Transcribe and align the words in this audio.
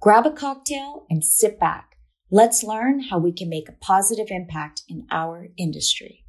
Grab 0.00 0.26
a 0.26 0.30
cocktail 0.30 1.06
and 1.10 1.24
sit 1.24 1.58
back. 1.58 1.96
Let's 2.30 2.62
learn 2.62 3.00
how 3.00 3.18
we 3.18 3.32
can 3.32 3.48
make 3.48 3.68
a 3.68 3.72
positive 3.72 4.28
impact 4.30 4.82
in 4.88 5.08
our 5.10 5.48
industry. 5.56 6.24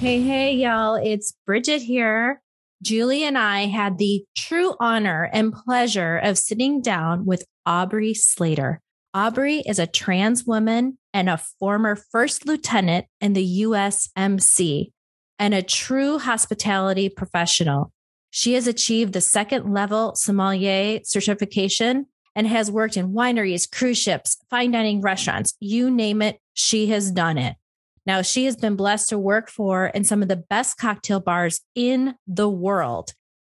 Hey, 0.00 0.22
hey, 0.22 0.54
y'all. 0.54 0.96
It's 0.96 1.34
Bridget 1.46 1.82
here. 1.82 2.42
Julie 2.82 3.22
and 3.22 3.38
I 3.38 3.66
had 3.66 3.98
the 3.98 4.24
true 4.36 4.74
honor 4.80 5.30
and 5.32 5.52
pleasure 5.52 6.18
of 6.18 6.36
sitting 6.36 6.82
down 6.82 7.26
with 7.26 7.44
Aubrey 7.64 8.12
Slater. 8.12 8.80
Aubrey 9.14 9.60
is 9.60 9.78
a 9.78 9.86
trans 9.86 10.44
woman 10.46 10.98
and 11.14 11.28
a 11.28 11.38
former 11.60 11.94
first 11.94 12.44
lieutenant 12.44 13.06
in 13.20 13.34
the 13.34 13.62
USMC 13.62 14.90
and 15.40 15.54
a 15.54 15.62
true 15.62 16.18
hospitality 16.18 17.08
professional. 17.08 17.92
She 18.28 18.52
has 18.52 18.68
achieved 18.68 19.14
the 19.14 19.22
second 19.22 19.72
level 19.72 20.14
sommelier 20.14 21.00
certification 21.02 22.06
and 22.36 22.46
has 22.46 22.70
worked 22.70 22.96
in 22.96 23.12
wineries, 23.12 23.68
cruise 23.68 23.98
ships, 23.98 24.36
fine 24.50 24.70
dining 24.70 25.00
restaurants, 25.00 25.54
you 25.58 25.90
name 25.90 26.22
it, 26.22 26.38
she 26.54 26.88
has 26.88 27.10
done 27.10 27.38
it. 27.38 27.56
Now, 28.06 28.22
she 28.22 28.44
has 28.44 28.56
been 28.56 28.76
blessed 28.76 29.08
to 29.08 29.18
work 29.18 29.48
for 29.48 29.86
in 29.86 30.04
some 30.04 30.22
of 30.22 30.28
the 30.28 30.36
best 30.36 30.78
cocktail 30.78 31.20
bars 31.20 31.60
in 31.74 32.14
the 32.26 32.48
world 32.48 33.14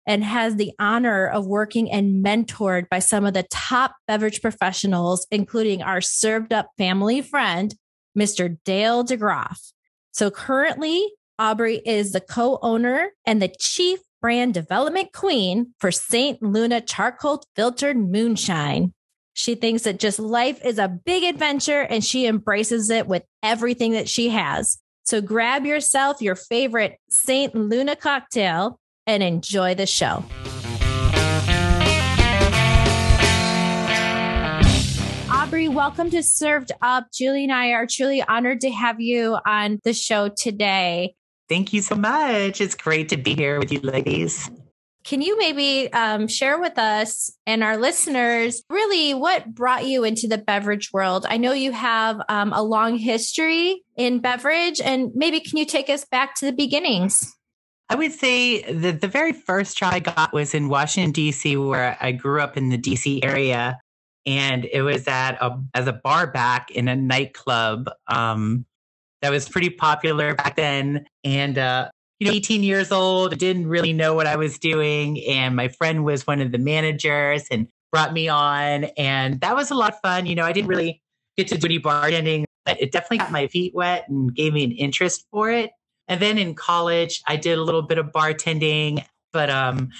and 0.06 0.24
has 0.24 0.56
the 0.56 0.72
honor 0.78 1.26
of 1.26 1.46
working 1.46 1.90
and 1.90 2.24
mentored 2.24 2.88
by 2.88 2.98
some 2.98 3.24
of 3.24 3.34
the 3.34 3.46
top 3.50 3.94
beverage 4.08 4.40
professionals, 4.40 5.26
including 5.30 5.82
our 5.82 6.00
served 6.00 6.52
up 6.52 6.70
family 6.78 7.20
friend, 7.20 7.74
Mr. 8.18 8.56
Dale 8.64 9.04
DeGroff. 9.04 9.72
So 10.12 10.30
currently, 10.30 11.08
Aubrey 11.42 11.82
is 11.84 12.12
the 12.12 12.20
co 12.20 12.60
owner 12.62 13.10
and 13.26 13.42
the 13.42 13.52
chief 13.58 13.98
brand 14.20 14.54
development 14.54 15.12
queen 15.12 15.74
for 15.80 15.90
St. 15.90 16.40
Luna 16.40 16.80
Charcoal 16.80 17.42
Filtered 17.56 17.96
Moonshine. 17.96 18.92
She 19.32 19.56
thinks 19.56 19.82
that 19.82 19.98
just 19.98 20.20
life 20.20 20.64
is 20.64 20.78
a 20.78 20.86
big 20.86 21.24
adventure 21.24 21.80
and 21.80 22.04
she 22.04 22.26
embraces 22.26 22.90
it 22.90 23.08
with 23.08 23.24
everything 23.42 23.90
that 23.90 24.08
she 24.08 24.28
has. 24.28 24.78
So 25.02 25.20
grab 25.20 25.66
yourself 25.66 26.22
your 26.22 26.36
favorite 26.36 26.96
St. 27.10 27.52
Luna 27.56 27.96
cocktail 27.96 28.78
and 29.08 29.20
enjoy 29.20 29.74
the 29.74 29.86
show. 29.86 30.24
Aubrey, 35.28 35.66
welcome 35.66 36.08
to 36.10 36.22
Served 36.22 36.70
Up. 36.82 37.08
Julie 37.12 37.42
and 37.42 37.52
I 37.52 37.70
are 37.70 37.88
truly 37.90 38.22
honored 38.22 38.60
to 38.60 38.70
have 38.70 39.00
you 39.00 39.38
on 39.44 39.80
the 39.82 39.92
show 39.92 40.28
today. 40.28 41.16
Thank 41.52 41.74
you 41.74 41.82
so 41.82 41.96
much. 41.96 42.62
It's 42.62 42.74
great 42.74 43.10
to 43.10 43.18
be 43.18 43.34
here 43.34 43.58
with 43.58 43.70
you, 43.70 43.80
ladies. 43.80 44.50
Can 45.04 45.20
you 45.20 45.38
maybe 45.38 45.92
um, 45.92 46.26
share 46.26 46.58
with 46.58 46.78
us 46.78 47.30
and 47.46 47.62
our 47.62 47.76
listeners 47.76 48.62
really 48.70 49.12
what 49.12 49.54
brought 49.54 49.84
you 49.84 50.02
into 50.02 50.26
the 50.26 50.38
beverage 50.38 50.94
world? 50.94 51.26
I 51.28 51.36
know 51.36 51.52
you 51.52 51.72
have 51.72 52.22
um, 52.30 52.54
a 52.54 52.62
long 52.62 52.96
history 52.96 53.82
in 53.96 54.20
beverage, 54.20 54.80
and 54.80 55.10
maybe 55.14 55.40
can 55.40 55.58
you 55.58 55.66
take 55.66 55.90
us 55.90 56.06
back 56.06 56.36
to 56.36 56.46
the 56.46 56.52
beginnings? 56.52 57.36
I 57.90 57.96
would 57.96 58.12
say 58.12 58.62
that 58.72 59.02
the 59.02 59.08
very 59.08 59.34
first 59.34 59.76
job 59.76 59.92
I 59.92 60.00
got 60.00 60.32
was 60.32 60.54
in 60.54 60.70
Washington, 60.70 61.12
D.C., 61.12 61.58
where 61.58 61.98
I 62.00 62.12
grew 62.12 62.40
up 62.40 62.56
in 62.56 62.70
the 62.70 62.78
D.C. 62.78 63.22
area. 63.22 63.78
And 64.24 64.64
it 64.64 64.80
was 64.80 65.06
at 65.06 65.32
a, 65.32 65.60
as 65.74 65.86
a 65.86 65.92
bar 65.92 66.28
back 66.28 66.70
in 66.70 66.88
a 66.88 66.96
nightclub 66.96 67.90
um, 68.06 68.64
that 69.22 69.30
was 69.30 69.48
pretty 69.48 69.70
popular 69.70 70.34
back 70.34 70.56
then. 70.56 71.06
And, 71.24 71.56
uh, 71.56 71.88
you 72.20 72.26
know, 72.26 72.34
18 72.34 72.62
years 72.62 72.92
old, 72.92 73.38
didn't 73.38 73.66
really 73.66 73.92
know 73.92 74.14
what 74.14 74.26
I 74.26 74.36
was 74.36 74.58
doing. 74.58 75.24
And 75.24 75.56
my 75.56 75.68
friend 75.68 76.04
was 76.04 76.26
one 76.26 76.40
of 76.40 76.52
the 76.52 76.58
managers 76.58 77.46
and 77.50 77.68
brought 77.90 78.12
me 78.12 78.28
on. 78.28 78.84
And 78.96 79.40
that 79.40 79.56
was 79.56 79.70
a 79.70 79.74
lot 79.74 79.92
of 79.92 80.00
fun. 80.00 80.26
You 80.26 80.34
know, 80.34 80.44
I 80.44 80.52
didn't 80.52 80.68
really 80.68 81.00
get 81.36 81.48
to 81.48 81.58
do 81.58 81.66
any 81.66 81.78
bartending, 81.78 82.44
but 82.66 82.80
it 82.80 82.92
definitely 82.92 83.18
got 83.18 83.32
my 83.32 83.46
feet 83.46 83.74
wet 83.74 84.08
and 84.08 84.34
gave 84.34 84.52
me 84.52 84.64
an 84.64 84.72
interest 84.72 85.24
for 85.30 85.50
it. 85.50 85.70
And 86.08 86.20
then 86.20 86.36
in 86.36 86.54
college, 86.54 87.22
I 87.26 87.36
did 87.36 87.58
a 87.58 87.62
little 87.62 87.82
bit 87.82 87.98
of 87.98 88.06
bartending, 88.06 89.04
but 89.32 89.50
um, 89.50 89.90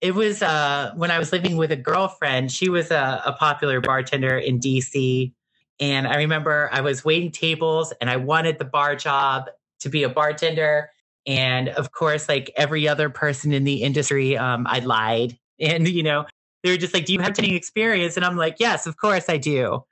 it 0.00 0.14
was 0.14 0.42
uh, 0.42 0.92
when 0.96 1.10
I 1.10 1.18
was 1.18 1.32
living 1.32 1.56
with 1.56 1.70
a 1.70 1.76
girlfriend. 1.76 2.50
She 2.50 2.68
was 2.68 2.90
a, 2.90 3.22
a 3.24 3.32
popular 3.32 3.80
bartender 3.80 4.36
in 4.36 4.58
DC. 4.58 5.32
And 5.80 6.06
I 6.06 6.16
remember 6.16 6.68
I 6.72 6.82
was 6.82 7.04
waiting 7.04 7.30
tables 7.30 7.92
and 8.00 8.10
I 8.10 8.16
wanted 8.16 8.58
the 8.58 8.64
bar 8.64 8.94
job 8.94 9.48
to 9.80 9.88
be 9.88 10.02
a 10.02 10.08
bartender. 10.08 10.90
And 11.26 11.70
of 11.70 11.92
course, 11.92 12.28
like 12.28 12.52
every 12.56 12.86
other 12.86 13.08
person 13.08 13.52
in 13.52 13.64
the 13.64 13.82
industry, 13.82 14.36
um, 14.36 14.66
I 14.68 14.80
lied. 14.80 15.36
And, 15.62 15.86
you 15.86 16.02
know, 16.02 16.24
they 16.62 16.70
were 16.70 16.78
just 16.78 16.94
like, 16.94 17.04
Do 17.04 17.12
you 17.12 17.20
have 17.20 17.38
any 17.38 17.54
experience? 17.54 18.16
And 18.16 18.24
I'm 18.24 18.38
like, 18.38 18.56
Yes, 18.58 18.86
of 18.86 18.96
course 18.96 19.28
I 19.28 19.36
do. 19.36 19.84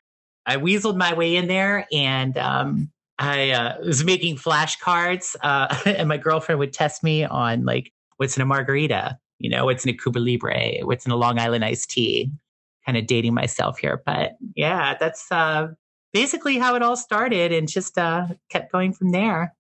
I 0.47 0.57
weaseled 0.57 0.97
my 0.97 1.13
way 1.13 1.37
in 1.37 1.47
there 1.47 1.87
and 1.93 2.39
um, 2.39 2.91
I 3.19 3.51
uh, 3.51 3.79
was 3.85 4.05
making 4.05 4.37
flashcards, 4.37 5.37
uh, 5.43 5.77
and 5.87 6.09
my 6.09 6.17
girlfriend 6.17 6.59
would 6.61 6.73
test 6.73 7.03
me 7.03 7.25
on 7.25 7.65
like 7.65 7.93
what's 8.17 8.37
in 8.37 8.43
a 8.43 8.47
margarita, 8.47 9.19
you 9.39 9.51
know, 9.51 9.65
what's 9.65 9.85
in 9.85 9.91
a 9.91 9.97
Cuba 9.97 10.19
Libre, 10.19 10.79
what's 10.83 11.05
in 11.05 11.13
a 11.13 11.17
Long 11.17 11.39
Island 11.39 11.65
iced 11.65 11.91
tea. 11.91 12.31
Kind 12.89 12.97
of 12.97 13.07
dating 13.07 13.35
myself 13.35 13.79
here, 13.79 14.03
but 14.07 14.33
yeah, 14.57 14.97
that's 14.99 15.31
uh, 15.31 15.69
basically 16.15 16.57
how 16.57 16.75
it 16.75 16.83
all 16.83 16.97
started, 16.97 17.53
and 17.53 17.69
just 17.69 17.99
uh, 17.99 18.29
kept 18.49 18.73
going 18.73 18.93
from 18.93 19.13
there 19.13 19.55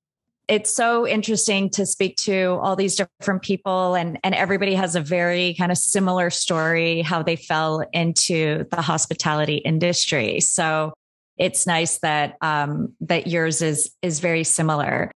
it's 0.48 0.74
so 0.74 1.06
interesting 1.06 1.68
to 1.68 1.84
speak 1.84 2.16
to 2.16 2.58
all 2.62 2.74
these 2.74 2.96
different 2.96 3.42
people 3.42 3.94
and 3.94 4.18
and 4.24 4.34
everybody 4.34 4.74
has 4.74 4.96
a 4.96 5.00
very 5.02 5.54
kind 5.58 5.70
of 5.70 5.76
similar 5.76 6.30
story 6.30 7.02
how 7.02 7.22
they 7.22 7.36
fell 7.36 7.84
into 7.92 8.64
the 8.70 8.80
hospitality 8.80 9.56
industry 9.56 10.40
so 10.40 10.94
it's 11.38 11.66
nice 11.66 11.98
that 11.98 12.36
um, 12.40 12.92
that 13.00 13.28
yours 13.28 13.62
is 13.62 13.90
is 14.02 14.20
very 14.20 14.44
similar. 14.44 15.10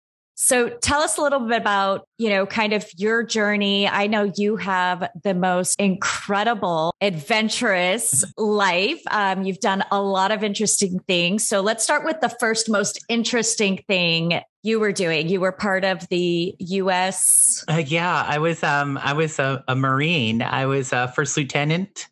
So 0.41 0.69
tell 0.69 1.00
us 1.00 1.19
a 1.19 1.21
little 1.21 1.41
bit 1.41 1.60
about, 1.60 2.06
you 2.16 2.31
know, 2.31 2.47
kind 2.47 2.72
of 2.72 2.87
your 2.97 3.25
journey. 3.25 3.88
I 3.88 4.06
know 4.06 4.31
you 4.37 4.54
have 4.56 5.10
the 5.25 5.34
most 5.34 5.75
incredible, 5.81 6.94
adventurous 7.00 8.25
life. 8.37 9.03
Um, 9.10 9.43
you've 9.43 9.59
done 9.59 9.82
a 9.91 10.00
lot 10.00 10.31
of 10.31 10.44
interesting 10.44 11.00
things. 11.09 11.47
So 11.49 11.60
let's 11.60 11.82
start 11.82 12.04
with 12.04 12.21
the 12.21 12.28
first 12.28 12.71
most 12.71 13.04
interesting 13.09 13.82
thing 13.88 14.41
you 14.62 14.78
were 14.78 14.93
doing. 14.93 15.28
You 15.28 15.41
were 15.41 15.50
part 15.50 15.84
of 15.84 16.09
the 16.09 16.55
U.S. 16.56 17.65
Uh, 17.69 17.82
yeah, 17.84 18.25
I 18.25 18.38
was. 18.38 18.62
Um, 18.62 18.97
I 19.03 19.15
was 19.15 19.41
a, 19.41 19.65
a 19.66 19.75
Marine. 19.75 20.43
I 20.43 20.66
was 20.66 20.93
a 20.93 21.09
first 21.09 21.37
lieutenant, 21.37 22.06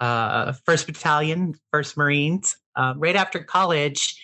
uh, 0.00 0.52
first 0.64 0.86
battalion, 0.86 1.56
first 1.72 1.98
Marines 1.98 2.56
uh, 2.74 2.94
right 2.96 3.16
after 3.16 3.40
college, 3.40 4.18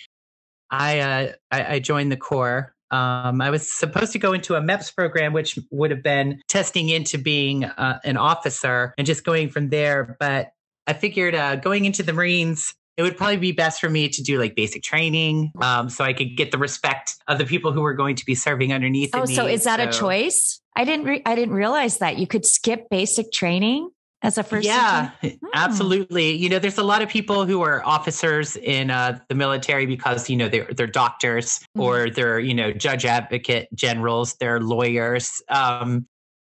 I, 0.70 0.98
uh, 1.00 1.32
I, 1.50 1.74
I 1.74 1.78
joined 1.78 2.10
the 2.10 2.16
Corps. 2.16 2.74
Um, 2.90 3.40
I 3.40 3.50
was 3.50 3.72
supposed 3.72 4.12
to 4.12 4.18
go 4.18 4.32
into 4.32 4.54
a 4.54 4.60
MEPS 4.60 4.94
program, 4.94 5.32
which 5.32 5.58
would 5.70 5.90
have 5.90 6.02
been 6.02 6.40
testing 6.48 6.88
into 6.88 7.18
being 7.18 7.64
uh, 7.64 7.98
an 8.04 8.16
officer 8.16 8.94
and 8.96 9.06
just 9.06 9.24
going 9.24 9.50
from 9.50 9.70
there. 9.70 10.16
But 10.20 10.52
I 10.86 10.92
figured 10.92 11.34
uh, 11.34 11.56
going 11.56 11.84
into 11.84 12.02
the 12.02 12.12
Marines, 12.12 12.74
it 12.96 13.02
would 13.02 13.16
probably 13.16 13.36
be 13.36 13.52
best 13.52 13.80
for 13.80 13.90
me 13.90 14.08
to 14.08 14.22
do 14.22 14.38
like 14.38 14.54
basic 14.54 14.82
training, 14.82 15.52
um, 15.60 15.90
so 15.90 16.04
I 16.04 16.12
could 16.12 16.36
get 16.36 16.50
the 16.50 16.58
respect 16.58 17.16
of 17.28 17.38
the 17.38 17.44
people 17.44 17.72
who 17.72 17.82
were 17.82 17.94
going 17.94 18.16
to 18.16 18.24
be 18.24 18.34
serving 18.34 18.72
underneath. 18.72 19.10
Oh, 19.12 19.26
me. 19.26 19.34
so 19.34 19.46
is 19.46 19.64
that 19.64 19.80
so, 19.80 19.88
a 19.88 19.92
choice? 19.92 20.60
I 20.74 20.84
didn't. 20.84 21.04
Re- 21.04 21.22
I 21.26 21.34
didn't 21.34 21.54
realize 21.54 21.98
that 21.98 22.18
you 22.18 22.26
could 22.26 22.46
skip 22.46 22.88
basic 22.88 23.32
training 23.32 23.90
as 24.22 24.38
a 24.38 24.42
first 24.42 24.66
yeah 24.66 25.10
hmm. 25.20 25.28
absolutely 25.54 26.32
you 26.32 26.48
know 26.48 26.58
there's 26.58 26.78
a 26.78 26.82
lot 26.82 27.02
of 27.02 27.08
people 27.08 27.44
who 27.44 27.62
are 27.62 27.84
officers 27.84 28.56
in 28.56 28.90
uh, 28.90 29.18
the 29.28 29.34
military 29.34 29.86
because 29.86 30.28
you 30.30 30.36
know 30.36 30.48
they're, 30.48 30.68
they're 30.76 30.86
doctors 30.86 31.58
mm-hmm. 31.58 31.80
or 31.82 32.10
they're 32.10 32.38
you 32.38 32.54
know 32.54 32.72
judge 32.72 33.04
advocate 33.04 33.68
generals 33.74 34.34
they're 34.40 34.60
lawyers 34.60 35.42
um, 35.48 36.06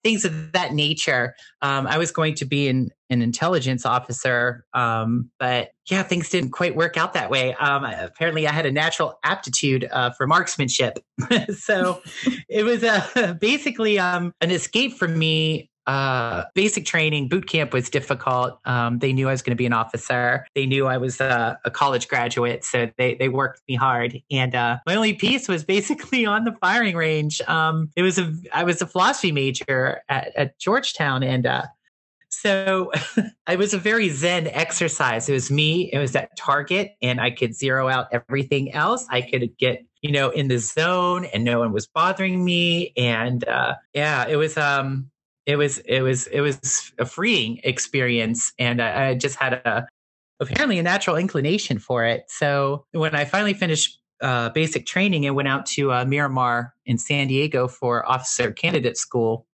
things 0.04 0.26
of 0.26 0.52
that 0.54 0.74
nature. 0.74 1.36
Um, 1.62 1.88
I 1.88 1.98
was 1.98 2.12
going 2.12 2.36
to 2.36 2.46
be 2.46 2.68
an, 2.68 2.90
an 3.10 3.22
intelligence 3.22 3.86
officer, 3.86 4.66
um, 4.74 5.30
but 5.40 5.72
yeah, 5.90 6.04
things 6.04 6.30
didn't 6.30 6.52
quite 6.52 6.76
work 6.76 6.98
out 6.98 7.14
that 7.14 7.30
way. 7.30 7.54
Um, 7.56 7.84
apparently, 7.84 8.48
I 8.48 8.52
had 8.52 8.66
a 8.66 8.72
natural 8.72 9.20
aptitude 9.24 9.88
uh, 9.92 10.12
for 10.12 10.28
marksmanship, 10.28 11.00
so 11.58 12.02
it 12.48 12.64
was 12.64 12.84
uh, 12.84 13.36
basically 13.42 14.00
um, 14.00 14.34
an 14.42 14.52
escape 14.52 14.94
for 14.94 15.08
me 15.08 15.69
uh, 15.90 16.46
basic 16.54 16.86
training, 16.86 17.28
boot 17.28 17.48
camp 17.48 17.74
was 17.74 17.90
difficult. 17.90 18.60
Um, 18.66 19.00
they 19.00 19.12
knew 19.12 19.28
I 19.28 19.32
was 19.32 19.42
going 19.42 19.56
to 19.56 19.58
be 19.58 19.66
an 19.66 19.74
officer. 19.74 20.46
They 20.54 20.68
knew 20.68 20.86
I 20.86 20.98
was 20.98 21.20
a, 21.20 21.60
a, 21.66 21.72
college 21.72 22.08
graduate, 22.08 22.64
so 22.64 22.92
they 23.00 23.16
they 23.16 23.28
worked 23.28 23.64
me 23.68 23.74
hard. 23.74 24.22
And 24.30 24.54
uh, 24.54 24.78
my 24.86 24.94
only 24.94 25.14
piece 25.14 25.48
was 25.48 25.64
basically 25.64 26.28
on 26.28 26.44
the 26.44 26.52
firing 26.62 26.96
range. 26.96 27.42
Um, 27.48 27.90
it 27.96 28.04
was 28.04 28.20
a 28.20 28.32
I 28.54 28.66
was 28.66 28.84
a 28.84 28.86
philosophy 28.86 29.32
major 29.32 30.04
at, 30.10 30.32
at 30.38 30.60
Georgetown, 30.60 31.24
and 31.24 31.48
uh, 31.48 31.64
so 32.30 32.92
it 33.50 33.58
was 33.58 33.74
a 33.74 33.80
very 33.80 34.10
zen 34.10 34.46
exercise. 34.46 35.28
It 35.28 35.34
was 35.34 35.50
me. 35.50 35.90
It 35.92 35.98
was 35.98 36.12
that 36.12 36.38
target, 36.38 36.98
and 37.02 37.20
I 37.20 37.32
could 37.32 37.56
zero 37.56 37.90
out 37.90 38.10
everything 38.12 38.74
else. 38.74 39.08
I 39.10 39.22
could 39.22 39.58
get 39.58 39.84
you 40.04 40.12
know 40.12 40.30
in 40.30 40.50
the 40.50 40.60
zone, 40.60 41.26
and 41.26 41.44
no 41.44 41.58
one 41.58 41.74
was 41.74 41.88
bothering 41.88 42.46
me. 42.46 42.94
And 42.96 43.44
uh, 43.48 43.74
yeah, 43.96 44.28
it 44.28 44.36
was 44.36 44.56
um 44.56 45.10
it 45.50 45.58
was 45.58 45.80
it 45.80 46.02
was 46.02 46.28
it 46.28 46.42
was 46.42 46.94
a 47.00 47.06
freeing 47.06 47.60
experience, 47.64 48.54
and 48.60 48.80
I, 48.80 49.08
I 49.08 49.14
just 49.16 49.36
had 49.36 49.54
a 49.54 49.88
apparently 50.40 50.78
a 50.78 50.84
natural 50.84 51.16
inclination 51.16 51.80
for 51.80 52.06
it. 52.06 52.26
So 52.28 52.86
when 52.92 53.16
I 53.16 53.26
finally 53.26 53.56
finished 53.56 54.00
uh, 54.22 54.50
basic 54.50 54.86
training 54.86 55.26
and 55.26 55.36
went 55.36 55.48
out 55.48 55.66
to 55.66 55.92
uh, 55.92 56.06
Miramar 56.06 56.76
in 56.86 57.00
San 57.00 57.28
Diego 57.28 57.68
for 57.68 58.08
officer 58.08 58.52
candidate 58.52 58.96
school, 58.96 59.48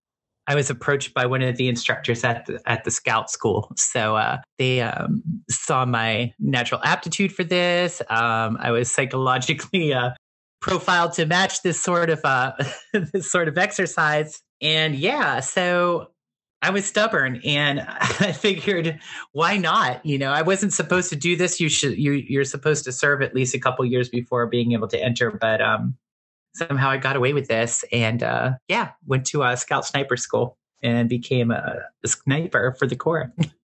I 0.47 0.55
was 0.55 0.69
approached 0.69 1.13
by 1.13 1.27
one 1.27 1.41
of 1.41 1.55
the 1.55 1.69
instructors 1.69 2.25
at 2.25 2.45
the, 2.45 2.59
at 2.65 2.83
the 2.83 2.91
scout 2.91 3.31
school. 3.31 3.71
So 3.77 4.17
uh, 4.17 4.39
they 4.57 4.81
um, 4.81 5.23
saw 5.49 5.85
my 5.85 6.33
natural 6.39 6.81
aptitude 6.83 7.31
for 7.31 7.45
this. 7.45 8.01
Um, 8.09 8.57
I 8.59 8.71
was 8.71 8.91
psychologically 8.91 9.93
uh, 9.93 10.11
profiled 10.61 11.13
to 11.13 11.25
match 11.25 11.61
this 11.61 11.79
sort 11.81 12.09
of 12.09 12.19
uh, 12.25 12.51
this 13.13 13.31
sort 13.31 13.47
of 13.47 13.57
exercise, 13.57 14.41
and 14.61 14.95
yeah, 14.95 15.39
so 15.39 16.11
I 16.61 16.71
was 16.71 16.85
stubborn 16.85 17.41
and 17.45 17.81
I 18.19 18.31
figured, 18.31 18.99
why 19.33 19.57
not? 19.57 20.05
You 20.05 20.17
know, 20.17 20.31
I 20.31 20.41
wasn't 20.41 20.73
supposed 20.73 21.09
to 21.09 21.15
do 21.15 21.35
this. 21.35 21.59
You 21.59 21.69
should, 21.69 21.97
you, 21.97 22.13
you're 22.13 22.45
supposed 22.45 22.83
to 22.85 22.91
serve 22.91 23.21
at 23.21 23.35
least 23.35 23.53
a 23.53 23.59
couple 23.59 23.85
years 23.85 24.09
before 24.09 24.47
being 24.47 24.71
able 24.71 24.87
to 24.87 24.99
enter. 24.99 25.31
But, 25.31 25.61
um, 25.61 25.97
somehow 26.55 26.89
I 26.89 26.97
got 26.97 27.15
away 27.15 27.33
with 27.33 27.47
this 27.47 27.83
and, 27.91 28.23
uh, 28.23 28.53
yeah, 28.67 28.91
went 29.05 29.25
to 29.27 29.43
a 29.43 29.57
scout 29.57 29.85
sniper 29.85 30.17
school 30.17 30.57
and 30.81 31.09
became 31.09 31.51
a, 31.51 31.81
a 32.03 32.07
sniper 32.07 32.75
for 32.79 32.87
the 32.87 32.95
Corps. 32.95 33.31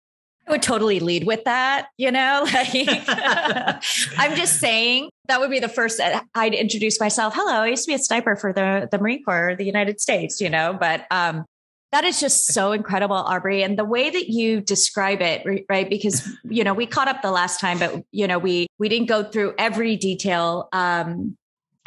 I 0.50 0.54
would 0.54 0.63
totally 0.63 1.00
lead 1.00 1.25
with 1.25 1.44
that, 1.44 1.90
you 1.98 2.12
know, 2.12 2.42
like 2.54 2.69
I'm 4.18 4.36
just 4.36 4.60
saying 4.60 5.10
that 5.28 5.40
would 5.40 5.51
be 5.51 5.60
the 5.60 5.69
first 5.69 6.01
I'd 6.34 6.56
introduce 6.56 7.00
myself. 7.00 7.34
Hello, 7.36 7.62
I 7.62 7.68
used 7.68 7.86
to 7.86 7.92
be 7.92 7.94
a 7.94 8.00
sniper 8.00 8.36
for 8.36 8.51
the, 8.51 8.90
the 8.92 8.98
Marine 8.98 9.24
Corps, 9.24 9.56
the 9.56 9.66
United 9.66 10.01
States, 10.01 10.42
you 10.42 10.50
know, 10.50 10.75
but, 10.80 11.06
um, 11.12 11.46
that 11.92 12.04
is 12.04 12.19
just 12.19 12.46
so 12.54 12.72
incredible, 12.72 13.16
Aubrey. 13.16 13.63
And 13.63 13.78
the 13.78 13.86
way 13.86 14.12
that 14.12 14.30
you 14.30 14.62
describe 14.62 15.22
it, 15.22 15.44
right? 15.69 15.90
Because, 15.90 16.30
you 16.44 16.63
know, 16.63 16.75
we 16.75 16.86
caught 16.86 17.07
up 17.07 17.24
the 17.24 17.31
last 17.31 17.60
time, 17.60 17.80
but, 17.80 18.04
you 18.12 18.28
know, 18.28 18.38
we, 18.38 18.68
we 18.78 18.90
didn't 18.90 19.07
go 19.07 19.24
through 19.24 19.56
every 19.57 19.95
detail. 19.95 20.69
Um, 20.72 21.36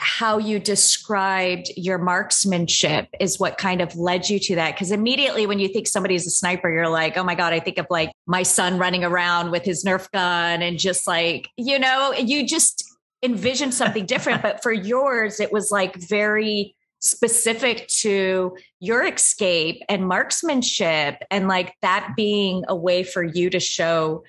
how 0.02 0.36
you 0.36 0.58
described 0.58 1.70
your 1.76 1.96
marksmanship 1.96 3.08
is 3.20 3.38
what 3.38 3.56
kind 3.56 3.80
of 3.80 3.94
led 3.94 4.28
you 4.28 4.38
to 4.40 4.56
that. 4.56 4.76
Cause 4.76 4.90
immediately 4.90 5.46
when 5.46 5.60
you 5.60 5.68
think 5.68 5.86
somebody's 5.86 6.26
a 6.26 6.30
sniper, 6.30 6.70
you're 6.70 6.88
like, 6.88 7.16
oh 7.16 7.22
my 7.22 7.36
God, 7.36 7.52
I 7.52 7.60
think 7.60 7.78
of 7.78 7.86
like 7.88 8.10
my 8.26 8.42
son 8.42 8.78
running 8.78 9.04
around 9.04 9.52
with 9.52 9.64
his 9.64 9.84
Nerf 9.84 10.10
gun 10.10 10.60
and 10.60 10.76
just 10.76 11.06
like, 11.06 11.48
you 11.56 11.78
know, 11.78 12.12
you 12.12 12.46
just 12.46 12.84
envision 13.22 13.70
something 13.70 14.04
different. 14.04 14.42
but 14.42 14.60
for 14.60 14.72
yours, 14.72 15.38
it 15.38 15.52
was 15.52 15.70
like 15.70 15.94
very 15.96 16.74
specific 16.98 17.86
to 17.88 18.56
your 18.80 19.04
escape 19.04 19.82
and 19.88 20.06
marksmanship 20.06 21.16
and 21.30 21.48
like 21.48 21.74
that 21.82 22.12
being 22.16 22.64
a 22.68 22.74
way 22.74 23.02
for 23.02 23.22
you 23.22 23.50
to 23.50 23.60
show 23.60 24.22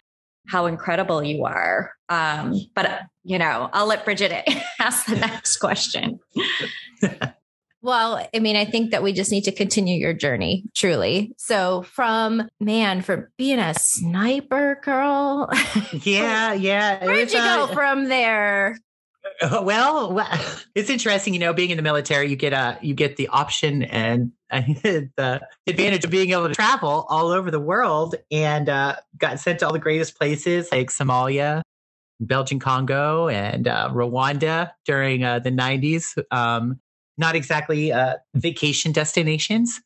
how 0.48 0.66
incredible 0.66 1.24
you 1.24 1.46
are. 1.46 1.92
Um, 2.10 2.60
but 2.76 3.04
you 3.24 3.40
know, 3.40 3.70
I'll 3.74 3.88
let 3.88 4.06
Bridget 4.06 4.48
ask 4.80 5.06
the 5.06 5.16
next 5.16 5.58
question. 5.58 6.20
Well, 7.84 8.26
I 8.34 8.40
mean, 8.40 8.56
I 8.56 8.64
think 8.64 8.92
that 8.92 9.04
we 9.04 9.12
just 9.12 9.30
need 9.30 9.44
to 9.44 9.52
continue 9.52 10.00
your 10.00 10.14
journey, 10.14 10.64
truly. 10.74 11.34
So, 11.38 11.82
from 11.82 12.48
man, 12.62 13.02
from 13.02 13.28
being 13.38 13.60
a 13.60 13.74
sniper 13.74 14.80
girl. 14.82 15.50
Yeah, 15.92 16.54
yeah. 16.54 17.04
Where'd 17.06 17.32
you 17.32 17.38
go 17.38 17.68
from 17.68 18.08
there? 18.08 18.78
Well, 19.64 20.26
it's 20.76 20.90
interesting, 20.90 21.34
you 21.34 21.40
know, 21.40 21.54
being 21.54 21.70
in 21.70 21.78
the 21.78 21.84
military, 21.84 22.30
you 22.30 22.36
get 22.36 22.54
a 22.54 22.78
you 22.82 22.94
get 22.94 23.18
the 23.18 23.28
option 23.28 23.84
and 23.84 24.32
the 24.52 25.42
advantage 25.68 26.06
of 26.06 26.12
being 26.12 26.32
able 26.32 26.48
to 26.48 26.54
travel 26.54 27.06
all 27.10 27.28
over 27.28 27.52
the 27.52 27.60
world, 27.60 28.16
and 28.32 28.70
uh, 28.70 28.96
got 29.18 29.40
sent 29.40 29.60
to 29.60 29.68
all 29.68 29.74
the 29.74 29.80
greatest 29.80 30.18
places 30.18 30.72
like 30.72 30.90
Somalia, 30.90 31.62
Belgian 32.20 32.60
Congo, 32.60 33.28
and 33.28 33.68
uh, 33.68 33.90
Rwanda 33.92 34.72
during 34.86 35.24
uh, 35.24 35.40
the 35.40 35.52
'90s. 35.52 36.18
Um, 36.32 36.80
not 37.18 37.36
exactly 37.36 37.92
uh, 37.92 38.16
vacation 38.34 38.92
destinations, 38.92 39.82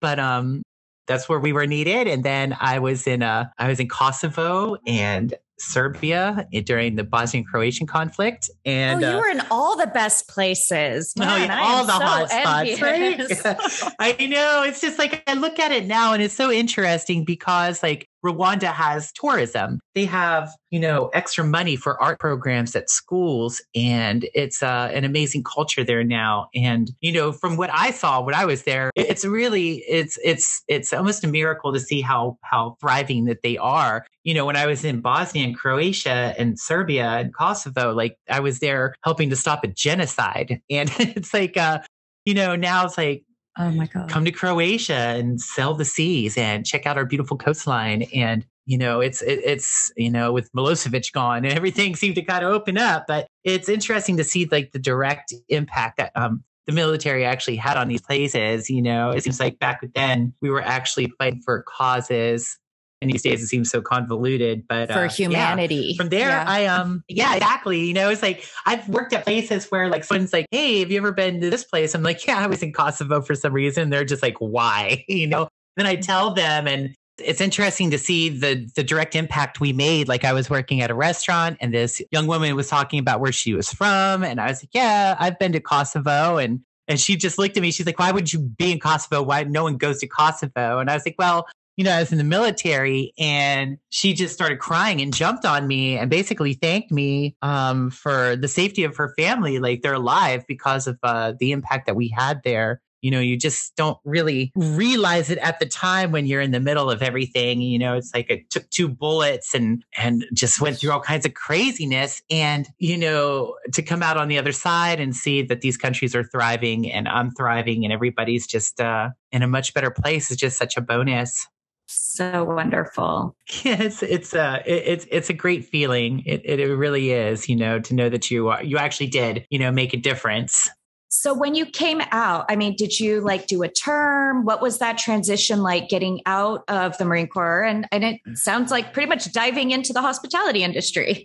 but 0.00 0.18
um, 0.18 0.62
that's 1.06 1.28
where 1.28 1.40
we 1.40 1.52
were 1.52 1.66
needed. 1.66 2.06
And 2.06 2.24
then 2.24 2.56
I 2.60 2.78
was 2.78 3.06
in 3.06 3.22
uh, 3.22 3.48
I 3.58 3.68
was 3.68 3.80
in 3.80 3.88
Kosovo 3.88 4.76
and 4.86 5.34
Serbia 5.58 6.46
during 6.64 6.96
the 6.96 7.04
Bosnian 7.04 7.44
Croatian 7.44 7.86
conflict. 7.86 8.50
And 8.64 9.02
oh, 9.02 9.10
you 9.10 9.16
uh, 9.16 9.20
were 9.20 9.28
in 9.28 9.42
all 9.50 9.76
the 9.76 9.86
best 9.86 10.28
places. 10.28 11.12
Man, 11.16 11.28
oh, 11.28 11.44
yeah, 11.44 11.60
all 11.60 11.84
the 11.84 11.98
so 11.98 12.04
hot 12.04 12.30
spots, 12.30 12.82
right? 12.82 13.94
I 13.98 14.26
know. 14.26 14.62
It's 14.62 14.80
just 14.80 14.98
like 14.98 15.22
I 15.26 15.34
look 15.34 15.58
at 15.58 15.72
it 15.72 15.86
now 15.86 16.12
and 16.12 16.22
it's 16.22 16.34
so 16.34 16.50
interesting 16.50 17.24
because 17.24 17.82
like 17.82 18.07
Rwanda 18.24 18.72
has 18.72 19.12
tourism. 19.12 19.80
They 19.94 20.04
have, 20.06 20.50
you 20.70 20.80
know, 20.80 21.08
extra 21.08 21.44
money 21.44 21.76
for 21.76 22.00
art 22.02 22.18
programs 22.18 22.74
at 22.74 22.90
schools 22.90 23.62
and 23.74 24.26
it's 24.34 24.62
uh, 24.62 24.90
an 24.92 25.04
amazing 25.04 25.44
culture 25.44 25.84
there 25.84 26.04
now. 26.04 26.48
And, 26.54 26.90
you 27.00 27.12
know, 27.12 27.32
from 27.32 27.56
what 27.56 27.70
I 27.72 27.90
saw 27.90 28.20
when 28.20 28.34
I 28.34 28.44
was 28.44 28.64
there, 28.64 28.90
it's 28.94 29.24
really, 29.24 29.84
it's, 29.88 30.18
it's, 30.24 30.62
it's 30.68 30.92
almost 30.92 31.24
a 31.24 31.28
miracle 31.28 31.72
to 31.72 31.80
see 31.80 32.00
how, 32.00 32.38
how 32.42 32.76
thriving 32.80 33.24
that 33.26 33.42
they 33.42 33.56
are. 33.56 34.06
You 34.24 34.34
know, 34.34 34.44
when 34.44 34.56
I 34.56 34.66
was 34.66 34.84
in 34.84 35.00
Bosnia 35.00 35.44
and 35.44 35.56
Croatia 35.56 36.34
and 36.38 36.58
Serbia 36.58 37.06
and 37.06 37.34
Kosovo, 37.34 37.94
like 37.94 38.16
I 38.28 38.40
was 38.40 38.58
there 38.58 38.94
helping 39.02 39.30
to 39.30 39.36
stop 39.36 39.64
a 39.64 39.68
genocide. 39.68 40.60
And 40.68 40.90
it's 40.98 41.32
like, 41.32 41.56
uh, 41.56 41.80
you 42.24 42.34
know, 42.34 42.56
now 42.56 42.84
it's 42.84 42.98
like, 42.98 43.24
Oh 43.58 43.70
my 43.70 43.86
God. 43.86 44.08
Come 44.08 44.24
to 44.24 44.30
Croatia 44.30 44.94
and 44.94 45.40
sell 45.40 45.74
the 45.74 45.84
seas 45.84 46.38
and 46.38 46.64
check 46.64 46.86
out 46.86 46.96
our 46.96 47.04
beautiful 47.04 47.36
coastline. 47.36 48.02
And, 48.14 48.46
you 48.66 48.78
know, 48.78 49.00
it's, 49.00 49.20
it, 49.22 49.40
it's, 49.44 49.92
you 49.96 50.10
know, 50.10 50.32
with 50.32 50.52
Milosevic 50.52 51.12
gone 51.12 51.44
and 51.44 51.52
everything 51.56 51.96
seemed 51.96 52.14
to 52.14 52.22
kind 52.22 52.44
of 52.44 52.52
open 52.52 52.78
up. 52.78 53.06
But 53.08 53.26
it's 53.42 53.68
interesting 53.68 54.16
to 54.18 54.24
see 54.24 54.46
like 54.46 54.72
the 54.72 54.78
direct 54.78 55.34
impact 55.48 55.96
that, 55.98 56.12
um, 56.14 56.44
the 56.66 56.72
military 56.72 57.24
actually 57.24 57.56
had 57.56 57.78
on 57.78 57.88
these 57.88 58.02
places. 58.02 58.68
You 58.68 58.82
know, 58.82 59.10
it 59.10 59.24
seems 59.24 59.40
like 59.40 59.58
back 59.58 59.80
then 59.94 60.34
we 60.42 60.50
were 60.50 60.62
actually 60.62 61.10
fighting 61.18 61.40
for 61.42 61.62
causes 61.62 62.58
and 63.00 63.10
these 63.10 63.22
days 63.22 63.42
it 63.42 63.46
seems 63.46 63.70
so 63.70 63.80
convoluted 63.80 64.66
but 64.68 64.90
for 64.90 65.04
uh, 65.04 65.08
humanity. 65.08 65.74
Yeah. 65.76 65.96
from 65.96 66.08
there 66.08 66.28
yeah. 66.28 66.44
i 66.46 66.66
um 66.66 67.02
yeah 67.08 67.34
exactly 67.34 67.84
you 67.84 67.94
know 67.94 68.10
it's 68.10 68.22
like 68.22 68.44
i've 68.66 68.88
worked 68.88 69.12
at 69.12 69.24
places 69.24 69.66
where 69.66 69.88
like 69.88 70.04
someone's 70.04 70.32
like 70.32 70.46
hey 70.50 70.80
have 70.80 70.90
you 70.90 70.98
ever 70.98 71.12
been 71.12 71.40
to 71.40 71.50
this 71.50 71.64
place? 71.64 71.94
I'm 71.94 72.02
like 72.02 72.26
yeah 72.26 72.38
i 72.38 72.46
was 72.46 72.62
in 72.62 72.72
kosovo 72.72 73.20
for 73.20 73.34
some 73.34 73.52
reason 73.52 73.90
they're 73.90 74.04
just 74.04 74.22
like 74.22 74.36
why? 74.38 75.04
You 75.18 75.26
know? 75.26 75.48
Then 75.76 75.86
i 75.86 75.96
tell 75.96 76.34
them 76.34 76.66
and 76.66 76.94
it's 77.18 77.40
interesting 77.40 77.90
to 77.90 77.98
see 77.98 78.28
the 78.28 78.68
the 78.76 78.84
direct 78.84 79.16
impact 79.16 79.60
we 79.60 79.72
made. 79.72 80.08
Like 80.08 80.24
i 80.24 80.32
was 80.32 80.48
working 80.50 80.80
at 80.80 80.90
a 80.90 80.94
restaurant 80.94 81.56
and 81.60 81.72
this 81.72 82.00
young 82.10 82.26
woman 82.26 82.54
was 82.56 82.68
talking 82.68 82.98
about 82.98 83.20
where 83.20 83.32
she 83.32 83.54
was 83.54 83.72
from 83.72 84.22
and 84.22 84.40
i 84.40 84.48
was 84.48 84.62
like 84.62 84.70
yeah 84.72 85.16
i've 85.18 85.38
been 85.38 85.52
to 85.52 85.60
kosovo 85.60 86.38
and 86.38 86.60
and 86.86 86.98
she 86.98 87.16
just 87.16 87.36
looked 87.36 87.54
at 87.54 87.62
me. 87.62 87.70
She's 87.70 87.86
like 87.86 87.98
why 87.98 88.12
would 88.12 88.32
you 88.32 88.38
be 88.40 88.72
in 88.72 88.80
kosovo? 88.80 89.22
Why 89.22 89.42
no 89.44 89.64
one 89.64 89.76
goes 89.76 89.98
to 89.98 90.06
kosovo? 90.06 90.78
And 90.78 90.90
i 90.90 90.94
was 90.94 91.04
like 91.06 91.16
well 91.18 91.46
you 91.78 91.84
know, 91.84 91.92
I 91.92 92.00
was 92.00 92.10
in 92.10 92.18
the 92.18 92.24
military 92.24 93.14
and 93.18 93.78
she 93.88 94.12
just 94.12 94.34
started 94.34 94.58
crying 94.58 95.00
and 95.00 95.14
jumped 95.14 95.44
on 95.44 95.68
me 95.68 95.96
and 95.96 96.10
basically 96.10 96.54
thanked 96.54 96.90
me 96.90 97.36
um, 97.40 97.90
for 97.92 98.34
the 98.34 98.48
safety 98.48 98.82
of 98.82 98.96
her 98.96 99.14
family. 99.16 99.60
Like 99.60 99.82
they're 99.82 99.94
alive 99.94 100.44
because 100.48 100.88
of 100.88 100.98
uh, 101.04 101.34
the 101.38 101.52
impact 101.52 101.86
that 101.86 101.94
we 101.94 102.08
had 102.08 102.42
there. 102.44 102.82
you 103.00 103.10
know, 103.10 103.20
you 103.20 103.36
just 103.36 103.76
don't 103.76 103.98
really 104.04 104.52
realize 104.54 105.30
it 105.30 105.38
at 105.38 105.60
the 105.60 105.66
time 105.66 106.10
when 106.10 106.26
you're 106.26 106.40
in 106.40 106.50
the 106.50 106.60
middle 106.60 106.90
of 106.90 107.02
everything. 107.02 107.60
You 107.60 107.78
know, 107.78 107.96
it's 107.96 108.12
like 108.14 108.30
it 108.30 108.50
took 108.50 108.68
two 108.70 108.88
bullets 108.88 109.54
and, 109.54 109.84
and 109.96 110.24
just 110.34 110.60
went 110.60 110.78
through 110.78 110.90
all 110.90 111.00
kinds 111.00 111.24
of 111.24 111.34
craziness. 111.34 112.22
And, 112.30 112.68
you 112.78 112.96
know, 112.96 113.56
to 113.72 113.82
come 113.82 114.02
out 114.02 114.16
on 114.16 114.28
the 114.28 114.38
other 114.38 114.52
side 114.52 115.00
and 115.00 115.14
see 115.14 115.42
that 115.42 115.60
these 115.60 115.76
countries 115.76 116.14
are 116.14 116.24
thriving 116.24 116.90
and 116.90 117.08
I'm 117.08 117.30
thriving 117.32 117.84
and 117.84 117.92
everybody's 117.92 118.46
just, 118.46 118.80
uh, 118.80 119.10
in 119.30 119.42
a 119.42 119.48
much 119.48 119.74
better 119.74 119.90
place 119.90 120.30
is 120.30 120.36
just 120.36 120.58
such 120.58 120.76
a 120.76 120.80
bonus. 120.80 121.46
So 121.90 122.44
wonderful. 122.44 123.34
Yes, 123.64 124.02
it's 124.02 124.34
a 124.34 124.62
it's 124.66 125.06
it's 125.10 125.30
a 125.30 125.32
great 125.32 125.64
feeling. 125.64 126.22
It 126.26 126.44
it 126.44 126.76
really 126.76 127.12
is, 127.12 127.48
you 127.48 127.56
know, 127.56 127.80
to 127.80 127.94
know 127.94 128.10
that 128.10 128.30
you 128.30 128.48
are, 128.48 128.62
you 128.62 128.76
actually 128.76 129.06
did, 129.06 129.46
you 129.48 129.58
know, 129.58 129.72
make 129.72 129.94
a 129.94 129.96
difference. 129.96 130.68
So 131.10 131.32
when 131.32 131.54
you 131.54 131.64
came 131.64 132.02
out, 132.10 132.44
I 132.50 132.56
mean, 132.56 132.76
did 132.76 133.00
you 133.00 133.22
like 133.22 133.46
do 133.46 133.62
a 133.62 133.68
term? 133.68 134.44
What 134.44 134.60
was 134.60 134.78
that 134.78 134.98
transition 134.98 135.62
like 135.62 135.88
getting 135.88 136.20
out 136.26 136.64
of 136.68 136.98
the 136.98 137.06
Marine 137.06 137.26
Corps? 137.26 137.62
And 137.62 137.88
and 137.90 138.04
it 138.04 138.20
sounds 138.34 138.70
like 138.70 138.92
pretty 138.92 139.08
much 139.08 139.32
diving 139.32 139.70
into 139.70 139.94
the 139.94 140.02
hospitality 140.02 140.62
industry. 140.62 141.24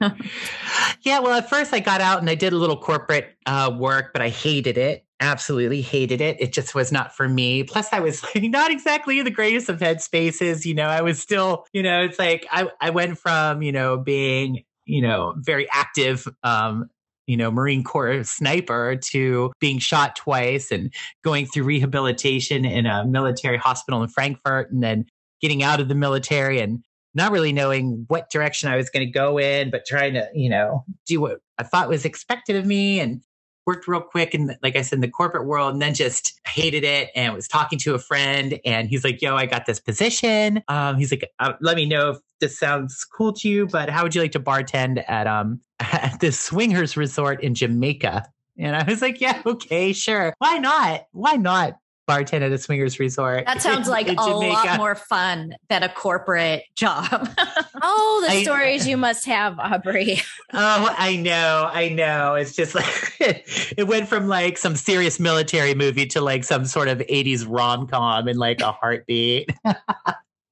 yeah, 1.02 1.20
well, 1.20 1.34
at 1.34 1.50
first 1.50 1.74
I 1.74 1.82
got 1.82 2.00
out 2.00 2.20
and 2.20 2.30
I 2.30 2.36
did 2.36 2.54
a 2.54 2.58
little 2.58 2.78
corporate 2.78 3.36
uh, 3.46 3.76
work, 3.78 4.14
but 4.14 4.22
I 4.22 4.30
hated 4.30 4.78
it. 4.78 5.06
Absolutely 5.24 5.82
hated 5.82 6.20
it. 6.20 6.36
It 6.42 6.52
just 6.52 6.76
was 6.76 6.92
not 6.92 7.16
for 7.16 7.30
me. 7.30 7.64
Plus, 7.64 7.88
I 7.94 8.02
was 8.02 8.22
like 8.36 8.44
not 8.44 8.72
exactly 8.72 9.22
the 9.22 9.32
greatest 9.32 9.70
of 9.70 9.80
headspaces. 9.80 10.66
You 10.66 10.74
know, 10.74 10.88
I 10.88 11.02
was 11.02 11.18
still, 11.18 11.66
you 11.72 11.82
know, 11.82 12.04
it's 12.04 12.20
like 12.20 12.46
I 12.52 12.70
I 12.82 12.90
went 12.90 13.18
from 13.18 13.62
you 13.62 13.72
know 13.72 13.98
being 13.98 14.64
you 14.86 15.02
know 15.02 15.34
very 15.38 15.66
active 15.72 16.28
um 16.44 16.90
you 17.26 17.38
know, 17.38 17.50
Marine 17.50 17.86
Corps 17.86 18.26
sniper 18.26 18.98
to 18.98 19.54
being 19.62 19.80
shot 19.80 20.18
twice 20.18 20.72
and 20.72 20.94
going 21.24 21.46
through 21.46 21.64
rehabilitation 21.64 22.66
in 22.66 22.86
a 22.86 23.06
military 23.06 23.56
hospital 23.56 24.04
in 24.04 24.10
Frankfurt 24.10 24.74
and 24.74 24.84
then 24.84 25.06
getting 25.42 25.64
out 25.64 25.80
of 25.80 25.88
the 25.88 25.96
military 25.96 26.60
and 26.60 26.84
not 27.14 27.32
really 27.32 27.54
knowing 27.54 28.04
what 28.10 28.30
direction 28.30 28.68
I 28.68 28.76
was 28.76 28.90
going 28.90 29.08
to 29.08 29.12
go 29.12 29.38
in, 29.38 29.72
but 29.72 29.86
trying 29.86 30.16
to, 30.16 30.28
you 30.34 30.50
know, 30.50 30.84
do 31.08 31.22
what 31.22 31.40
I 31.58 31.64
thought 31.64 31.88
was 31.88 32.04
expected 32.04 32.58
of 32.58 32.66
me 32.66 33.00
and 33.00 33.22
worked 33.66 33.88
real 33.88 34.02
quick 34.02 34.34
and 34.34 34.56
like 34.62 34.76
I 34.76 34.82
said 34.82 34.98
in 34.98 35.02
the 35.02 35.10
corporate 35.10 35.46
world 35.46 35.74
and 35.74 35.82
then 35.82 35.94
just 35.94 36.40
hated 36.48 36.84
it 36.84 37.10
and 37.16 37.34
was 37.34 37.48
talking 37.48 37.80
to 37.80 37.94
a 37.94 38.00
friend 38.00 38.60
and 38.66 38.90
he's 38.90 39.04
like, 39.04 39.22
"Yo, 39.22 39.36
I 39.36 39.46
got 39.46 39.66
this 39.66 39.80
position." 39.80 40.64
Um, 40.68 40.98
he's 40.98 41.12
like, 41.12 41.30
uh, 41.40 41.54
"Let 41.62 41.76
me 41.76 41.86
know 41.86 42.12
if 42.12 42.18
this 42.40 42.58
sounds 42.58 43.06
cool 43.06 43.34
to 43.34 43.50
you, 43.50 43.68
but 43.68 43.90
how 43.90 44.04
would 44.04 44.16
you 44.16 44.22
like 44.22 44.34
to 44.34 44.40
bartend 44.40 45.04
at 45.08 45.28
um 45.28 45.62
at 45.80 46.20
this 46.20 46.40
swingers 46.40 46.98
resort 46.98 47.44
in 47.44 47.56
Jamaica?" 47.56 48.26
And 48.58 48.76
I 48.76 48.84
was 48.84 49.02
like, 49.02 49.22
"Yeah, 49.22 49.42
okay, 49.46 49.94
sure. 49.94 50.34
Why 50.40 50.58
not? 50.58 51.06
Why 51.12 51.34
not?" 51.34 51.74
Bartend 52.08 52.42
at 52.42 52.52
a 52.52 52.58
swingers 52.58 53.00
resort. 53.00 53.46
That 53.46 53.62
sounds 53.62 53.88
like 53.88 54.08
a 54.18 54.22
lot 54.22 54.78
more 54.78 54.96
fun 54.96 55.56
than 55.70 55.84
a 55.84 55.90
corporate 55.90 56.64
job. 56.76 57.08
oh, 57.82 58.26
the 58.28 58.34
I, 58.34 58.44
stories 58.44 58.88
you 58.88 58.98
must 58.98 59.26
have, 59.26 59.58
Aubrey. 59.60 60.22
oh, 60.54 60.96
I 60.98 61.16
know. 61.18 61.70
I 61.72 61.90
know. 61.90 62.36
It's 62.36 62.56
just 62.56 62.76
like 62.76 63.16
it 63.20 63.88
went 63.88 64.08
from 64.08 64.28
like 64.28 64.58
some 64.58 64.76
serious 64.76 65.20
military 65.20 65.74
movie 65.76 66.06
to 66.08 66.22
like 66.22 66.44
some 66.44 66.66
sort 66.66 66.88
of 66.88 67.00
80s 67.00 67.46
rom 67.48 67.88
com 67.88 68.28
in 68.28 68.38
like 68.38 68.62
a 68.62 68.72
heartbeat. 68.72 69.50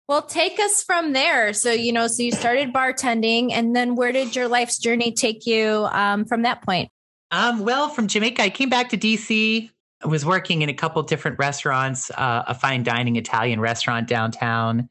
Well, 0.08 0.24
take 0.24 0.60
us 0.60 0.84
from 0.84 1.14
there. 1.14 1.54
So, 1.54 1.72
you 1.72 1.94
know, 1.94 2.08
so 2.08 2.22
you 2.22 2.34
started 2.34 2.74
bartending, 2.74 3.54
and 3.54 3.74
then 3.74 3.96
where 3.96 4.12
did 4.12 4.36
your 4.36 4.50
life's 4.50 4.78
journey 4.78 5.14
take 5.14 5.46
you 5.46 5.88
um, 5.90 6.26
from 6.26 6.42
that 6.42 6.64
point? 6.64 6.90
Um, 7.32 7.60
well, 7.60 7.88
from 7.88 8.08
Jamaica, 8.08 8.42
I 8.42 8.50
came 8.50 8.68
back 8.68 8.90
to 8.90 8.98
DC 8.98 9.70
was 10.06 10.26
working 10.26 10.62
in 10.62 10.70
a 10.70 10.74
couple 10.74 11.02
different 11.04 11.40
restaurants, 11.40 12.10
uh, 12.12 12.44
a 12.48 12.56
fine 12.56 12.84
dining 12.84 13.16
Italian 13.16 13.60
restaurant 13.60 14.08
downtown. 14.08 14.90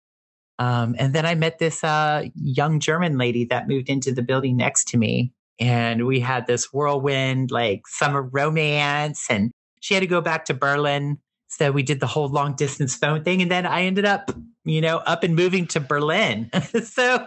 Um, 0.59 0.95
and 0.99 1.15
then 1.15 1.25
I 1.25 1.35
met 1.35 1.59
this 1.59 1.83
uh, 1.83 2.25
young 2.35 2.81
German 2.81 3.17
lady 3.17 3.47
that 3.47 3.67
moved 3.67 3.89
into 3.89 4.13
the 4.13 4.23
building 4.23 4.57
next 4.57 4.89
to 4.89 4.99
me. 4.99 5.33
And 5.59 6.07
we 6.07 6.21
had 6.21 6.47
this 6.47 6.73
whirlwind, 6.73 7.51
like 7.51 7.87
summer 7.87 8.23
romance. 8.23 9.27
And 9.31 9.53
she 9.81 9.95
had 9.95 10.01
to 10.01 10.07
go 10.07 10.21
back 10.21 10.45
to 10.47 10.55
Berlin. 10.55 11.19
So 11.49 11.73
we 11.73 11.83
did 11.83 12.01
the 12.01 12.07
whole 12.07 12.29
long 12.29 12.55
distance 12.55 12.95
phone 12.95 13.25
thing. 13.25 13.43
And 13.43 13.51
then 13.51 13.67
I 13.67 13.83
ended 13.83 14.05
up, 14.05 14.31
you 14.65 14.81
know, 14.81 14.99
up 14.99 15.25
and 15.25 15.35
moving 15.35 15.67
to 15.69 15.81
Berlin. 15.81 16.51
so 16.85 17.27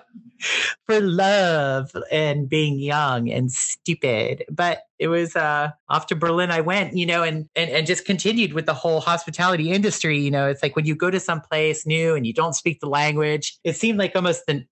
for 0.86 1.00
love 1.00 1.92
and 2.12 2.48
being 2.48 2.80
young 2.80 3.30
and 3.30 3.52
stupid. 3.52 4.46
But 4.50 4.84
it 5.04 5.10
was 5.10 5.36
uh, 5.36 5.70
off 5.90 6.08
to 6.08 6.16
Berlin 6.16 6.50
I 6.50 6.62
went, 6.62 6.96
you 6.96 7.06
know, 7.06 7.24
and, 7.24 7.50
and 7.58 7.70
and 7.70 7.86
just 7.86 8.06
continued 8.06 8.54
with 8.54 8.66
the 8.66 8.74
whole 8.74 9.02
hospitality 9.02 9.70
industry. 9.70 10.18
You 10.18 10.32
know, 10.32 10.48
it's 10.48 10.64
like 10.64 10.78
when 10.78 10.86
you 10.86 10.96
go 10.96 11.12
to 11.12 11.20
some 11.20 11.42
place 11.42 11.86
new 11.86 12.16
and 12.16 12.26
you 12.26 12.32
don't 12.32 12.54
speak 12.54 12.80
the 12.80 12.88
language, 12.88 13.60
it 13.66 13.76
seemed 13.76 14.00
like 14.00 14.16
almost 14.16 14.46
the 14.48 14.64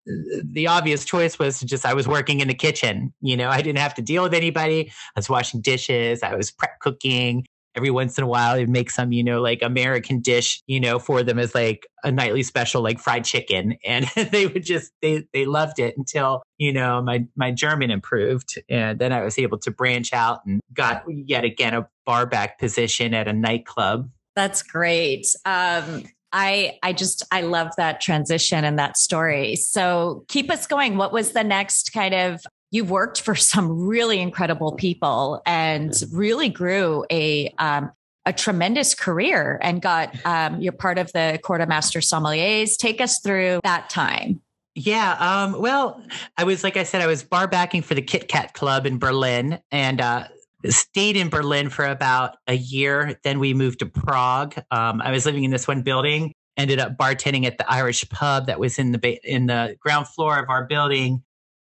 the 0.42 0.68
obvious 0.68 1.04
choice 1.04 1.38
was 1.38 1.60
just 1.60 1.86
I 1.86 1.94
was 1.94 2.08
working 2.08 2.40
in 2.40 2.48
the 2.48 2.54
kitchen. 2.54 3.14
You 3.20 3.36
know, 3.36 3.50
I 3.50 3.62
didn't 3.62 3.80
have 3.80 3.94
to 3.96 4.02
deal 4.02 4.24
with 4.24 4.34
anybody. 4.34 4.90
I 4.90 5.20
was 5.20 5.30
washing 5.30 5.60
dishes, 5.60 6.24
I 6.24 6.34
was 6.34 6.50
prep 6.50 6.80
cooking, 6.80 7.46
every 7.75 7.90
once 7.90 8.18
in 8.18 8.24
a 8.24 8.28
while 8.28 8.56
they'd 8.56 8.70
make 8.70 8.90
some 8.90 9.12
you 9.12 9.24
know 9.24 9.42
like 9.42 9.62
american 9.62 10.20
dish 10.20 10.62
you 10.68 10.80
know 10.80 11.00
for 11.00 11.24
them 11.24 11.40
as 11.40 11.56
like 11.56 11.88
a 12.04 12.12
nightly 12.12 12.44
special 12.44 12.82
like 12.82 13.00
fried 13.00 13.25
chicken 13.25 13.75
and 13.86 14.06
they 14.32 14.48
would 14.48 14.63
just 14.63 14.92
they 15.01 15.25
they 15.34 15.46
loved 15.46 15.80
it 15.80 15.96
until 15.98 16.42
you 16.58 16.72
know 16.72 17.01
my 17.01 17.25
my 17.36 17.51
german 17.51 17.92
improved 17.92 18.62
and 18.70 19.00
then 19.00 19.12
i 19.12 19.22
was 19.24 19.38
able 19.38 19.58
to 19.58 19.72
branch 19.72 20.13
out 20.13 20.40
and 20.46 20.62
got 20.74 21.04
yet 21.08 21.44
again 21.44 21.74
a 21.74 21.88
bar 22.06 22.25
back 22.25 22.60
position 22.60 23.13
at 23.13 23.28
a 23.28 23.34
nightclub 23.34 24.10
that's 24.36 24.63
great 24.63 25.28
um 25.46 26.04
I 26.34 26.80
I 26.82 26.94
just 26.94 27.24
I 27.32 27.42
love 27.42 27.72
that 27.78 28.00
transition 28.00 28.63
and 28.63 28.80
that 28.80 28.98
story. 28.98 29.56
So 29.56 30.24
keep 30.28 30.50
us 30.50 30.66
going. 30.66 30.98
What 30.98 31.12
was 31.12 31.34
the 31.34 31.44
next 31.44 31.92
kind 31.92 32.13
of 32.13 32.42
you 32.72 32.86
worked 32.86 33.22
for 33.22 33.36
some 33.36 33.86
really 33.86 34.20
incredible 34.20 34.72
people 34.72 35.42
and 35.46 35.94
really 36.12 36.50
grew 36.50 37.06
a 37.12 37.54
um, 37.60 37.92
a 38.25 38.34
tremendous 38.34 38.94
career 38.94 39.60
and 39.62 39.82
got 39.82 40.16
um, 40.25 40.62
you're 40.62 40.72
part 40.72 40.98
of 40.98 41.12
the 41.12 41.40
Court 41.44 41.62
of 41.62 41.68
Master 41.68 42.00
Sommeliers. 42.00 42.78
Take 42.78 43.01
us 43.01 43.20
through 43.20 43.60
that 43.63 43.90
time. 43.90 44.42
Yeah. 44.75 45.13
Um, 45.20 45.60
well, 45.60 46.01
I 46.38 46.44
was, 46.46 46.63
like 46.63 46.78
I 46.78 46.84
said, 46.84 47.01
I 47.01 47.08
was 47.08 47.24
bar 47.24 47.48
backing 47.48 47.82
for 47.82 47.94
the 47.94 48.01
Kit 48.01 48.28
Kat 48.28 48.54
Club 48.54 48.86
in 48.86 49.00
Berlin 49.00 49.60
and 49.72 50.00
uh, 50.00 50.28
stayed 50.70 51.18
in 51.18 51.30
Berlin 51.30 51.70
for 51.70 51.86
about 51.86 52.38
a 52.48 52.54
year. 52.54 53.20
Then 53.24 53.40
we 53.40 53.54
moved 53.54 53.80
to 53.80 53.86
Prague. 53.86 54.56
Um, 54.72 55.01
I 55.01 55.12
was 55.12 55.25
living 55.25 55.44
in 55.44 55.51
this 55.51 55.68
one 55.68 55.82
building, 55.82 56.32
ended 56.56 56.80
up 56.80 56.96
bartending 56.96 57.46
at 57.46 57.58
the 57.58 57.70
Irish 57.70 58.08
pub 58.10 58.46
that 58.46 58.60
was 58.60 58.80
in 58.80 58.94
the, 58.94 59.00
ba- 59.00 59.30
in 59.30 59.48
the 59.48 59.75
ground 59.80 60.08
floor 60.08 60.38
of 60.38 60.50
our 60.50 60.66
building. 60.66 61.24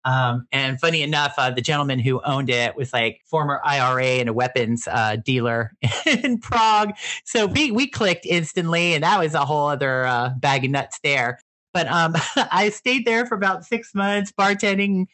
Um, 0.04 0.46
and 0.50 0.80
funny 0.80 1.02
enough, 1.02 1.34
uh, 1.38 1.50
the 1.50 1.60
gentleman 1.60 1.98
who 1.98 2.20
owned 2.24 2.50
it 2.50 2.76
was 2.76 2.92
like 2.92 3.20
former 3.26 3.60
IRA 3.64 4.04
and 4.04 4.28
a 4.28 4.32
weapons 4.32 4.88
uh, 4.90 5.16
dealer 5.16 5.72
in 6.06 6.38
Prague. 6.38 6.92
So 7.24 7.46
we 7.46 7.70
we 7.70 7.86
clicked 7.86 8.26
instantly, 8.26 8.94
and 8.94 9.04
that 9.04 9.18
was 9.18 9.34
a 9.34 9.44
whole 9.44 9.68
other 9.68 10.04
uh, 10.06 10.30
bag 10.36 10.64
of 10.64 10.70
nuts 10.70 10.98
there. 11.02 11.38
But 11.72 11.86
um, 11.88 12.14
I 12.36 12.70
stayed 12.70 13.04
there 13.04 13.26
for 13.26 13.34
about 13.34 13.64
six 13.64 13.94
months, 13.94 14.32
bartending 14.32 15.06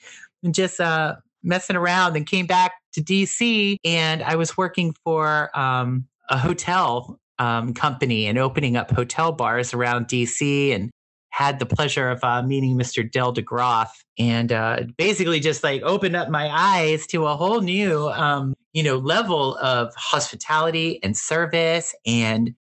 and 0.42 0.54
just 0.54 0.80
uh, 0.80 1.16
messing 1.42 1.76
around, 1.76 2.16
and 2.16 2.26
came 2.26 2.46
back 2.46 2.72
to 2.94 3.02
DC, 3.02 3.76
and 3.84 4.22
I 4.22 4.36
was 4.36 4.56
working 4.56 4.94
for 5.04 5.56
um, 5.58 6.06
a 6.30 6.38
hotel 6.38 7.18
um, 7.38 7.74
company 7.74 8.26
and 8.26 8.38
opening 8.38 8.76
up 8.76 8.90
hotel 8.90 9.32
bars 9.32 9.72
around 9.72 10.06
DC 10.06 10.74
and 10.74 10.90
had 11.38 11.60
the 11.60 11.66
pleasure 11.66 12.10
of 12.10 12.18
uh, 12.24 12.42
meeting 12.42 12.76
Mr. 12.76 13.08
Dale 13.08 13.32
DeGroff 13.32 13.90
and 14.18 14.50
uh, 14.50 14.80
basically 14.96 15.38
just 15.38 15.62
like 15.62 15.80
opened 15.82 16.16
up 16.16 16.28
my 16.28 16.48
eyes 16.50 17.06
to 17.06 17.26
a 17.26 17.36
whole 17.36 17.60
new, 17.60 18.08
um, 18.08 18.54
you 18.72 18.82
know, 18.82 18.96
level 18.96 19.56
of 19.58 19.94
hospitality 19.94 20.98
and 21.04 21.16
service 21.16 21.94
and 22.04 22.56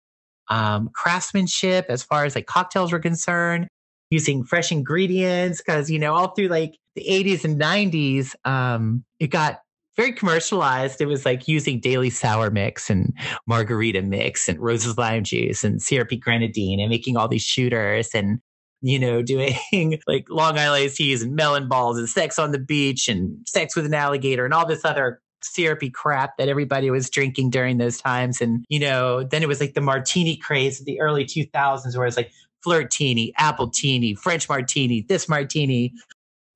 um, 0.49 0.89
craftsmanship 0.91 1.85
as 1.87 2.01
far 2.01 2.25
as 2.25 2.33
like 2.33 2.47
cocktails 2.47 2.91
were 2.91 2.99
concerned, 2.99 3.67
using 4.09 4.43
fresh 4.43 4.71
ingredients. 4.71 5.61
Cause, 5.61 5.91
you 5.91 5.99
know, 5.99 6.15
all 6.15 6.29
through 6.29 6.47
like 6.47 6.75
the 6.95 7.05
80s 7.07 7.45
and 7.45 7.61
90s, 7.61 8.33
um, 8.43 9.03
it 9.19 9.27
got 9.27 9.59
very 9.95 10.13
commercialized. 10.13 10.99
It 10.99 11.05
was 11.05 11.27
like 11.27 11.47
using 11.47 11.79
daily 11.79 12.09
sour 12.09 12.49
mix 12.49 12.89
and 12.89 13.15
margarita 13.45 14.01
mix 14.01 14.49
and 14.49 14.59
Rose's 14.59 14.97
lime 14.97 15.23
juice 15.23 15.63
and 15.63 15.79
syrupy 15.79 16.17
grenadine 16.17 16.79
and 16.79 16.89
making 16.89 17.17
all 17.17 17.27
these 17.27 17.43
shooters 17.43 18.09
and 18.15 18.39
you 18.83 18.99
know, 18.99 19.21
doing 19.21 19.55
like 20.07 20.29
Long 20.29 20.59
Island 20.59 20.91
teas 20.91 21.23
and 21.23 21.35
melon 21.35 21.67
balls 21.67 21.97
and 21.97 22.07
sex 22.07 22.37
on 22.37 22.51
the 22.51 22.59
beach 22.59 23.07
and 23.07 23.37
sex 23.47 23.75
with 23.75 23.85
an 23.85 23.93
alligator 23.93 24.45
and 24.45 24.53
all 24.53 24.67
this 24.67 24.85
other 24.85 25.21
syrupy 25.41 25.89
crap 25.89 26.37
that 26.37 26.49
everybody 26.49 26.91
was 26.91 27.09
drinking 27.09 27.49
during 27.49 27.77
those 27.77 27.97
times. 27.97 28.41
And, 28.41 28.65
you 28.69 28.79
know, 28.79 29.23
then 29.23 29.41
it 29.41 29.47
was 29.47 29.59
like 29.59 29.73
the 29.73 29.81
martini 29.81 30.35
craze 30.37 30.79
of 30.79 30.85
the 30.85 30.99
early 30.99 31.25
2000s 31.25 31.97
where 31.97 32.05
it's 32.05 32.17
like 32.17 32.31
flirtini, 32.65 33.31
appletini, 33.39 34.17
French 34.17 34.47
martini, 34.47 35.01
this 35.01 35.27
martini. 35.27 35.93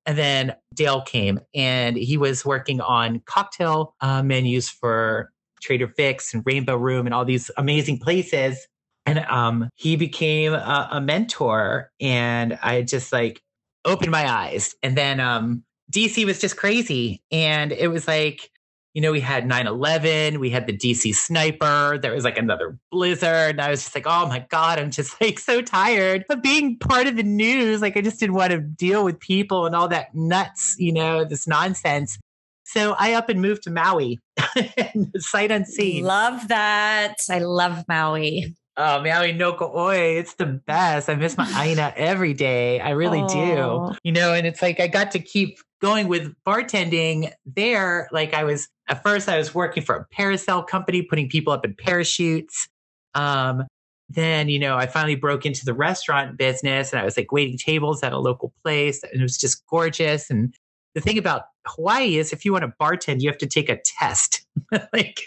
And 0.06 0.18
then 0.18 0.56
Dale 0.74 1.02
came 1.02 1.40
and 1.54 1.98
he 1.98 2.18
was 2.18 2.46
working 2.46 2.82
on 2.82 3.22
cocktail 3.26 3.96
uh, 4.02 4.22
menus 4.22 4.70
for 4.70 5.32
Trader 5.62 5.92
Vic's 5.98 6.34
and 6.34 6.44
Rainbow 6.46 6.78
Room 6.78 7.08
and 7.08 7.14
all 7.14 7.26
these 7.26 7.52
amazing 7.58 8.00
places. 8.00 8.68
And 9.08 9.20
um, 9.20 9.70
he 9.76 9.96
became 9.96 10.54
a, 10.54 10.90
a 10.92 11.02
mentor, 11.02 11.92
and 12.00 12.60
I 12.62 12.82
just 12.82 13.12
like 13.12 13.42
opened 13.86 14.12
my 14.12 14.30
eyes. 14.30 14.76
And 14.84 14.98
then 14.98 15.20
um, 15.20 15.64
DC 15.92 16.26
was 16.26 16.40
just 16.40 16.58
crazy, 16.58 17.24
and 17.32 17.72
it 17.72 17.88
was 17.88 18.08
like 18.08 18.52
you 18.98 19.02
know, 19.02 19.12
we 19.12 19.20
had 19.20 19.46
9 19.46 19.68
11, 19.68 20.40
we 20.40 20.50
had 20.50 20.66
the 20.66 20.76
DC 20.76 21.14
sniper, 21.14 22.00
there 22.02 22.14
was 22.14 22.24
like 22.24 22.40
another 22.40 22.80
blizzard. 22.90 23.52
And 23.52 23.62
I 23.62 23.70
was 23.70 23.84
just 23.84 23.94
like, 23.94 24.08
oh 24.08 24.26
my 24.26 24.44
God, 24.50 24.80
I'm 24.80 24.90
just 24.90 25.22
like 25.22 25.38
so 25.38 25.62
tired 25.62 26.26
of 26.32 26.42
being 26.42 26.80
part 26.80 27.06
of 27.06 27.16
the 27.16 27.22
news. 27.22 27.80
Like, 27.80 27.96
I 27.96 28.02
just 28.02 28.20
didn't 28.20 28.36
want 28.36 28.54
to 28.54 28.60
deal 28.60 29.04
with 29.04 29.20
people 29.20 29.68
and 29.68 29.76
all 29.76 29.88
that 29.90 30.16
nuts, 30.16 30.76
you 30.80 30.92
know, 30.92 31.24
this 31.24 31.48
nonsense. 31.48 32.18
So 32.64 32.96
I 32.98 33.14
up 33.14 33.30
and 33.30 33.40
moved 33.40 33.62
to 33.64 33.70
Maui, 33.70 34.20
sight 35.18 35.52
unseen. 35.52 36.04
Love 36.04 36.48
that. 36.48 37.18
I 37.30 37.38
love 37.38 37.86
Maui. 37.88 38.56
Oh, 38.80 39.02
Maui 39.02 39.34
no 39.34 39.58
Oi, 39.60 40.18
it's 40.20 40.36
the 40.36 40.46
best. 40.46 41.10
I 41.10 41.16
miss 41.16 41.36
my 41.36 41.50
Aina 41.64 41.94
every 41.96 42.36
day. 42.36 42.80
I 42.80 42.92
really 42.92 43.24
do. 43.28 43.92
You 44.04 44.12
know, 44.12 44.34
and 44.34 44.46
it's 44.46 44.62
like 44.62 44.80
I 44.80 44.86
got 44.86 45.12
to 45.12 45.20
keep 45.20 45.58
going 45.82 46.08
with 46.08 46.34
bartending 46.46 47.32
there. 47.46 48.08
Like 48.12 48.36
I 48.36 48.44
was 48.44 48.70
at 48.88 49.02
first, 49.02 49.28
I 49.28 49.38
was 49.38 49.56
working 49.56 49.82
for 49.82 49.96
a 49.96 50.16
parasail 50.16 50.68
company, 50.68 51.02
putting 51.02 51.28
people 51.28 51.54
up 51.54 51.66
in 51.66 51.74
parachutes. 51.74 52.68
Um, 53.16 53.64
then, 54.10 54.48
you 54.48 54.60
know, 54.60 54.78
I 54.78 54.86
finally 54.86 55.16
broke 55.16 55.46
into 55.46 55.66
the 55.66 55.74
restaurant 55.74 56.38
business 56.38 56.94
and 56.94 57.02
I 57.02 57.04
was 57.04 57.18
like 57.18 57.32
waiting 57.32 57.58
tables 57.58 58.04
at 58.04 58.14
a 58.14 58.20
local 58.20 58.54
place 58.64 59.04
and 59.04 59.20
it 59.20 59.24
was 59.24 59.38
just 59.38 59.66
gorgeous. 59.68 60.30
And 60.30 60.54
the 60.94 61.02
thing 61.02 61.18
about 61.18 61.44
Hawaii 61.66 62.18
is 62.18 62.32
if 62.32 62.46
you 62.46 62.54
want 62.54 62.64
to 62.64 62.74
bartend, 62.80 63.22
you 63.22 63.30
have 63.30 63.40
to 63.40 63.48
take 63.48 63.70
a 63.70 63.80
test. 63.84 64.46
like 64.94 65.24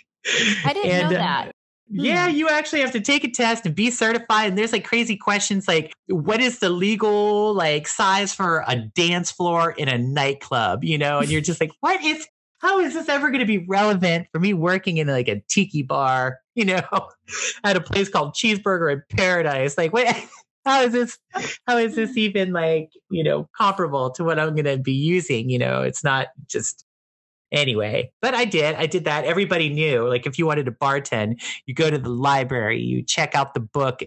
I 0.64 0.72
didn't 0.72 0.90
and, 0.90 1.10
know 1.10 1.16
uh, 1.16 1.20
that. 1.20 1.52
Yeah, 1.90 2.30
hmm. 2.30 2.36
you 2.36 2.48
actually 2.48 2.80
have 2.80 2.92
to 2.92 3.00
take 3.00 3.24
a 3.24 3.30
test 3.30 3.66
and 3.66 3.74
be 3.74 3.90
certified. 3.90 4.48
And 4.48 4.58
there's 4.58 4.72
like 4.72 4.84
crazy 4.84 5.16
questions 5.16 5.66
like, 5.66 5.92
what 6.06 6.40
is 6.40 6.60
the 6.60 6.70
legal 6.70 7.52
like 7.52 7.88
size 7.88 8.32
for 8.32 8.64
a 8.66 8.76
dance 8.76 9.30
floor 9.30 9.72
in 9.72 9.88
a 9.88 9.98
nightclub? 9.98 10.84
You 10.84 10.98
know, 10.98 11.18
and 11.18 11.28
you're 11.28 11.40
just 11.40 11.60
like, 11.60 11.72
what 11.80 12.02
is 12.02 12.26
how 12.60 12.78
is 12.78 12.94
this 12.94 13.08
ever 13.08 13.30
going 13.30 13.40
to 13.40 13.46
be 13.46 13.64
relevant 13.66 14.28
for 14.32 14.38
me 14.38 14.52
working 14.52 14.98
in 14.98 15.08
like 15.08 15.28
a 15.28 15.40
tiki 15.48 15.82
bar, 15.82 16.38
you 16.54 16.66
know, 16.66 16.82
at 17.64 17.76
a 17.76 17.80
place 17.80 18.08
called 18.08 18.34
Cheeseburger 18.34 18.92
in 18.92 19.02
Paradise? 19.16 19.78
Like, 19.78 19.92
wait, 19.92 20.14
how 20.66 20.82
is 20.82 20.92
this, 20.92 21.18
how 21.66 21.78
is 21.78 21.96
this 21.96 22.16
even 22.16 22.52
like, 22.52 22.90
you 23.10 23.24
know, 23.24 23.48
comparable 23.56 24.10
to 24.10 24.24
what 24.24 24.38
I'm 24.38 24.54
going 24.54 24.66
to 24.66 24.76
be 24.76 24.92
using? 24.92 25.48
You 25.48 25.58
know, 25.58 25.82
it's 25.82 26.04
not 26.04 26.28
just 26.46 26.84
anyway, 27.52 28.12
but 28.20 28.34
I 28.34 28.44
did. 28.44 28.74
I 28.76 28.86
did 28.86 29.04
that. 29.04 29.24
Everybody 29.24 29.68
knew. 29.68 30.08
Like, 30.08 30.26
if 30.26 30.38
you 30.38 30.46
wanted 30.46 30.66
to 30.66 30.72
bartend, 30.72 31.42
you 31.66 31.74
go 31.74 31.90
to 31.90 31.98
the 31.98 32.08
library, 32.10 32.80
you 32.80 33.02
check 33.02 33.34
out 33.34 33.54
the 33.54 33.60
book. 33.60 34.02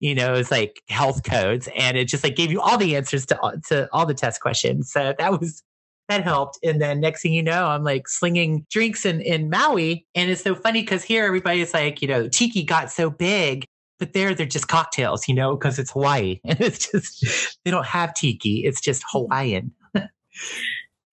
You 0.00 0.14
know, 0.14 0.34
it's 0.34 0.50
like 0.50 0.82
health 0.88 1.22
codes, 1.22 1.68
and 1.74 1.96
it 1.96 2.06
just 2.06 2.22
like 2.22 2.36
gave 2.36 2.52
you 2.52 2.60
all 2.60 2.76
the 2.76 2.96
answers 2.96 3.24
to 3.26 3.40
uh, 3.40 3.56
to 3.68 3.88
all 3.92 4.04
the 4.04 4.14
test 4.14 4.40
questions. 4.40 4.92
So 4.92 5.14
that 5.18 5.40
was 5.40 5.62
that 6.08 6.22
helped. 6.22 6.58
And 6.62 6.80
then 6.80 7.00
next 7.00 7.22
thing 7.22 7.32
you 7.32 7.42
know, 7.42 7.66
I'm 7.68 7.82
like 7.82 8.08
slinging 8.08 8.66
drinks 8.70 9.06
in 9.06 9.20
in 9.22 9.48
Maui, 9.48 10.06
and 10.14 10.30
it's 10.30 10.42
so 10.42 10.54
funny 10.54 10.82
because 10.82 11.02
here 11.02 11.24
everybody's 11.24 11.72
like, 11.72 12.02
you 12.02 12.08
know, 12.08 12.28
tiki 12.28 12.62
got 12.62 12.90
so 12.90 13.10
big. 13.10 13.64
But 13.98 14.12
there, 14.12 14.34
they're 14.34 14.44
just 14.44 14.68
cocktails, 14.68 15.26
you 15.26 15.34
know, 15.34 15.56
because 15.56 15.78
it's 15.78 15.92
Hawaii. 15.92 16.40
And 16.44 16.60
it's 16.60 16.90
just, 16.90 17.58
they 17.64 17.70
don't 17.70 17.86
have 17.86 18.12
tiki. 18.12 18.62
It's 18.64 18.78
just 18.78 19.02
mm-hmm. 19.04 19.18
Hawaiian. 19.20 19.72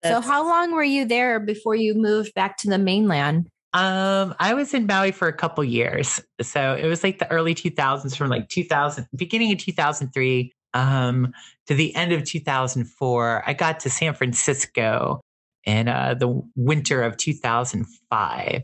so 0.04 0.22
how 0.22 0.48
long 0.48 0.72
were 0.72 0.84
you 0.84 1.06
there 1.06 1.40
before 1.40 1.76
you 1.76 1.94
moved 1.94 2.34
back 2.34 2.58
to 2.58 2.70
the 2.70 2.78
mainland? 2.78 3.50
Um, 3.74 4.36
I 4.40 4.54
was 4.54 4.74
in 4.74 4.86
Maui 4.86 5.12
for 5.12 5.28
a 5.28 5.34
couple 5.34 5.64
years. 5.64 6.22
So 6.42 6.76
it 6.76 6.86
was 6.86 7.04
like 7.04 7.20
the 7.20 7.30
early 7.32 7.56
2000s 7.56 8.16
from 8.16 8.30
like 8.30 8.48
2000, 8.50 9.08
beginning 9.16 9.52
of 9.52 9.58
2003 9.58 10.54
um, 10.76 11.34
to 11.68 11.74
the 11.74 11.96
end 11.96 12.12
of 12.12 12.24
2004. 12.24 13.44
I 13.46 13.54
got 13.54 13.80
to 13.82 13.90
San 13.90 14.14
Francisco 14.14 15.22
in 15.66 15.88
uh, 15.88 16.14
the 16.14 16.42
winter 16.56 17.02
of 17.02 17.18
2005. 17.18 18.64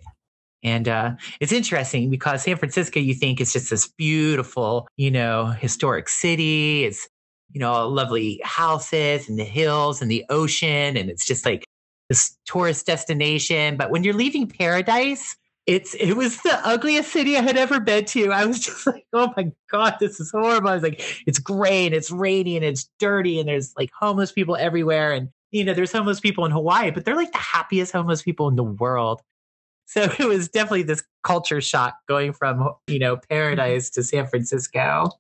And 0.62 0.88
uh, 0.88 1.16
it's 1.40 1.54
interesting 1.54 2.10
because 2.10 2.44
San 2.44 2.58
Francisco, 2.58 3.00
you 3.00 3.14
think 3.14 3.40
is 3.40 3.54
just 3.54 3.70
this 3.70 3.88
beautiful, 3.88 4.88
you 4.98 5.10
know, 5.10 5.46
historic 5.46 6.10
city. 6.10 6.84
It's 6.84 7.08
you 7.52 7.60
know, 7.60 7.88
lovely 7.88 8.42
houses 8.44 9.28
and 9.28 9.40
the 9.40 9.44
hills 9.44 10.02
and 10.02 10.10
the 10.10 10.26
ocean. 10.30 10.98
And 10.98 11.10
it's 11.10 11.26
just 11.26 11.46
like 11.46 11.66
this 12.10 12.38
tourist 12.46 12.86
destination. 12.86 13.78
But 13.78 13.92
when 13.92 14.04
you're 14.04 14.14
leaving 14.14 14.48
paradise, 14.48 15.36
it's 15.66 15.94
it 15.96 16.14
was 16.14 16.42
the 16.42 16.60
ugliest 16.68 17.12
city 17.12 17.38
I 17.38 17.42
had 17.42 17.58
ever 17.58 17.80
been 17.80 18.06
to. 18.06 18.32
I 18.32 18.46
was 18.46 18.60
just 18.66 18.88
like, 18.88 19.06
oh 19.14 19.32
my 19.38 19.52
god, 19.72 19.98
this 20.00 20.20
is 20.20 20.32
horrible. 20.32 20.70
I 20.70 20.74
was 20.74 20.84
like, 20.84 21.24
it's 21.28 21.40
gray 21.40 21.86
and 21.86 21.94
it's 21.94 22.12
rainy 22.12 22.56
and 22.56 22.66
it's 22.66 22.90
dirty 23.00 23.40
and 23.40 23.48
there's 23.48 23.74
like 23.78 23.92
homeless 23.98 24.32
people 24.32 24.56
everywhere. 24.56 25.12
And 25.12 25.30
you 25.52 25.64
know, 25.64 25.74
there's 25.74 25.92
homeless 25.92 26.20
people 26.20 26.46
in 26.46 26.52
Hawaii, 26.52 26.92
but 26.92 27.06
they're 27.06 27.16
like 27.16 27.32
the 27.32 27.38
happiest 27.38 27.92
homeless 27.92 28.22
people 28.22 28.48
in 28.48 28.56
the 28.56 28.64
world. 28.64 29.22
So 29.86 30.04
it 30.04 30.28
was 30.28 30.50
definitely 30.50 30.84
this 30.84 31.04
culture 31.24 31.62
shock 31.62 31.96
going 32.08 32.34
from 32.34 32.70
you 32.88 33.00
know 33.00 33.16
mm-hmm. 33.16 33.34
paradise 33.34 33.90
to 33.92 34.04
San 34.04 34.28
Francisco. 34.28 35.12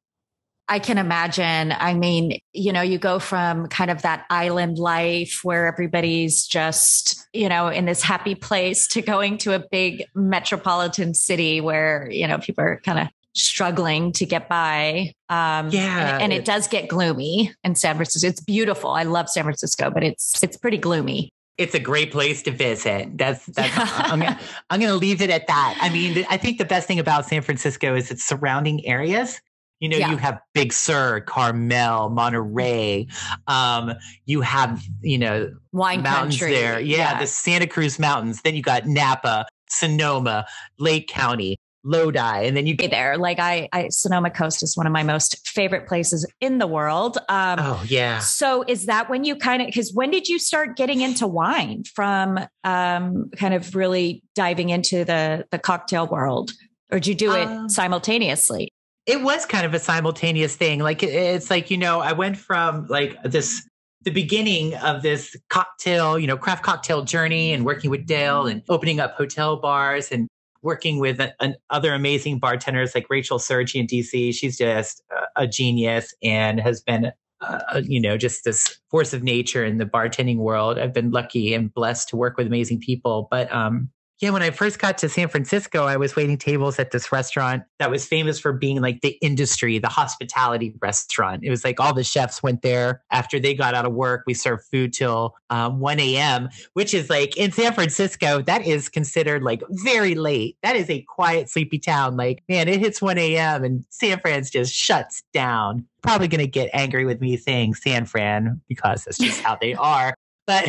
I 0.69 0.77
can 0.77 0.99
imagine. 0.99 1.73
I 1.75 1.95
mean, 1.95 2.39
you 2.53 2.71
know, 2.71 2.82
you 2.82 2.99
go 2.99 3.17
from 3.17 3.67
kind 3.67 3.89
of 3.89 4.03
that 4.03 4.25
island 4.29 4.77
life 4.77 5.39
where 5.41 5.65
everybody's 5.65 6.45
just, 6.45 7.27
you 7.34 7.49
know, 7.49 7.69
in 7.69 7.86
this 7.86 8.03
happy 8.03 8.36
place 8.36 8.88
to 8.89 9.01
going 9.01 9.39
to 9.39 9.55
a 9.55 9.60
big 9.60 10.05
metropolitan 10.13 11.15
city 11.15 11.60
where, 11.60 12.08
you 12.12 12.27
know, 12.27 12.38
people 12.38 12.63
are 12.63 12.79
kind 12.86 12.99
of 12.99 13.08
struggling 13.34 14.12
to 14.12 14.27
get 14.27 14.47
by. 14.47 15.12
Um, 15.27 15.69
yeah. 15.69 16.13
And, 16.13 16.23
and 16.23 16.34
it 16.34 16.45
does 16.45 16.67
get 16.67 16.88
gloomy 16.88 17.51
in 17.63 17.73
San 17.73 17.95
Francisco. 17.95 18.27
It's 18.27 18.41
beautiful. 18.41 18.91
I 18.91 19.03
love 19.03 19.27
San 19.27 19.43
Francisco, 19.43 19.89
but 19.89 20.03
it's, 20.03 20.41
it's 20.43 20.55
pretty 20.55 20.77
gloomy 20.77 21.32
it's 21.58 21.75
a 21.75 21.79
great 21.79 22.10
place 22.10 22.41
to 22.43 22.51
visit. 22.51 23.17
That's 23.17 23.45
that's 23.47 23.73
I'm 23.77 24.21
gonna, 24.21 24.39
I'm 24.69 24.79
gonna 24.79 24.95
leave 24.95 25.21
it 25.21 25.29
at 25.29 25.45
that. 25.47 25.77
I 25.82 25.89
mean, 25.89 26.25
I 26.29 26.38
think 26.38 26.58
the 26.58 26.63
best 26.63 26.88
thing 26.88 26.99
about 26.99 27.25
San 27.25 27.41
Francisco 27.41 27.95
is 27.95 28.10
its 28.10 28.25
surrounding 28.25 28.86
areas. 28.86 29.41
You 29.79 29.89
know, 29.89 29.97
yeah. 29.97 30.11
you 30.11 30.17
have 30.17 30.39
Big 30.53 30.73
Sur, 30.73 31.21
Carmel, 31.21 32.09
Monterey. 32.09 33.07
Um, 33.47 33.93
you 34.25 34.41
have, 34.41 34.83
you 35.01 35.17
know, 35.17 35.53
wine 35.71 36.01
mountains 36.01 36.37
country. 36.37 36.55
there. 36.55 36.79
Yeah, 36.79 36.97
yeah, 36.97 37.19
the 37.19 37.27
Santa 37.27 37.67
Cruz 37.67 37.97
Mountains. 37.97 38.41
Then 38.41 38.55
you 38.55 38.61
got 38.61 38.85
Napa, 38.85 39.45
Sonoma, 39.69 40.45
Lake 40.77 41.07
County. 41.07 41.57
Lodi, 41.85 42.45
and 42.45 42.57
then 42.57 42.67
you 42.67 42.75
get 42.75 42.91
there. 42.91 43.17
Like 43.17 43.39
I, 43.39 43.69
I, 43.71 43.87
Sonoma 43.89 44.29
Coast 44.29 44.61
is 44.63 44.75
one 44.75 44.85
of 44.85 44.91
my 44.91 45.03
most 45.03 45.47
favorite 45.47 45.87
places 45.87 46.29
in 46.41 46.57
the 46.57 46.67
world. 46.67 47.17
Um, 47.29 47.57
oh 47.59 47.83
yeah. 47.87 48.19
So 48.19 48.65
is 48.67 48.87
that 48.87 49.09
when 49.09 49.23
you 49.23 49.37
kind 49.37 49.61
of 49.61 49.67
because 49.67 49.93
when 49.93 50.11
did 50.11 50.27
you 50.27 50.39
start 50.39 50.75
getting 50.75 50.99
into 50.99 51.25
wine 51.25 51.83
from 51.85 52.37
um, 52.65 53.29
kind 53.37 53.53
of 53.53 53.75
really 53.75 54.21
diving 54.35 54.69
into 54.69 55.05
the 55.05 55.45
the 55.51 55.57
cocktail 55.57 56.05
world, 56.05 56.51
or 56.91 56.99
did 56.99 57.07
you 57.07 57.15
do 57.15 57.33
it 57.33 57.47
um, 57.47 57.69
simultaneously? 57.69 58.73
It 59.05 59.21
was 59.21 59.45
kind 59.45 59.65
of 59.65 59.73
a 59.73 59.79
simultaneous 59.79 60.55
thing. 60.55 60.79
Like 60.79 61.03
it's 61.03 61.49
like, 61.49 61.71
you 61.71 61.77
know, 61.77 61.99
I 61.99 62.13
went 62.13 62.38
from 62.38 62.88
like 62.88 63.21
this 63.23 63.67
the 64.03 64.12
beginning 64.12 64.75
of 64.75 65.01
this 65.01 65.35
cocktail, 65.49 66.17
you 66.17 66.27
know, 66.27 66.38
craft 66.38 66.63
cocktail 66.63 67.03
journey 67.03 67.51
and 67.51 67.65
working 67.65 67.89
with 67.89 68.05
Dale 68.05 68.47
and 68.47 68.63
opening 68.69 68.99
up 68.99 69.15
hotel 69.15 69.57
bars 69.57 70.12
and 70.12 70.27
working 70.62 70.99
with 70.99 71.19
an, 71.39 71.55
other 71.69 71.93
amazing 71.93 72.39
bartenders 72.39 72.95
like 72.95 73.09
Rachel 73.09 73.39
Sergi 73.39 73.79
in 73.79 73.88
DC. 73.88 74.33
She's 74.33 74.57
just 74.57 75.03
a, 75.12 75.43
a 75.43 75.47
genius 75.47 76.13
and 76.23 76.59
has 76.59 76.81
been, 76.81 77.12
uh, 77.41 77.81
you 77.83 77.99
know, 77.99 78.17
just 78.17 78.43
this 78.45 78.79
force 78.89 79.13
of 79.13 79.23
nature 79.23 79.65
in 79.65 79.77
the 79.77 79.85
bartending 79.85 80.38
world. 80.38 80.79
I've 80.79 80.93
been 80.93 81.12
lucky 81.12 81.53
and 81.53 81.73
blessed 81.73 82.09
to 82.09 82.15
work 82.15 82.38
with 82.38 82.47
amazing 82.47 82.79
people. 82.79 83.27
But 83.29 83.51
um, 83.53 83.89
yeah, 84.19 84.32
when 84.32 84.41
I 84.41 84.51
first 84.51 84.79
got 84.79 84.97
to 84.97 85.08
San 85.08 85.29
Francisco, 85.29 85.86
I 85.86 85.95
was 85.95 86.13
waiting 86.13 86.38
tables 86.38 86.77
at 86.77 86.91
this 86.91 87.10
restaurant 87.10 87.63
that 87.77 87.89
was 87.89 88.05
famous 88.05 88.38
for 88.38 88.51
being 88.51 88.82
like 88.82 88.99
the 88.99 89.17
industry, 89.21 89.79
the 89.79 89.88
hospitality 89.88 90.75
restaurant. 90.82 91.43
It 91.45 91.49
was 91.49 91.63
like 91.63 91.79
all 91.79 91.93
the 91.93 92.03
chefs 92.03 92.43
went 92.43 92.62
there 92.62 93.01
after 93.12 93.39
they 93.39 93.53
got 93.53 93.75
out 93.75 93.86
of 93.86 93.93
work. 93.93 94.23
We 94.27 94.34
served 94.34 94.65
food 94.65 94.91
till 94.91 95.36
um, 95.49 95.79
1 95.79 96.01
a.m., 96.01 96.49
which 96.73 96.93
is 96.93 97.10
like 97.10 97.38
in 97.38 97.53
San 97.53 97.73
Francisco, 97.73 98.41
that 98.41 98.67
is 98.67 98.89
considered 98.89 99.41
like 99.41 99.63
very 99.69 100.15
late. 100.15 100.58
That 100.63 100.75
is 100.75 100.89
a 100.89 101.01
quiet, 101.03 101.49
sleepy 101.49 101.79
town. 101.79 102.17
Like, 102.17 102.43
man, 102.49 102.67
it 102.67 102.82
hits 102.82 103.01
1 103.01 103.17
a.m. 103.17 103.63
and 103.63 103.86
San 103.89 104.19
Fran's 104.19 104.49
just 104.49 104.73
shuts 104.73 105.23
down. 105.34 105.86
Probably 106.01 106.27
going 106.27 106.39
to 106.39 106.47
get 106.47 106.69
angry 106.73 107.05
with 107.05 107.21
me 107.21 107.38
saying 107.38 107.75
San 107.75 108.05
Fran 108.05 108.60
because 108.67 109.05
that's 109.05 109.17
just 109.17 109.39
how 109.41 109.58
they 109.60 109.75
are 109.75 110.13
but 110.45 110.65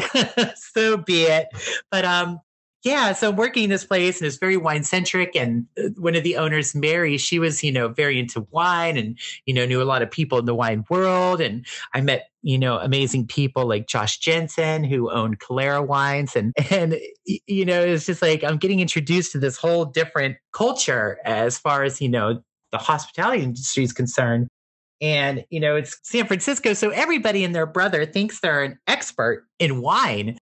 so 0.75 0.99
be 0.99 1.23
it. 1.23 1.49
But 1.91 2.05
um, 2.05 2.41
yeah, 2.83 3.13
so 3.13 3.31
working 3.31 3.65
in 3.65 3.71
this 3.71 3.85
place 3.85 4.21
and 4.21 4.27
it's 4.27 4.39
very 4.39 4.57
wine 4.57 4.85
centric. 4.85 5.37
And 5.37 5.67
uh, 5.79 5.89
one 5.97 6.15
of 6.15 6.23
the 6.23 6.37
owners, 6.37 6.75
Mary, 6.75 7.19
she 7.19 7.39
was, 7.39 7.63
you 7.63 7.71
know, 7.71 7.89
very 7.89 8.19
into 8.19 8.47
wine 8.51 8.97
and, 8.97 9.19
you 9.45 9.53
know, 9.53 9.67
knew 9.67 9.83
a 9.83 9.85
lot 9.85 10.01
of 10.01 10.11
people 10.11 10.39
in 10.39 10.47
the 10.47 10.55
wine 10.55 10.85
world. 10.89 11.43
And 11.43 11.67
I 11.93 12.01
met, 12.01 12.31
you 12.43 12.59
know, 12.59 12.79
amazing 12.79 13.27
people 13.27 13.67
like 13.67 13.87
Josh 13.87 14.19
Jensen, 14.19 14.83
who 14.83 15.11
owned 15.11 15.41
Calera 15.41 15.83
wines. 15.83 16.35
And, 16.35 16.55
and, 16.71 16.99
you 17.47 17.67
know, 17.67 17.83
it's 17.83 18.07
just 18.07 18.23
like 18.23 18.43
I'm 18.43 18.57
getting 18.57 18.81
introduced 18.81 19.33
to 19.33 19.39
this 19.39 19.59
whole 19.59 19.85
different 19.85 20.39
culture 20.53 21.19
as 21.27 21.59
far 21.59 21.85
as, 21.85 22.01
you 22.01 22.09
know, 22.09 22.43
the 22.73 22.79
hospitality 22.79 23.43
industry 23.43 23.85
is 23.85 23.93
concerned. 23.93 24.49
And, 25.03 25.45
you 25.51 25.61
know, 25.61 25.77
it's 25.77 25.99
San 26.03 26.27
Francisco. 26.27 26.73
So 26.73 26.91
everybody 26.91 27.45
and 27.45 27.55
their 27.55 27.67
brother 27.67 28.07
thinks 28.07 28.41
they're 28.41 28.63
an 28.63 28.79
expert 28.87 29.47
in 29.59 29.83
wine, 29.83 30.39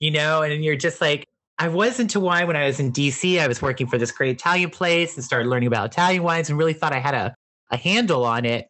you 0.00 0.10
know, 0.10 0.42
and 0.42 0.62
you're 0.62 0.76
just 0.76 1.00
like, 1.00 1.26
I 1.58 1.68
was 1.68 1.98
into 1.98 2.20
wine 2.20 2.46
when 2.46 2.56
I 2.56 2.66
was 2.66 2.78
in 2.78 2.92
DC. 2.92 3.40
I 3.40 3.48
was 3.48 3.60
working 3.60 3.86
for 3.86 3.98
this 3.98 4.12
great 4.12 4.30
Italian 4.30 4.70
place 4.70 5.16
and 5.16 5.24
started 5.24 5.48
learning 5.48 5.66
about 5.66 5.92
Italian 5.92 6.22
wines 6.22 6.48
and 6.48 6.58
really 6.58 6.72
thought 6.72 6.92
I 6.92 7.00
had 7.00 7.14
a, 7.14 7.34
a 7.70 7.76
handle 7.76 8.24
on 8.24 8.44
it. 8.44 8.68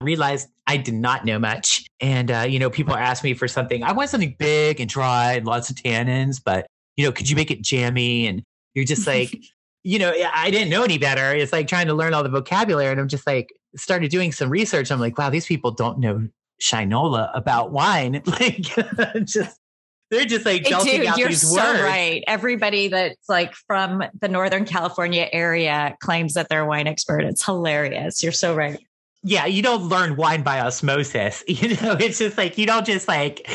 Realized 0.00 0.48
I 0.66 0.76
did 0.76 0.94
not 0.94 1.24
know 1.24 1.40
much. 1.40 1.84
And, 2.00 2.30
uh, 2.30 2.46
you 2.48 2.60
know, 2.60 2.70
people 2.70 2.94
ask 2.94 3.24
me 3.24 3.34
for 3.34 3.48
something. 3.48 3.82
I 3.82 3.90
want 3.92 4.10
something 4.10 4.36
big 4.38 4.80
and 4.80 4.88
dry 4.88 5.32
and 5.32 5.46
lots 5.46 5.70
of 5.70 5.76
tannins, 5.76 6.40
but, 6.44 6.66
you 6.96 7.04
know, 7.04 7.10
could 7.10 7.28
you 7.28 7.34
make 7.34 7.50
it 7.50 7.62
jammy? 7.62 8.28
And 8.28 8.42
you're 8.74 8.84
just 8.84 9.06
like, 9.08 9.36
you 9.82 9.98
know, 9.98 10.12
I 10.32 10.50
didn't 10.50 10.70
know 10.70 10.84
any 10.84 10.98
better. 10.98 11.34
It's 11.34 11.52
like 11.52 11.66
trying 11.66 11.88
to 11.88 11.94
learn 11.94 12.14
all 12.14 12.22
the 12.22 12.28
vocabulary. 12.28 12.92
And 12.92 13.00
I'm 13.00 13.08
just 13.08 13.26
like, 13.26 13.48
started 13.76 14.10
doing 14.10 14.32
some 14.32 14.50
research. 14.50 14.90
I'm 14.92 15.00
like, 15.00 15.18
wow, 15.18 15.30
these 15.30 15.46
people 15.46 15.72
don't 15.72 15.98
know 15.98 16.28
Shinola 16.62 17.30
about 17.34 17.72
wine. 17.72 18.22
like, 18.26 18.62
just 19.24 19.58
they're 20.10 20.24
just 20.24 20.46
like 20.46 20.68
belting 20.68 21.06
out 21.06 21.18
you're 21.18 21.28
these 21.28 21.48
so 21.48 21.56
words. 21.56 21.82
right. 21.82 22.24
Everybody 22.26 22.88
that's 22.88 23.28
like 23.28 23.54
from 23.54 24.02
the 24.20 24.28
Northern 24.28 24.64
California 24.64 25.28
area 25.32 25.96
claims 26.00 26.34
that 26.34 26.48
they're 26.48 26.62
a 26.62 26.66
wine 26.66 26.86
expert. 26.86 27.24
It's 27.24 27.44
hilarious. 27.44 28.22
You're 28.22 28.32
so 28.32 28.54
right. 28.54 28.78
Yeah, 29.22 29.46
you 29.46 29.62
don't 29.62 29.88
learn 29.88 30.16
wine 30.16 30.42
by 30.42 30.60
osmosis. 30.60 31.44
You 31.48 31.76
know, 31.76 31.96
it's 31.98 32.18
just 32.18 32.38
like 32.38 32.56
you 32.56 32.66
don't 32.66 32.86
just 32.86 33.08
like 33.08 33.48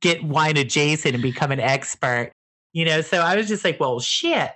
get 0.00 0.24
wine 0.24 0.56
adjacent 0.56 1.14
and 1.14 1.22
become 1.22 1.52
an 1.52 1.60
expert. 1.60 2.32
You 2.72 2.84
know, 2.84 3.00
so 3.02 3.18
I 3.18 3.36
was 3.36 3.48
just 3.48 3.64
like, 3.64 3.78
well, 3.78 4.00
shit, 4.00 4.50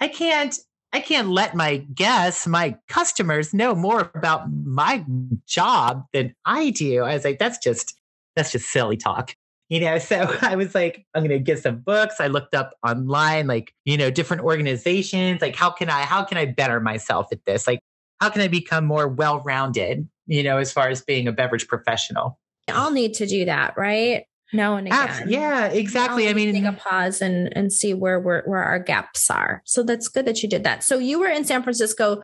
I 0.00 0.08
can't. 0.08 0.56
I 0.92 0.98
can't 0.98 1.28
let 1.28 1.54
my 1.54 1.76
guests, 1.76 2.48
my 2.48 2.74
customers 2.88 3.54
know 3.54 3.76
more 3.76 4.10
about 4.12 4.52
my 4.52 5.04
job 5.46 6.04
than 6.12 6.34
I 6.44 6.70
do. 6.70 7.04
I 7.04 7.14
was 7.14 7.24
like, 7.24 7.38
that's 7.38 7.58
just 7.58 7.94
that's 8.34 8.50
just 8.50 8.66
silly 8.66 8.96
talk 8.96 9.36
you 9.70 9.80
know 9.80 9.98
so 9.98 10.36
i 10.42 10.54
was 10.54 10.74
like 10.74 11.06
i'm 11.14 11.22
going 11.22 11.30
to 11.30 11.38
get 11.38 11.62
some 11.62 11.78
books. 11.78 12.16
I 12.20 12.26
looked 12.26 12.54
up 12.54 12.74
online 12.86 13.46
like 13.46 13.72
you 13.86 13.96
know 13.96 14.10
different 14.10 14.42
organizations 14.42 15.40
like 15.40 15.56
how 15.56 15.70
can 15.70 15.88
i 15.88 16.02
how 16.02 16.22
can 16.24 16.36
i 16.36 16.44
better 16.44 16.80
myself 16.80 17.28
at 17.32 17.44
this? 17.46 17.66
Like 17.66 17.80
how 18.20 18.28
can 18.28 18.42
i 18.42 18.48
become 18.48 18.84
more 18.84 19.08
well-rounded 19.08 20.06
you 20.26 20.42
know 20.42 20.58
as 20.58 20.70
far 20.72 20.88
as 20.88 21.00
being 21.00 21.26
a 21.26 21.32
beverage 21.32 21.66
professional? 21.66 22.38
I'll 22.68 22.90
need 22.90 23.14
to 23.14 23.26
do 23.26 23.46
that 23.46 23.74
right? 23.78 24.24
Now 24.52 24.76
and 24.76 24.88
again. 24.88 25.28
yeah 25.28 25.66
exactly. 25.68 26.28
I 26.28 26.34
mean 26.34 26.52
take 26.52 26.64
a 26.64 26.72
pause 26.72 27.22
and 27.22 27.56
and 27.56 27.72
see 27.72 27.94
where 27.94 28.18
where 28.18 28.42
where 28.46 28.62
our 28.62 28.80
gaps 28.80 29.30
are. 29.30 29.62
So 29.64 29.82
that's 29.82 30.08
good 30.08 30.26
that 30.26 30.42
you 30.42 30.48
did 30.48 30.64
that. 30.64 30.82
So 30.82 30.98
you 30.98 31.20
were 31.20 31.28
in 31.28 31.44
san 31.44 31.62
francisco 31.62 32.20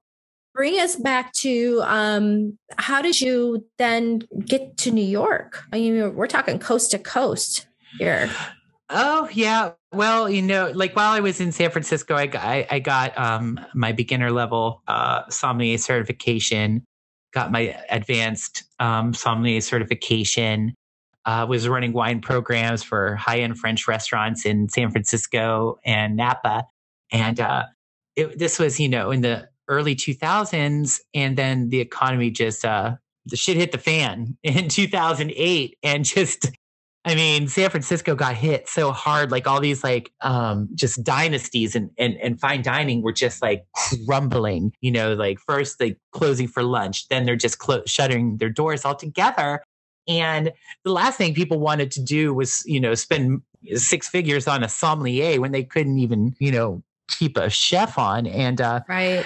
bring 0.56 0.80
us 0.80 0.96
back 0.96 1.32
to 1.34 1.82
um, 1.84 2.58
how 2.78 3.02
did 3.02 3.20
you 3.20 3.64
then 3.76 4.22
get 4.46 4.78
to 4.78 4.90
New 4.90 5.04
York? 5.04 5.62
I 5.72 5.76
mean, 5.76 6.16
we're 6.16 6.26
talking 6.26 6.58
coast 6.58 6.90
to 6.92 6.98
coast 6.98 7.66
here. 7.98 8.30
Oh 8.88 9.28
yeah. 9.32 9.72
Well, 9.92 10.30
you 10.30 10.42
know, 10.42 10.72
like 10.74 10.96
while 10.96 11.12
I 11.12 11.20
was 11.20 11.40
in 11.40 11.52
San 11.52 11.70
Francisco, 11.70 12.14
I 12.16 12.26
got, 12.26 12.44
I, 12.44 12.66
I 12.70 12.78
got 12.78 13.16
um, 13.18 13.60
my 13.74 13.92
beginner 13.92 14.30
level 14.30 14.82
uh, 14.88 15.28
sommelier 15.28 15.78
certification, 15.78 16.84
got 17.32 17.52
my 17.52 17.76
advanced 17.90 18.64
um, 18.80 19.12
sommelier 19.12 19.60
certification. 19.60 20.74
Uh, 21.24 21.44
was 21.44 21.68
running 21.68 21.92
wine 21.92 22.20
programs 22.20 22.84
for 22.84 23.16
high 23.16 23.40
end 23.40 23.58
French 23.58 23.88
restaurants 23.88 24.46
in 24.46 24.68
San 24.68 24.92
Francisco 24.92 25.76
and 25.84 26.14
Napa, 26.14 26.64
and 27.10 27.40
uh, 27.40 27.64
it, 28.14 28.38
this 28.38 28.60
was 28.60 28.78
you 28.78 28.88
know 28.88 29.10
in 29.10 29.22
the 29.22 29.48
early 29.68 29.94
2000s 29.94 31.00
and 31.14 31.36
then 31.36 31.68
the 31.70 31.80
economy 31.80 32.30
just 32.30 32.64
uh 32.64 32.94
the 33.26 33.36
shit 33.36 33.56
hit 33.56 33.72
the 33.72 33.78
fan 33.78 34.36
in 34.42 34.68
2008 34.68 35.78
and 35.82 36.04
just 36.04 36.50
I 37.06 37.14
mean, 37.14 37.46
San 37.46 37.70
Francisco 37.70 38.16
got 38.16 38.34
hit 38.34 38.68
so 38.68 38.90
hard, 38.90 39.30
like 39.30 39.46
all 39.46 39.60
these 39.60 39.84
like 39.84 40.12
um 40.22 40.68
just 40.74 41.04
dynasties 41.04 41.76
and 41.76 41.90
and, 41.96 42.16
and 42.16 42.40
fine 42.40 42.62
dining 42.62 43.00
were 43.00 43.12
just 43.12 43.40
like 43.40 43.64
crumbling, 44.06 44.72
you 44.80 44.90
know, 44.90 45.14
like 45.14 45.38
first 45.38 45.78
they 45.78 45.96
closing 46.10 46.48
for 46.48 46.64
lunch, 46.64 47.06
then 47.06 47.24
they're 47.24 47.36
just 47.36 47.60
clo- 47.60 47.84
shutting 47.86 48.38
their 48.38 48.50
doors 48.50 48.84
altogether. 48.84 49.62
And 50.08 50.52
the 50.84 50.90
last 50.90 51.16
thing 51.16 51.32
people 51.32 51.60
wanted 51.60 51.92
to 51.92 52.02
do 52.02 52.34
was, 52.34 52.62
you 52.66 52.80
know, 52.80 52.94
spend 52.94 53.42
six 53.74 54.08
figures 54.08 54.48
on 54.48 54.64
a 54.64 54.68
sommelier 54.68 55.40
when 55.40 55.52
they 55.52 55.62
couldn't 55.62 55.98
even, 55.98 56.34
you 56.40 56.50
know, 56.50 56.82
keep 57.08 57.36
a 57.36 57.48
chef 57.50 57.98
on. 57.98 58.26
And 58.26 58.60
uh, 58.60 58.80
right 58.88 59.24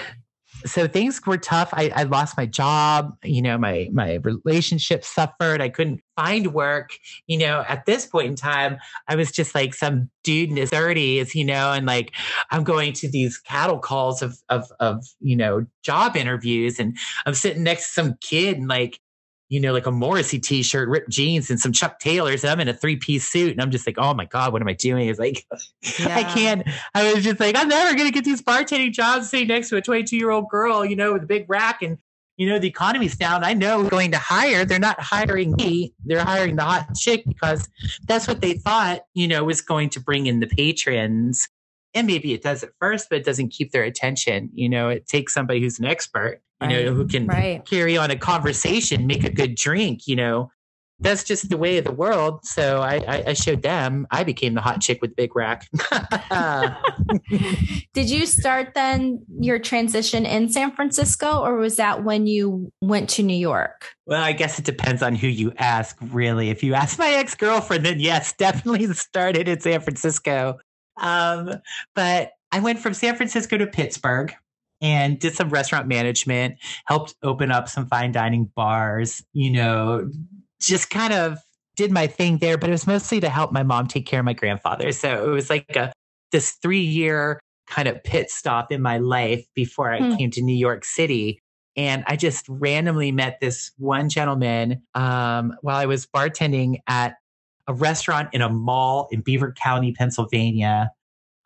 so 0.65 0.87
things 0.87 1.19
were 1.25 1.37
tough. 1.37 1.69
I, 1.73 1.91
I, 1.95 2.03
lost 2.03 2.37
my 2.37 2.45
job. 2.45 3.15
You 3.23 3.41
know, 3.41 3.57
my 3.57 3.89
my 3.91 4.15
relationship 4.23 5.03
suffered. 5.03 5.61
I 5.61 5.69
couldn't 5.69 6.01
find 6.15 6.53
work. 6.53 6.91
You 7.27 7.39
know, 7.39 7.65
at 7.67 7.85
this 7.85 8.05
point 8.05 8.27
in 8.27 8.35
time, 8.35 8.77
I 9.07 9.15
was 9.15 9.31
just 9.31 9.55
like 9.55 9.73
some 9.73 10.09
dude 10.23 10.49
in 10.49 10.57
his 10.57 10.69
thirties. 10.69 11.35
You 11.35 11.45
know, 11.45 11.71
and 11.71 11.85
like 11.85 12.13
I'm 12.51 12.63
going 12.63 12.93
to 12.93 13.09
these 13.09 13.37
cattle 13.37 13.79
calls 13.79 14.21
of 14.21 14.37
of 14.49 14.71
of 14.79 15.05
you 15.19 15.35
know 15.35 15.65
job 15.83 16.15
interviews, 16.15 16.79
and 16.79 16.97
I'm 17.25 17.33
sitting 17.33 17.63
next 17.63 17.87
to 17.87 17.93
some 17.93 18.17
kid 18.21 18.57
and 18.57 18.67
like 18.67 18.99
you 19.51 19.59
know, 19.59 19.73
like 19.73 19.85
a 19.85 19.91
Morrissey 19.91 20.39
t-shirt, 20.39 20.87
ripped 20.87 21.09
jeans 21.09 21.49
and 21.49 21.59
some 21.59 21.73
Chuck 21.73 21.99
Taylors. 21.99 22.45
And 22.45 22.51
I'm 22.51 22.61
in 22.61 22.69
a 22.69 22.73
three 22.73 22.95
piece 22.95 23.27
suit 23.27 23.51
and 23.51 23.61
I'm 23.61 23.69
just 23.69 23.85
like, 23.85 23.97
oh 23.97 24.13
my 24.13 24.23
God, 24.23 24.53
what 24.53 24.61
am 24.61 24.67
I 24.69 24.73
doing? 24.73 25.09
It's 25.09 25.19
like, 25.19 25.45
yeah. 25.99 26.15
I 26.15 26.23
can't, 26.23 26.65
I 26.95 27.13
was 27.13 27.21
just 27.21 27.41
like, 27.41 27.57
I'm 27.57 27.67
never 27.67 27.93
going 27.93 28.07
to 28.07 28.13
get 28.13 28.23
these 28.23 28.41
bartending 28.41 28.93
jobs 28.93 29.29
sitting 29.29 29.49
next 29.49 29.67
to 29.67 29.75
a 29.75 29.81
22 29.81 30.15
year 30.15 30.31
old 30.31 30.47
girl, 30.49 30.85
you 30.85 30.95
know, 30.95 31.11
with 31.11 31.23
a 31.23 31.25
big 31.25 31.49
rack 31.49 31.81
and, 31.81 31.97
you 32.37 32.47
know, 32.47 32.59
the 32.59 32.69
economy's 32.69 33.17
down. 33.17 33.43
I 33.43 33.53
know 33.53 33.89
going 33.89 34.11
to 34.11 34.17
hire, 34.17 34.63
they're 34.63 34.79
not 34.79 35.01
hiring 35.01 35.51
me. 35.57 35.93
They're 36.05 36.23
hiring 36.23 36.55
the 36.55 36.63
hot 36.63 36.95
chick 36.95 37.25
because 37.27 37.67
that's 38.07 38.29
what 38.29 38.39
they 38.39 38.53
thought, 38.53 39.01
you 39.15 39.27
know, 39.27 39.43
was 39.43 39.59
going 39.59 39.89
to 39.89 39.99
bring 39.99 40.27
in 40.27 40.39
the 40.39 40.47
patrons. 40.47 41.49
And 41.93 42.07
maybe 42.07 42.31
it 42.31 42.41
does 42.41 42.63
at 42.63 42.69
first, 42.79 43.09
but 43.09 43.17
it 43.17 43.25
doesn't 43.25 43.49
keep 43.49 43.73
their 43.73 43.83
attention. 43.83 44.49
You 44.53 44.69
know, 44.69 44.87
it 44.87 45.07
takes 45.07 45.33
somebody 45.33 45.59
who's 45.59 45.77
an 45.77 45.83
expert 45.83 46.41
you 46.61 46.67
right. 46.67 46.85
know, 46.85 46.93
who 46.93 47.07
can 47.07 47.27
right. 47.27 47.65
carry 47.65 47.97
on 47.97 48.11
a 48.11 48.15
conversation, 48.15 49.07
make 49.07 49.23
a 49.23 49.31
good 49.31 49.55
drink, 49.55 50.07
you 50.07 50.15
know. 50.15 50.51
That's 50.99 51.23
just 51.23 51.49
the 51.49 51.57
way 51.57 51.79
of 51.79 51.85
the 51.85 51.91
world. 51.91 52.45
So 52.45 52.79
I, 52.79 52.97
I, 53.07 53.23
I 53.29 53.33
showed 53.33 53.63
them. 53.63 54.05
I 54.11 54.23
became 54.23 54.53
the 54.53 54.61
hot 54.61 54.81
chick 54.81 55.01
with 55.01 55.15
big 55.15 55.35
rack. 55.35 55.67
Did 57.93 58.07
you 58.07 58.27
start 58.27 58.75
then 58.75 59.25
your 59.39 59.57
transition 59.57 60.27
in 60.27 60.49
San 60.49 60.71
Francisco, 60.75 61.39
or 61.39 61.55
was 61.55 61.77
that 61.77 62.03
when 62.03 62.27
you 62.27 62.71
went 62.81 63.09
to 63.11 63.23
New 63.23 63.35
York? 63.35 63.95
Well, 64.05 64.21
I 64.21 64.33
guess 64.33 64.59
it 64.59 64.65
depends 64.65 65.01
on 65.01 65.15
who 65.15 65.25
you 65.25 65.51
ask, 65.57 65.97
really. 66.11 66.51
If 66.51 66.61
you 66.61 66.75
ask 66.75 66.99
my 66.99 67.09
ex 67.09 67.33
girlfriend, 67.33 67.83
then 67.83 67.99
yes, 67.99 68.33
definitely 68.37 68.85
started 68.93 69.47
in 69.47 69.59
San 69.59 69.81
Francisco. 69.81 70.59
Um, 70.97 71.55
but 71.95 72.33
I 72.51 72.59
went 72.59 72.77
from 72.77 72.93
San 72.93 73.15
Francisco 73.15 73.57
to 73.57 73.65
Pittsburgh 73.65 74.35
and 74.81 75.19
did 75.19 75.35
some 75.35 75.49
restaurant 75.49 75.87
management, 75.87 76.55
helped 76.85 77.15
open 77.23 77.51
up 77.51 77.69
some 77.69 77.85
fine 77.85 78.11
dining 78.11 78.45
bars, 78.55 79.23
you 79.33 79.51
know, 79.51 80.09
just 80.59 80.89
kind 80.89 81.13
of 81.13 81.37
did 81.75 81.91
my 81.91 82.07
thing 82.07 82.37
there, 82.39 82.57
but 82.57 82.69
it 82.69 82.73
was 82.73 82.87
mostly 82.87 83.19
to 83.19 83.29
help 83.29 83.51
my 83.51 83.63
mom 83.63 83.87
take 83.87 84.05
care 84.05 84.19
of 84.19 84.25
my 84.25 84.33
grandfather. 84.33 84.91
So 84.91 85.25
it 85.25 85.29
was 85.29 85.49
like 85.49 85.75
a 85.75 85.93
this 86.31 86.51
3 86.61 86.79
year 86.79 87.39
kind 87.67 87.87
of 87.87 88.03
pit 88.03 88.29
stop 88.29 88.71
in 88.71 88.81
my 88.81 88.97
life 88.97 89.45
before 89.55 89.91
I 89.91 89.99
hmm. 89.99 90.15
came 90.15 90.31
to 90.31 90.41
New 90.41 90.55
York 90.55 90.83
City. 90.83 91.39
And 91.77 92.03
I 92.05 92.17
just 92.17 92.45
randomly 92.49 93.11
met 93.11 93.39
this 93.39 93.71
one 93.77 94.09
gentleman 94.09 94.81
um, 94.93 95.53
while 95.61 95.77
I 95.77 95.85
was 95.85 96.05
bartending 96.05 96.79
at 96.87 97.15
a 97.67 97.73
restaurant 97.73 98.29
in 98.33 98.41
a 98.41 98.49
mall 98.49 99.07
in 99.11 99.21
Beaver 99.21 99.53
County, 99.53 99.93
Pennsylvania 99.93 100.91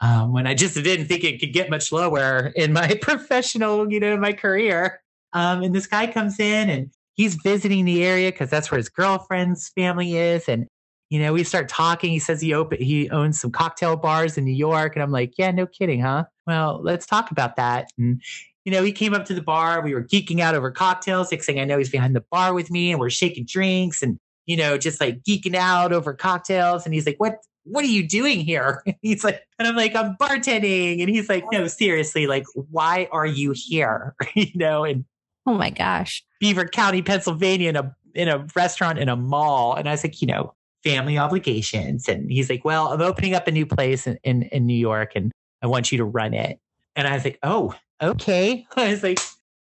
um, 0.06 0.34
when 0.34 0.46
I 0.46 0.54
just 0.54 0.76
didn't 0.76 1.08
think 1.08 1.24
it 1.24 1.40
could 1.40 1.52
get 1.52 1.70
much 1.70 1.92
lower 1.92 2.54
in 2.56 2.74
my 2.74 2.94
professional, 3.02 3.92
you 3.92 4.00
know, 4.00 4.16
my 4.18 4.34
career. 4.34 5.02
Um, 5.34 5.64
and 5.64 5.74
this 5.74 5.88
guy 5.88 6.06
comes 6.08 6.40
in 6.40 6.70
and 6.70 6.92
he's 7.16 7.36
visiting 7.36 7.86
the 7.86 8.04
area 8.04 8.32
because 8.32 8.50
that's 8.50 8.70
where 8.70 8.78
his 8.78 8.88
girlfriend's 8.88 9.70
family 9.70 10.16
is. 10.16 10.48
And, 10.48 10.68
you 11.10 11.20
know, 11.20 11.34
we 11.34 11.44
start 11.44 11.70
talking. 11.70 12.12
He 12.12 12.20
says 12.20 12.40
he 12.40 12.54
open, 12.54 12.80
he 12.82 13.10
owns 13.10 13.40
some 13.42 13.52
cocktail 13.52 13.96
bars 13.96 14.38
in 14.38 14.46
New 14.46 14.54
York. 14.54 14.96
And 14.96 15.02
I'm 15.02 15.12
like, 15.12 15.34
yeah, 15.40 15.50
no 15.50 15.66
kidding, 15.66 16.02
huh? 16.02 16.26
Well, 16.46 16.82
let's 16.84 17.08
talk 17.08 17.32
about 17.32 17.56
that. 17.56 17.90
And, 17.98 18.22
you 18.64 18.72
know, 18.72 18.84
he 18.84 18.92
came 18.92 19.16
up 19.16 19.26
to 19.26 19.34
the 19.34 19.42
bar. 19.42 19.82
We 19.82 19.96
were 19.96 20.04
geeking 20.04 20.40
out 20.40 20.54
over 20.54 20.70
cocktails. 20.70 21.32
Next 21.32 21.48
thing 21.48 21.60
I 21.60 21.66
know, 21.66 21.80
he's 21.80 21.90
behind 21.90 22.16
the 22.16 22.24
bar 22.32 22.54
with 22.54 22.70
me 22.70 22.92
and 22.92 23.00
we're 23.00 23.10
shaking 23.10 23.46
drinks 23.46 24.04
and, 24.04 24.20
you 24.46 24.56
know, 24.56 24.78
just 24.78 25.02
like 25.02 25.24
geeking 25.24 25.56
out 25.56 25.94
over 25.94 26.14
cocktails. 26.14 26.86
And 26.86 26.94
he's 26.94 27.08
like, 27.08 27.18
what, 27.18 27.40
what 27.66 27.84
are 27.84 27.90
you 27.90 28.08
doing 28.08 28.40
here? 28.40 28.84
he's 29.02 29.24
like, 29.24 29.42
and 29.60 29.68
I'm 29.68 29.76
like, 29.76 29.96
I'm 29.96 30.16
bartending. 30.16 31.02
And 31.02 31.10
he's 31.10 31.30
like, 31.30 31.44
no, 31.52 31.68
seriously, 31.68 32.28
like, 32.28 32.46
why 32.54 33.10
are 33.12 33.26
you 33.26 33.54
here? 33.56 34.16
you 34.34 34.52
know, 34.56 34.84
and 34.84 35.06
oh 35.46 35.54
my 35.54 35.70
gosh, 35.70 36.24
Beaver 36.40 36.66
County, 36.66 37.02
Pennsylvania, 37.02 37.70
in 37.70 37.76
a 37.76 37.96
in 38.14 38.30
a 38.30 38.48
restaurant 38.56 38.98
in 38.98 39.10
a 39.10 39.16
mall. 39.16 39.76
And 39.76 39.88
I 39.88 39.92
was 39.92 40.04
like, 40.04 40.22
you 40.22 40.28
know, 40.28 40.54
family 40.84 41.18
obligations. 41.18 42.08
And 42.08 42.32
he's 42.32 42.50
like, 42.50 42.64
well, 42.64 42.88
I'm 42.88 43.02
opening 43.02 43.36
up 43.36 43.48
a 43.48 43.52
new 43.52 43.66
place 43.66 44.08
in, 44.08 44.18
in, 44.24 44.44
in 44.44 44.66
New 44.66 44.78
York 44.78 45.12
and 45.16 45.32
I 45.62 45.68
want 45.68 45.92
you 45.92 45.98
to 45.98 46.06
run 46.06 46.34
it. 46.34 46.60
And 46.96 47.08
I 47.08 47.14
was 47.16 47.26
like, 47.26 47.40
oh, 47.44 47.76
okay. 48.02 48.66
I 48.76 48.92
was 48.92 49.04
like, 49.04 49.20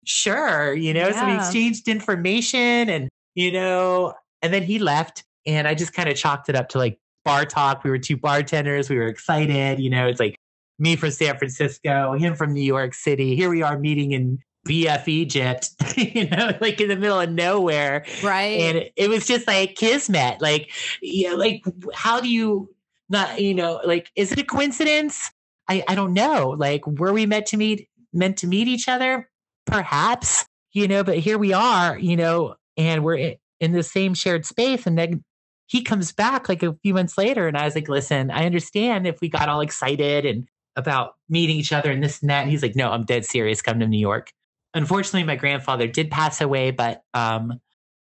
sure. 0.06 0.74
You 0.74 0.94
know, 0.94 1.10
yeah. 1.10 1.20
so 1.20 1.28
we 1.28 1.36
exchanged 1.36 1.88
information 1.88 2.90
and, 2.90 3.10
you 3.36 3.52
know, 3.52 4.14
and 4.42 4.54
then 4.54 4.64
he 4.64 4.80
left 4.80 5.24
and 5.46 5.68
I 5.68 5.76
just 5.76 5.94
kind 5.94 6.10
of 6.10 6.16
chalked 6.16 6.50
it 6.50 6.56
up 6.56 6.70
to 6.70 6.78
like 6.80 6.98
bar 7.26 7.46
talk. 7.46 7.84
We 7.84 7.90
were 7.90 8.00
two 8.00 8.18
bartenders. 8.18 8.90
We 8.90 8.98
were 8.98 9.08
excited. 9.08 9.80
You 9.80 9.90
know, 9.90 10.08
it's 10.08 10.20
like 10.20 10.36
me 10.78 10.96
from 10.96 11.12
San 11.12 11.38
Francisco, 11.38 12.14
him 12.14 12.36
from 12.36 12.54
New 12.54 12.62
York 12.62 12.94
City. 12.94 13.36
Here 13.36 13.50
we 13.50 13.62
are 13.62 13.78
meeting 13.78 14.12
in 14.12 14.40
BF 14.68 15.08
Egypt, 15.08 15.72
you 15.98 16.28
know, 16.30 16.52
like 16.62 16.80
in 16.82 16.88
the 16.88 16.96
middle 16.96 17.20
of 17.20 17.30
nowhere. 17.30 18.06
Right. 18.24 18.60
And 18.62 18.78
it, 18.78 18.94
it 18.96 19.10
was 19.10 19.28
just 19.28 19.48
like 19.48 19.76
kismet. 19.76 20.42
Like, 20.42 20.72
you 21.02 21.30
know, 21.30 21.36
like 21.36 21.64
how 21.94 22.20
do 22.20 22.30
you 22.30 22.74
not, 23.10 23.42
you 23.42 23.54
know, 23.54 23.82
like, 23.86 24.12
is 24.16 24.32
it 24.32 24.40
a 24.40 24.44
coincidence? 24.44 25.32
I, 25.68 25.84
I 25.88 25.96
don't 25.96 26.14
know. 26.14 26.56
Like, 26.58 26.86
were 26.86 27.14
we 27.14 27.26
meant 27.26 27.48
to 27.48 27.58
meet 27.58 27.88
meant 28.14 28.38
to 28.38 28.48
meet 28.48 28.68
each 28.68 28.88
other? 28.88 29.30
Perhaps, 29.66 30.46
you 30.72 30.88
know, 30.88 31.04
but 31.04 31.20
here 31.20 31.38
we 31.38 31.54
are, 31.54 31.98
you 31.98 32.16
know, 32.16 32.56
and 32.78 33.04
we're 33.04 33.36
in 33.60 33.72
the 33.72 33.84
same 33.84 34.14
shared 34.14 34.46
space. 34.46 34.88
And 34.88 34.98
then 34.98 35.24
he 35.70 35.84
comes 35.84 36.12
back 36.12 36.50
like 36.50 36.64
a 36.64 36.74
few 36.82 36.96
months 36.96 37.16
later. 37.16 37.48
And 37.48 37.56
I 37.56 37.64
was 37.64 37.76
like, 37.76 37.88
listen, 37.88 38.32
I 38.32 38.46
understand 38.46 39.06
if 39.06 39.22
we 39.22 39.30
got 39.30 39.50
all 39.50 39.62
excited 39.62 40.26
and 40.26 40.48
about 40.76 41.14
meeting 41.30 41.58
each 41.58 41.72
other 41.72 41.92
and 41.92 42.04
this 42.04 42.22
and 42.22 42.30
that. 42.32 42.42
And 42.42 42.50
he's 42.50 42.64
like, 42.64 42.76
no, 42.76 42.92
I'm 42.92 43.06
dead 43.06 43.24
serious. 43.24 43.62
Come 43.62 43.80
to 43.80 43.88
New 43.88 44.00
York. 44.00 44.32
Unfortunately, 44.74 45.24
my 45.24 45.36
grandfather 45.36 45.88
did 45.88 46.10
pass 46.10 46.42
away, 46.42 46.72
but 46.72 47.04
um, 47.14 47.60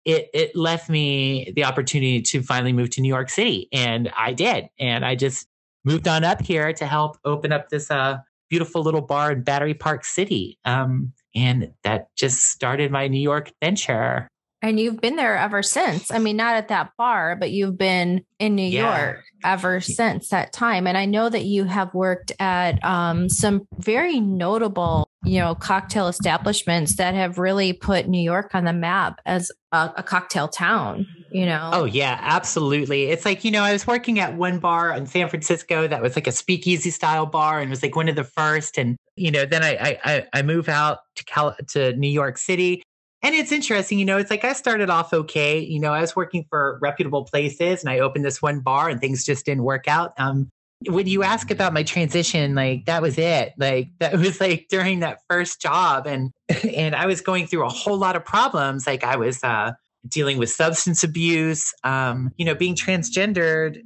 it 0.03 0.29
it 0.33 0.55
left 0.55 0.89
me 0.89 1.53
the 1.55 1.63
opportunity 1.63 2.21
to 2.21 2.43
finally 2.43 2.73
move 2.73 2.89
to 2.91 3.01
New 3.01 3.09
York 3.09 3.29
City, 3.29 3.69
and 3.71 4.11
I 4.17 4.33
did. 4.33 4.67
And 4.77 5.05
I 5.05 5.15
just 5.15 5.47
moved 5.83 6.07
on 6.07 6.23
up 6.23 6.41
here 6.41 6.73
to 6.73 6.85
help 6.85 7.17
open 7.23 7.53
up 7.53 7.69
this 7.69 7.89
uh, 7.89 8.17
beautiful 8.49 8.81
little 8.83 9.01
bar 9.01 9.31
in 9.31 9.43
Battery 9.43 9.73
Park 9.73 10.03
City. 10.03 10.59
Um, 10.65 11.13
and 11.33 11.71
that 11.83 12.09
just 12.15 12.49
started 12.49 12.91
my 12.91 13.07
New 13.07 13.21
York 13.21 13.51
adventure. 13.61 14.27
And 14.65 14.79
you've 14.79 14.99
been 14.99 15.15
there 15.15 15.37
ever 15.37 15.61
since. 15.61 16.09
I 16.09 16.17
mean, 16.17 16.37
not 16.37 16.55
at 16.55 16.69
that 16.69 16.89
bar, 16.97 17.35
but 17.35 17.51
you've 17.51 17.77
been 17.77 18.25
in 18.39 18.55
New 18.55 18.63
yeah. 18.63 18.97
York 18.97 19.23
ever 19.43 19.79
since 19.79 20.29
that 20.29 20.53
time. 20.53 20.87
And 20.87 20.97
I 20.97 21.05
know 21.05 21.29
that 21.29 21.45
you 21.45 21.65
have 21.65 21.93
worked 21.93 22.31
at 22.39 22.83
um, 22.83 23.29
some 23.29 23.67
very 23.77 24.19
notable, 24.19 25.07
you 25.23 25.39
know, 25.39 25.53
cocktail 25.53 26.07
establishments 26.07 26.95
that 26.95 27.13
have 27.13 27.37
really 27.37 27.73
put 27.73 28.07
New 28.07 28.19
York 28.19 28.55
on 28.55 28.65
the 28.65 28.73
map 28.73 29.21
as 29.27 29.51
a, 29.71 29.93
a 29.97 30.03
cocktail 30.03 30.47
town. 30.47 31.05
You 31.31 31.45
know? 31.45 31.69
Oh 31.71 31.85
yeah, 31.85 32.17
absolutely. 32.23 33.03
It's 33.03 33.23
like 33.23 33.43
you 33.43 33.51
know, 33.51 33.61
I 33.61 33.71
was 33.71 33.85
working 33.85 34.19
at 34.19 34.35
one 34.35 34.57
bar 34.57 34.91
in 34.95 35.05
San 35.05 35.29
Francisco 35.29 35.87
that 35.87 36.01
was 36.01 36.15
like 36.15 36.25
a 36.25 36.31
speakeasy 36.31 36.89
style 36.89 37.27
bar, 37.27 37.59
and 37.59 37.69
was 37.69 37.83
like 37.83 37.95
one 37.95 38.09
of 38.09 38.15
the 38.15 38.23
first. 38.23 38.79
And 38.79 38.97
you 39.15 39.29
know, 39.29 39.45
then 39.45 39.61
I 39.61 39.99
I 40.03 40.27
I 40.33 40.41
move 40.41 40.69
out 40.69 40.99
to 41.17 41.25
Cal- 41.25 41.57
to 41.67 41.93
New 41.97 42.07
York 42.07 42.39
City 42.39 42.81
and 43.25 43.33
it's 43.33 43.51
interesting, 43.51 43.97
you 43.97 44.05
know, 44.05 44.19
it's 44.19 44.29
like 44.29 44.43
I 44.43 44.53
started 44.53 44.91
off 44.91 45.11
okay. 45.11 45.57
You 45.57 45.79
know, 45.79 45.91
I 45.93 46.01
was 46.01 46.15
working 46.15 46.45
for 46.47 46.77
reputable 46.79 47.25
places 47.25 47.81
and 47.83 47.89
I 47.89 47.97
opened 47.97 48.23
this 48.23 48.39
one 48.39 48.59
bar 48.59 48.87
and 48.87 49.01
things 49.01 49.25
just 49.25 49.47
didn't 49.47 49.63
work 49.63 49.87
out. 49.87 50.13
Um, 50.19 50.51
when 50.87 51.07
you 51.07 51.23
ask 51.23 51.49
about 51.49 51.73
my 51.73 51.81
transition, 51.81 52.53
like 52.53 52.85
that 52.85 53.01
was 53.01 53.17
it. 53.17 53.53
Like 53.57 53.89
that 53.97 54.13
was 54.19 54.39
like 54.39 54.67
during 54.69 54.99
that 54.99 55.21
first 55.27 55.59
job 55.59 56.05
and 56.05 56.31
and 56.75 56.95
I 56.95 57.07
was 57.07 57.19
going 57.21 57.47
through 57.47 57.65
a 57.65 57.69
whole 57.69 57.97
lot 57.97 58.15
of 58.15 58.23
problems. 58.23 58.85
Like 58.85 59.03
I 59.03 59.15
was 59.15 59.43
uh 59.43 59.71
dealing 60.07 60.37
with 60.37 60.51
substance 60.51 61.03
abuse, 61.03 61.73
um, 61.83 62.31
you 62.37 62.45
know, 62.45 62.53
being 62.53 62.75
transgendered. 62.75 63.81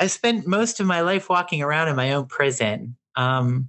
I 0.00 0.06
spent 0.06 0.46
most 0.46 0.80
of 0.80 0.86
my 0.86 1.02
life 1.02 1.28
walking 1.28 1.60
around 1.60 1.88
in 1.88 1.96
my 1.96 2.14
own 2.14 2.24
prison. 2.24 2.96
Um, 3.16 3.68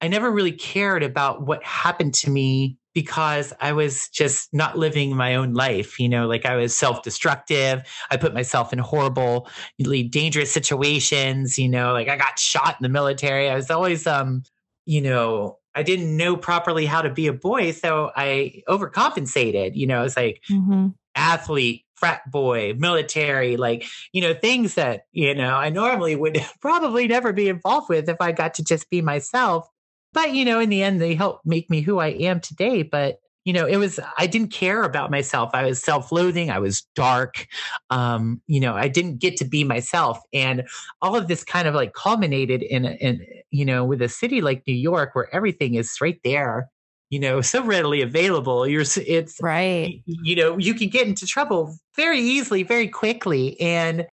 I 0.00 0.08
never 0.08 0.30
really 0.30 0.52
cared 0.52 1.02
about 1.02 1.42
what 1.42 1.62
happened 1.64 2.14
to 2.14 2.30
me 2.30 2.78
because 2.94 3.52
I 3.60 3.72
was 3.72 4.08
just 4.08 4.52
not 4.52 4.76
living 4.76 5.16
my 5.16 5.34
own 5.36 5.54
life. 5.54 6.00
You 6.00 6.08
know, 6.08 6.26
like 6.26 6.46
I 6.46 6.56
was 6.56 6.76
self 6.76 7.02
destructive. 7.02 7.82
I 8.10 8.16
put 8.16 8.34
myself 8.34 8.72
in 8.72 8.78
horrible, 8.78 9.48
dangerous 9.78 10.50
situations. 10.50 11.58
You 11.58 11.68
know, 11.68 11.92
like 11.92 12.08
I 12.08 12.16
got 12.16 12.38
shot 12.38 12.76
in 12.78 12.82
the 12.82 12.88
military. 12.88 13.48
I 13.48 13.54
was 13.54 13.70
always, 13.70 14.06
um, 14.06 14.42
you 14.86 15.00
know, 15.00 15.58
I 15.74 15.82
didn't 15.82 16.16
know 16.16 16.36
properly 16.36 16.86
how 16.86 17.02
to 17.02 17.10
be 17.10 17.26
a 17.28 17.32
boy. 17.32 17.70
So 17.72 18.10
I 18.16 18.62
overcompensated. 18.68 19.76
You 19.76 19.86
know, 19.86 20.02
it's 20.02 20.16
like 20.16 20.42
mm-hmm. 20.50 20.88
athlete, 21.14 21.84
frat 22.00 22.28
boy, 22.30 22.74
military, 22.76 23.56
like, 23.56 23.84
you 24.12 24.22
know, 24.22 24.34
things 24.34 24.74
that, 24.74 25.02
you 25.12 25.34
know, 25.34 25.54
I 25.54 25.68
normally 25.68 26.16
would 26.16 26.44
probably 26.60 27.06
never 27.06 27.32
be 27.32 27.48
involved 27.48 27.88
with 27.88 28.08
if 28.08 28.16
I 28.20 28.32
got 28.32 28.54
to 28.54 28.64
just 28.64 28.90
be 28.90 29.02
myself. 29.02 29.68
But, 30.12 30.34
you 30.34 30.44
know, 30.44 30.58
in 30.58 30.70
the 30.70 30.82
end, 30.82 31.00
they 31.00 31.14
helped 31.14 31.46
make 31.46 31.70
me 31.70 31.82
who 31.82 32.00
I 32.00 32.08
am 32.08 32.40
today. 32.40 32.82
But, 32.82 33.20
you 33.44 33.52
know, 33.52 33.66
it 33.66 33.76
was, 33.76 34.00
I 34.18 34.26
didn't 34.26 34.50
care 34.50 34.82
about 34.82 35.10
myself. 35.10 35.50
I 35.54 35.64
was 35.64 35.80
self 35.80 36.10
loathing. 36.10 36.50
I 36.50 36.58
was 36.58 36.82
dark. 36.96 37.46
Um, 37.90 38.42
you 38.48 38.58
know, 38.58 38.74
I 38.74 38.88
didn't 38.88 39.18
get 39.18 39.36
to 39.36 39.44
be 39.44 39.62
myself. 39.62 40.18
And 40.32 40.64
all 41.00 41.14
of 41.14 41.28
this 41.28 41.44
kind 41.44 41.68
of 41.68 41.74
like 41.74 41.92
culminated 41.92 42.62
in, 42.62 42.86
in, 42.86 43.24
you 43.50 43.64
know, 43.64 43.84
with 43.84 44.02
a 44.02 44.08
city 44.08 44.40
like 44.40 44.66
New 44.66 44.74
York 44.74 45.14
where 45.14 45.32
everything 45.32 45.74
is 45.74 45.96
right 46.00 46.18
there 46.24 46.70
you 47.10 47.18
know 47.18 47.40
so 47.40 47.62
readily 47.62 48.00
available 48.00 48.66
you're 48.66 48.84
it's 48.96 49.40
right 49.42 50.02
you 50.06 50.34
know 50.34 50.56
you 50.58 50.74
can 50.74 50.88
get 50.88 51.06
into 51.06 51.26
trouble 51.26 51.76
very 51.96 52.20
easily 52.20 52.62
very 52.62 52.88
quickly 52.88 53.60
and 53.60 54.06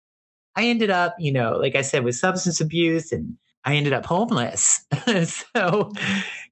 i 0.56 0.66
ended 0.66 0.90
up 0.90 1.16
you 1.18 1.32
know 1.32 1.58
like 1.58 1.76
i 1.76 1.82
said 1.82 2.04
with 2.04 2.16
substance 2.16 2.60
abuse 2.60 3.12
and 3.12 3.38
I 3.68 3.76
ended 3.76 3.92
up 3.92 4.06
homeless. 4.06 4.86
so, 5.26 5.92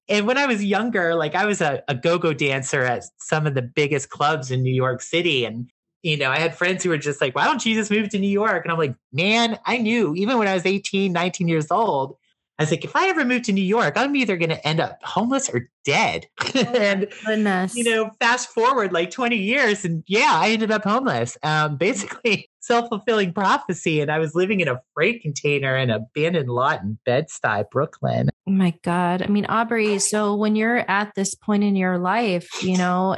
and 0.09 0.27
when 0.27 0.37
I 0.37 0.45
was 0.45 0.61
younger, 0.61 1.15
like 1.15 1.33
I 1.33 1.45
was 1.45 1.61
a, 1.61 1.81
a 1.87 1.95
go 1.95 2.17
go 2.17 2.33
dancer 2.33 2.83
at 2.83 3.05
some 3.19 3.47
of 3.47 3.53
the 3.55 3.61
biggest 3.61 4.09
clubs 4.09 4.51
in 4.51 4.61
New 4.61 4.73
York 4.73 5.01
City. 5.01 5.45
And, 5.45 5.71
you 6.03 6.17
know, 6.17 6.29
I 6.29 6.39
had 6.39 6.57
friends 6.57 6.83
who 6.83 6.89
were 6.89 6.97
just 6.97 7.21
like, 7.21 7.33
why 7.33 7.45
don't 7.45 7.65
you 7.65 7.73
just 7.73 7.89
move 7.89 8.09
to 8.09 8.19
New 8.19 8.27
York? 8.27 8.65
And 8.65 8.71
I'm 8.71 8.77
like, 8.77 8.95
man, 9.13 9.57
I 9.65 9.77
knew 9.77 10.13
even 10.15 10.37
when 10.37 10.49
I 10.49 10.55
was 10.55 10.65
18, 10.65 11.13
19 11.13 11.47
years 11.47 11.71
old, 11.71 12.17
I 12.57 12.63
was 12.63 12.71
like, 12.71 12.85
if 12.85 12.95
I 12.95 13.09
ever 13.09 13.25
move 13.25 13.41
to 13.43 13.51
New 13.51 13.63
York, 13.63 13.95
I'm 13.97 14.15
either 14.15 14.37
going 14.37 14.49
to 14.49 14.67
end 14.67 14.79
up 14.79 14.99
homeless 15.03 15.49
or 15.49 15.69
dead. 15.83 16.27
Oh 16.55 16.73
and, 16.73 17.07
goodness. 17.25 17.75
you 17.75 17.83
know, 17.83 18.11
fast 18.19 18.49
forward 18.49 18.93
like 18.93 19.11
20 19.11 19.35
years 19.35 19.83
and 19.83 20.03
yeah, 20.07 20.31
I 20.31 20.51
ended 20.51 20.71
up 20.71 20.83
homeless. 20.83 21.37
Um, 21.43 21.75
basically 21.85 22.49
self 22.59 22.87
fulfilling 22.87 23.33
prophecy. 23.33 23.99
And 23.99 24.09
I 24.09 24.19
was 24.19 24.35
living 24.35 24.61
in 24.61 24.69
a 24.69 24.79
freight 24.93 25.21
container 25.21 25.75
in 25.75 25.89
an 25.89 26.01
abandoned 26.01 26.49
lot 26.49 26.81
in 26.81 26.97
Bed-Stuy, 27.05 27.69
Brooklyn. 27.71 28.29
Oh 28.47 28.51
my 28.51 28.73
God. 28.83 29.21
I 29.21 29.27
mean, 29.27 29.45
Aubrey, 29.47 29.99
so 29.99 30.35
when 30.35 30.55
you're 30.55 30.89
at 30.89 31.13
this 31.15 31.35
point 31.35 31.63
in 31.63 31.75
your 31.75 31.97
life, 31.97 32.63
you 32.63 32.77
know, 32.77 33.17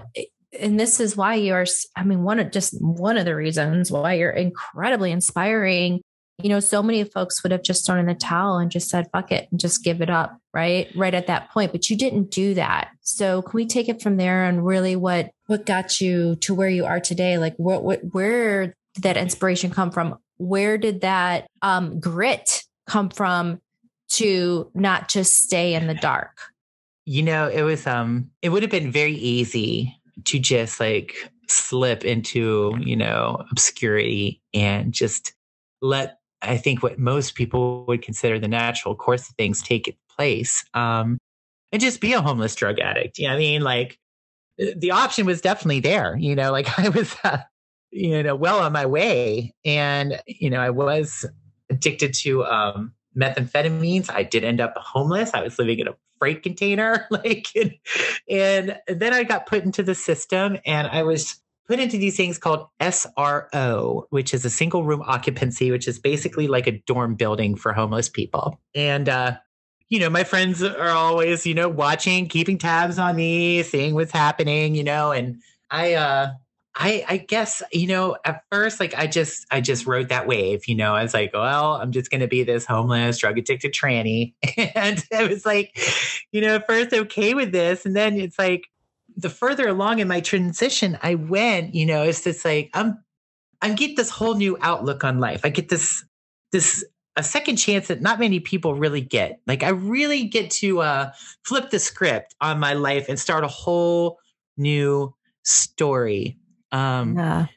and 0.60 0.80
this 0.80 1.00
is 1.00 1.15
why 1.15 1.36
you're, 1.36 1.65
I 1.95 2.04
mean, 2.04 2.23
one 2.23 2.39
of 2.39 2.52
just 2.52 2.73
one 2.82 3.17
of 3.17 3.26
the 3.26 3.36
reasons 3.36 3.91
why 3.91 4.13
you're 4.13 4.32
incredibly 4.32 5.12
inspiring 5.12 6.02
you 6.41 6.50
know, 6.50 6.60
so 6.60 6.84
many 6.84 7.04
folks 7.04 7.41
would 7.41 7.52
have 7.52 7.63
just 7.63 7.86
thrown 7.86 8.00
in 8.00 8.06
the 8.06 8.13
towel 8.13 8.60
and 8.60 8.69
just 8.69 8.89
said, 8.89 9.10
fuck 9.12 9.32
it 9.32 9.47
and 9.50 9.60
just 9.60 9.84
give 9.84 10.02
it 10.02 10.10
up, 10.10 10.39
right? 10.54 10.88
Right 10.95 11.13
at 11.13 11.28
that 11.28 11.50
point. 11.50 11.71
But 11.71 11.89
you 11.89 11.97
didn't 11.97 12.30
do 12.30 12.54
that. 12.54 12.89
So 13.02 13.41
can 13.41 13.54
we 13.56 13.65
take 13.65 13.89
it 13.89 14.02
from 14.02 14.17
there 14.17 14.45
and 14.45 14.65
really 14.65 14.95
what 14.95 15.32
what 15.47 15.65
got 15.65 16.00
you 16.00 16.36
to 16.41 16.54
where 16.54 16.69
you 16.69 16.86
are 16.86 17.00
today? 17.00 17.39
Like 17.39 17.56
what 17.58 17.84
what 17.84 18.02
where 18.12 18.67
did 18.93 19.04
that 19.04 19.17
inspiration 19.17 19.71
come 19.71 19.89
from? 19.89 20.17
Where 20.38 20.78
did 20.78 21.02
that 21.02 21.47
um 21.63 22.00
grit 22.00 22.63
come 22.86 23.10
from 23.10 23.60
to 24.10 24.69
not 24.76 25.10
just 25.10 25.38
stay 25.38 25.73
in 25.73 25.88
the 25.88 25.95
dark? 25.95 26.38
You 27.06 27.23
know, 27.23 27.47
it 27.47 27.63
was 27.63 27.88
um 27.88 28.30
it 28.43 28.50
would 28.50 28.62
have 28.62 28.71
been 28.71 28.91
very 28.91 29.15
easy 29.15 29.95
to 30.26 30.38
just 30.38 30.80
like 30.80 31.32
slip 31.47 32.06
into, 32.06 32.76
you 32.80 32.95
know, 32.95 33.43
obscurity 33.50 34.41
and 34.54 34.93
just 34.93 35.34
let 35.82 36.19
I 36.41 36.58
think 36.58 36.84
what 36.84 37.00
most 37.00 37.36
people 37.36 37.86
would 37.88 38.02
consider 38.02 38.39
the 38.39 38.47
natural 38.47 38.95
course 38.95 39.30
of 39.30 39.36
things 39.36 39.62
take 39.62 39.97
place. 40.10 40.63
Um, 40.73 41.17
and 41.71 41.82
just 41.82 42.02
be 42.02 42.13
a 42.13 42.21
homeless 42.21 42.56
drug 42.56 42.80
addict. 42.80 43.17
You 43.17 43.28
know, 43.28 43.36
I 43.36 43.38
mean, 43.38 43.62
like 43.62 44.00
the 44.58 44.91
option 44.91 45.26
was 45.26 45.41
definitely 45.41 45.82
there. 45.82 46.15
You 46.17 46.36
know, 46.36 46.52
like 46.58 46.80
I 46.80 46.89
was, 46.89 47.15
uh, 47.23 47.39
you 47.91 48.23
know, 48.23 48.36
well 48.36 48.60
on 48.60 48.73
my 48.73 48.86
way, 48.86 49.54
and 49.65 50.21
you 50.26 50.50
know, 50.50 50.60
I 50.60 50.69
was 50.69 51.26
addicted 51.69 52.13
to 52.15 52.45
um, 52.45 52.93
methamphetamines. 53.17 54.10
I 54.10 54.23
did 54.23 54.43
end 54.43 54.62
up 54.62 54.73
homeless. 54.78 55.32
I 55.34 55.41
was 55.41 55.58
living 55.60 55.80
in 55.80 55.88
a 55.88 55.95
freight 56.19 56.43
container, 56.43 57.08
like, 57.12 57.47
and, 57.56 57.76
and 58.30 58.80
then 58.88 59.13
I 59.13 59.23
got 59.23 59.45
put 59.45 59.63
into 59.63 59.84
the 59.84 59.95
system, 59.95 60.58
and 60.65 60.88
I 60.88 61.04
was 61.04 61.39
put 61.68 61.80
into 61.80 61.98
these 61.98 62.16
things 62.16 62.38
called 62.38 62.68
SRO, 62.80 64.04
which 64.10 64.34
is 64.34 64.46
a 64.46 64.50
single 64.50 64.84
room 64.84 65.02
occupancy, 65.06 65.72
which 65.72 65.88
is 65.88 66.00
basically 66.00 66.48
like 66.48 66.68
a 66.68 66.80
dorm 66.88 67.16
building 67.16 67.56
for 67.56 67.74
homeless 67.74 68.10
people. 68.10 68.60
And, 68.74 69.10
uh, 69.10 69.38
you 69.90 70.00
know, 70.00 70.10
my 70.10 70.24
friends 70.24 70.64
are 70.64 70.90
always, 70.90 71.46
you 71.46 71.54
know, 71.54 71.70
watching, 71.70 72.28
keeping 72.28 72.58
tabs 72.58 72.98
on 73.00 73.16
me, 73.16 73.64
seeing 73.64 73.94
what's 73.94 74.12
happening, 74.12 74.76
you 74.76 74.84
know, 74.84 75.12
and 75.12 75.42
I, 75.70 75.94
uh, 75.94 76.32
I, 76.80 77.04
I 77.08 77.18
guess 77.18 77.64
you 77.72 77.88
know 77.88 78.18
at 78.24 78.44
first 78.52 78.80
like 78.80 78.94
I 78.96 79.08
just 79.08 79.48
I 79.50 79.62
just 79.62 79.88
rode 79.88 80.10
that 80.10 80.28
wave 80.28 80.68
you 80.68 80.76
know 80.76 80.94
I 80.94 81.02
was 81.02 81.14
like 81.14 81.34
well 81.34 81.74
I'm 81.74 81.92
just 81.92 82.12
gonna 82.12 82.28
be 82.28 82.44
this 82.44 82.68
homeless 82.68 83.18
drug 83.18 83.38
addicted 83.40 83.74
tranny 83.74 84.36
and 84.76 85.04
I 85.12 85.26
was 85.26 85.44
like 85.44 85.76
you 86.32 86.40
know 86.40 86.60
first 86.60 86.94
okay 86.94 87.34
with 87.34 87.52
this 87.52 87.84
and 87.84 87.96
then 87.96 88.20
it's 88.20 88.38
like 88.38 88.68
the 89.18 89.30
further 89.30 89.68
along 89.68 90.00
in 90.00 90.08
my 90.08 90.22
transition 90.22 90.98
I 91.02 91.16
went 91.16 91.76
you 91.76 91.86
know 91.86 92.04
it's 92.04 92.24
just 92.24 92.46
like 92.46 92.70
I'm 92.74 93.04
I 93.62 93.74
get 93.74 93.96
this 93.98 94.10
whole 94.10 94.36
new 94.36 94.58
outlook 94.62 95.04
on 95.04 95.20
life 95.20 95.42
I 95.44 95.50
get 95.50 95.70
this 95.70 96.06
this 96.52 96.86
a 97.16 97.24
second 97.24 97.56
chance 97.56 97.88
that 97.88 98.02
not 98.02 98.20
many 98.20 98.40
people 98.40 98.76
really 98.76 99.02
get 99.02 99.40
like 99.48 99.64
I 99.64 99.70
really 99.70 100.26
get 100.26 100.52
to 100.52 100.82
uh 100.82 101.12
flip 101.44 101.72
the 101.72 101.80
script 101.80 102.36
on 102.40 102.60
my 102.60 102.74
life 102.74 103.10
and 103.10 103.20
start 103.20 103.44
a 103.44 103.50
whole 103.50 104.20
new 104.56 105.14
story 105.44 106.38
um, 106.72 107.16
yeah. 107.16 107.48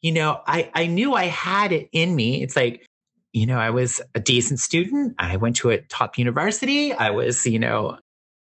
You 0.00 0.12
know, 0.12 0.40
I, 0.46 0.70
I 0.74 0.86
knew 0.86 1.14
I 1.14 1.24
had 1.24 1.72
it 1.72 1.88
in 1.92 2.14
me. 2.14 2.42
It's 2.42 2.54
like, 2.54 2.86
you 3.32 3.46
know, 3.46 3.58
I 3.58 3.70
was 3.70 4.00
a 4.14 4.20
decent 4.20 4.60
student. 4.60 5.14
I 5.18 5.36
went 5.36 5.56
to 5.56 5.70
a 5.70 5.78
top 5.78 6.18
university. 6.18 6.92
I 6.92 7.10
was, 7.10 7.44
you 7.46 7.58
know, 7.58 7.98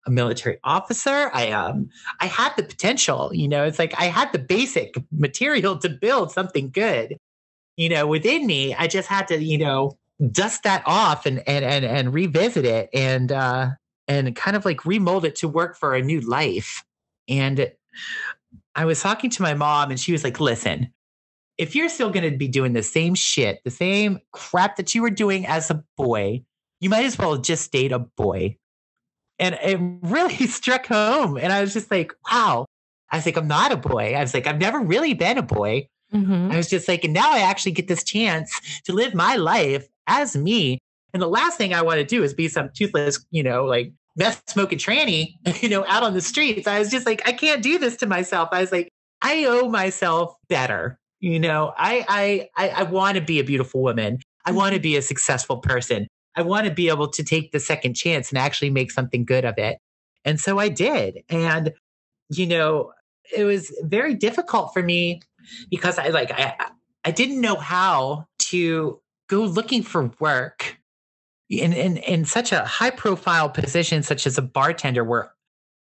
a 0.08 0.12
military 0.12 0.58
officer. 0.64 1.30
I 1.34 1.52
um 1.52 1.90
I 2.20 2.26
had 2.28 2.54
the 2.56 2.64
potential, 2.64 3.32
you 3.34 3.48
know, 3.48 3.66
it's 3.66 3.80
like 3.80 3.94
I 4.00 4.06
had 4.06 4.32
the 4.32 4.40
basic 4.40 4.96
material 5.12 5.78
to 5.80 5.90
build 5.90 6.32
something 6.32 6.70
good, 6.70 7.18
you 7.78 7.90
know, 7.90 8.08
within 8.08 8.46
me. 8.46 8.76
I 8.76 8.88
just 8.88 9.08
had 9.08 9.28
to, 9.30 9.44
you 9.44 9.58
know, 9.58 9.98
dust 10.32 10.64
that 10.64 10.84
off 10.86 11.26
and 11.26 11.44
and 11.48 11.64
and, 11.66 11.86
and 11.86 12.14
revisit 12.14 12.66
it 12.66 12.90
and 12.94 13.32
uh 13.32 13.70
and 14.08 14.36
kind 14.36 14.58
of 14.58 14.66
like 14.66 14.86
remold 14.86 15.26
it 15.26 15.36
to 15.38 15.48
work 15.48 15.78
for 15.78 15.94
a 15.94 16.02
new 16.02 16.20
life. 16.22 16.84
And 17.28 17.72
I 18.76 18.86
was 18.86 19.02
talking 19.02 19.30
to 19.30 19.42
my 19.42 19.54
mom 19.54 19.92
and 19.92 20.00
she 20.00 20.12
was 20.12 20.24
like, 20.24 20.40
listen, 20.40 20.92
if 21.58 21.76
you're 21.76 21.90
still 21.90 22.10
going 22.10 22.30
to 22.30 22.38
be 22.38 22.48
doing 22.48 22.74
the 22.74 22.82
same 22.82 23.14
shit, 23.14 23.62
the 23.64 23.70
same 23.70 24.20
crap 24.32 24.78
that 24.78 24.96
you 24.96 25.02
were 25.02 25.10
doing 25.10 25.46
as 25.46 25.70
a 25.70 25.84
boy, 25.98 26.44
you 26.80 26.90
might 26.90 27.06
as 27.06 27.18
well 27.18 27.38
just 27.38 27.66
stayed 27.66 27.92
a 27.92 28.00
boy. 28.00 28.58
And 29.40 29.58
it 29.62 29.80
really 30.02 30.36
struck 30.48 30.88
home. 30.88 31.38
And 31.38 31.52
I 31.52 31.62
was 31.62 31.74
just 31.74 31.90
like, 31.92 32.14
wow. 32.32 32.66
I 33.12 33.18
was 33.18 33.26
like, 33.26 33.38
I'm 33.38 33.48
not 33.48 33.72
a 33.72 33.78
boy. 33.78 34.14
I 34.14 34.22
was 34.22 34.34
like, 34.34 34.46
I've 34.46 34.60
never 34.60 34.80
really 34.80 35.14
been 35.14 35.38
a 35.38 35.44
boy. 35.44 35.88
Mm-hmm. 36.14 36.52
I 36.52 36.58
was 36.58 36.70
just 36.70 36.88
like, 36.88 37.04
and 37.04 37.14
now 37.14 37.32
I 37.32 37.40
actually 37.40 37.72
get 37.72 37.88
this 37.88 38.04
chance 38.04 38.82
to 38.86 38.94
live 38.94 39.14
my 39.14 39.36
life 39.36 39.88
as 40.08 40.36
me. 40.36 40.80
And 41.14 41.22
the 41.22 41.28
last 41.28 41.58
thing 41.58 41.74
I 41.74 41.82
want 41.82 42.00
to 42.00 42.06
do 42.06 42.24
is 42.24 42.34
be 42.34 42.48
some 42.48 42.70
toothless, 42.74 43.26
you 43.32 43.44
know, 43.44 43.66
like 43.66 43.92
meth 44.16 44.44
smoking 44.48 44.78
tranny, 44.78 45.36
you 45.62 45.70
know, 45.70 45.86
out 45.88 46.04
on 46.04 46.14
the 46.14 46.22
streets. 46.22 46.68
I 46.68 46.80
was 46.80 46.92
just 46.92 47.06
like, 47.06 47.28
I 47.28 47.32
can't 47.32 47.64
do 47.64 47.80
this 47.80 47.96
to 47.98 48.06
myself. 48.06 48.50
I 48.52 48.62
was 48.62 48.72
like, 48.72 48.90
I 49.22 49.46
owe 49.46 49.70
myself 49.70 50.36
better. 50.48 51.00
You 51.20 51.40
know, 51.40 51.74
I 51.78 52.06
I 52.08 52.50
I, 52.56 52.70
I 52.70 52.84
want 52.84 53.16
to 53.16 53.22
be 53.22 53.40
a 53.40 53.44
beautiful 53.44 53.82
woman. 53.82 54.20
I 54.46 54.52
want 54.52 54.72
to 54.72 54.78
mm-hmm. 54.78 54.84
be 54.84 54.98
a 54.98 55.02
successful 55.02 55.58
person. 55.58 56.08
I 56.40 56.42
want 56.42 56.68
to 56.68 56.74
be 56.74 56.88
able 56.88 57.10
to 57.10 57.22
take 57.22 57.52
the 57.52 57.60
second 57.60 57.96
chance 57.96 58.30
and 58.30 58.38
actually 58.38 58.70
make 58.70 58.92
something 58.92 59.26
good 59.26 59.44
of 59.44 59.58
it. 59.58 59.78
And 60.24 60.40
so 60.40 60.58
I 60.58 60.70
did. 60.70 61.20
And, 61.28 61.74
you 62.30 62.48
know, 62.48 62.94
it 63.36 63.44
was 63.44 63.76
very 63.84 64.14
difficult 64.14 64.72
for 64.74 64.82
me 64.82 65.22
because 65.70 66.00
I 66.00 66.08
like 66.08 66.32
I 66.32 66.56
I 67.04 67.12
didn't 67.12 67.42
know 67.42 67.56
how 67.56 68.28
to 68.52 69.02
go 69.28 69.42
looking 69.42 69.84
for 69.84 70.12
work 70.22 70.78
in, 71.50 71.74
in, 71.74 71.98
in 71.98 72.24
such 72.24 72.54
a 72.54 72.64
high 72.64 72.90
profile 72.90 73.50
position, 73.50 74.02
such 74.02 74.26
as 74.26 74.38
a 74.38 74.42
bartender, 74.42 75.04
where 75.04 75.34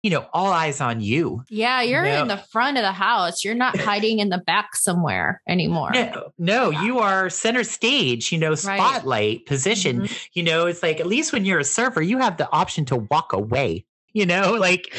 you 0.03 0.11
know 0.11 0.27
all 0.33 0.53
eyes 0.53 0.81
on 0.81 1.01
you. 1.01 1.43
Yeah, 1.49 1.83
you're 1.83 2.05
you 2.05 2.13
know? 2.13 2.23
in 2.23 2.29
the 2.29 2.39
front 2.39 2.77
of 2.77 2.83
the 2.83 2.93
house. 2.93 3.45
You're 3.45 3.55
not 3.55 3.79
hiding 3.81 4.19
in 4.19 4.29
the 4.29 4.39
back 4.39 4.75
somewhere 4.77 5.43
anymore. 5.49 5.91
No, 5.93 6.33
no 6.39 6.71
yeah. 6.71 6.85
you 6.85 6.99
are 6.99 7.31
center 7.31 7.65
stage. 7.65 8.33
You 8.33 8.39
know, 8.39 8.55
spotlight 8.55 9.05
right. 9.05 9.47
position. 9.47 10.03
Mm-hmm. 10.03 10.15
You 10.35 10.43
know, 10.43 10.67
it's 10.67 10.83
like 10.83 11.01
at 11.01 11.07
least 11.07 11.33
when 11.33 11.45
you're 11.45 11.59
a 11.59 11.65
server, 11.65 12.03
you 12.03 12.19
have 12.19 12.37
the 12.37 12.51
option 12.53 12.85
to 12.87 12.97
walk 12.97 13.33
away 13.33 13.85
you 14.13 14.27
know 14.27 14.55
like 14.61 14.93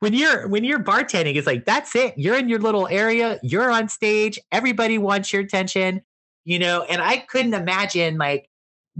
when 0.00 0.14
you're 0.14 0.46
when 0.48 0.64
you're 0.64 0.82
bartending 0.82 1.36
it's 1.36 1.46
like 1.46 1.64
that's 1.64 1.94
it 1.94 2.14
you're 2.16 2.36
in 2.36 2.48
your 2.48 2.58
little 2.58 2.86
area 2.88 3.38
you're 3.42 3.70
on 3.70 3.88
stage 3.88 4.38
everybody 4.52 4.98
wants 4.98 5.32
your 5.32 5.42
attention 5.42 6.02
you 6.44 6.58
know 6.58 6.82
and 6.82 7.00
i 7.00 7.16
couldn't 7.16 7.54
imagine 7.54 8.18
like 8.18 8.47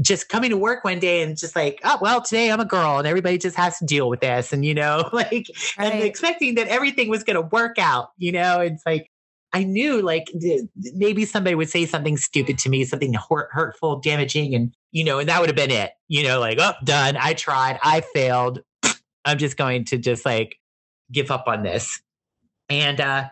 just 0.01 0.29
coming 0.29 0.51
to 0.51 0.57
work 0.57 0.85
one 0.85 0.99
day 0.99 1.23
and 1.23 1.37
just 1.37 1.57
like, 1.57 1.81
oh, 1.85 1.99
well, 2.01 2.23
today 2.23 2.51
I'm 2.51 2.61
a 2.61 2.65
girl 2.65 2.99
and 2.99 3.07
everybody 3.07 3.39
just 3.39 3.57
has 3.57 3.79
to 3.79 3.85
deal 3.85 4.09
with 4.09 4.21
this. 4.21 4.53
And, 4.53 4.65
you 4.65 4.75
know, 4.75 5.09
like, 5.13 5.47
right. 5.79 5.93
and 5.93 6.03
expecting 6.03 6.55
that 6.55 6.69
everything 6.69 7.09
was 7.09 7.25
going 7.25 7.37
to 7.37 7.43
work 7.43 7.79
out, 7.79 8.11
you 8.17 8.33
know, 8.33 8.61
it's 8.61 8.83
like, 8.87 9.11
I 9.53 9.65
knew 9.65 10.03
like 10.03 10.31
maybe 10.95 11.25
somebody 11.25 11.55
would 11.55 11.71
say 11.71 11.87
something 11.87 12.19
stupid 12.19 12.59
to 12.59 12.69
me, 12.69 12.85
something 12.85 13.15
hurtful, 13.15 13.99
damaging, 14.01 14.55
and, 14.55 14.75
you 14.93 15.05
know, 15.05 15.19
and 15.19 15.29
that 15.31 15.41
would 15.41 15.49
have 15.49 15.57
been 15.57 15.71
it, 15.71 15.93
you 16.07 16.23
know, 16.23 16.39
like, 16.39 16.59
oh, 16.61 16.75
done. 16.85 17.17
I 17.17 17.33
tried. 17.33 17.79
I 17.83 18.03
failed. 18.03 18.61
I'm 19.25 19.39
just 19.39 19.57
going 19.57 19.87
to 19.87 19.97
just 19.97 20.27
like 20.27 20.59
give 21.11 21.31
up 21.31 21.45
on 21.47 21.63
this. 21.63 22.01
And, 22.69 23.01
uh, 23.01 23.29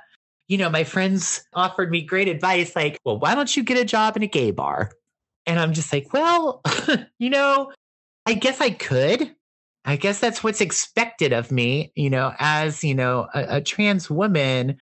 you 0.49 0.57
know, 0.57 0.71
my 0.71 0.85
friends 0.85 1.45
offered 1.53 1.91
me 1.91 2.01
great 2.03 2.29
advice 2.29 2.75
like, 2.75 2.99
well, 3.05 3.19
why 3.19 3.35
don't 3.35 3.55
you 3.55 3.63
get 3.63 3.77
a 3.77 3.85
job 3.85 4.17
in 4.17 4.23
a 4.23 4.27
gay 4.27 4.53
bar? 4.53 4.93
And 5.47 5.61
I'm 5.61 5.73
just 5.73 5.93
like, 5.93 6.13
well, 6.13 6.63
you 7.19 7.31
know, 7.31 7.73
I 8.27 8.35
guess 8.35 8.61
I 8.61 8.71
could. 8.71 9.35
I 9.85 9.97
guess 9.97 10.19
that's 10.19 10.43
what's 10.43 10.61
expected 10.61 11.33
of 11.33 11.53
me, 11.53 11.93
you 11.95 12.11
know, 12.11 12.33
as, 12.41 12.83
you 12.83 12.95
know, 12.95 13.29
a, 13.33 13.57
a 13.57 13.61
trans 13.61 14.11
woman, 14.11 14.81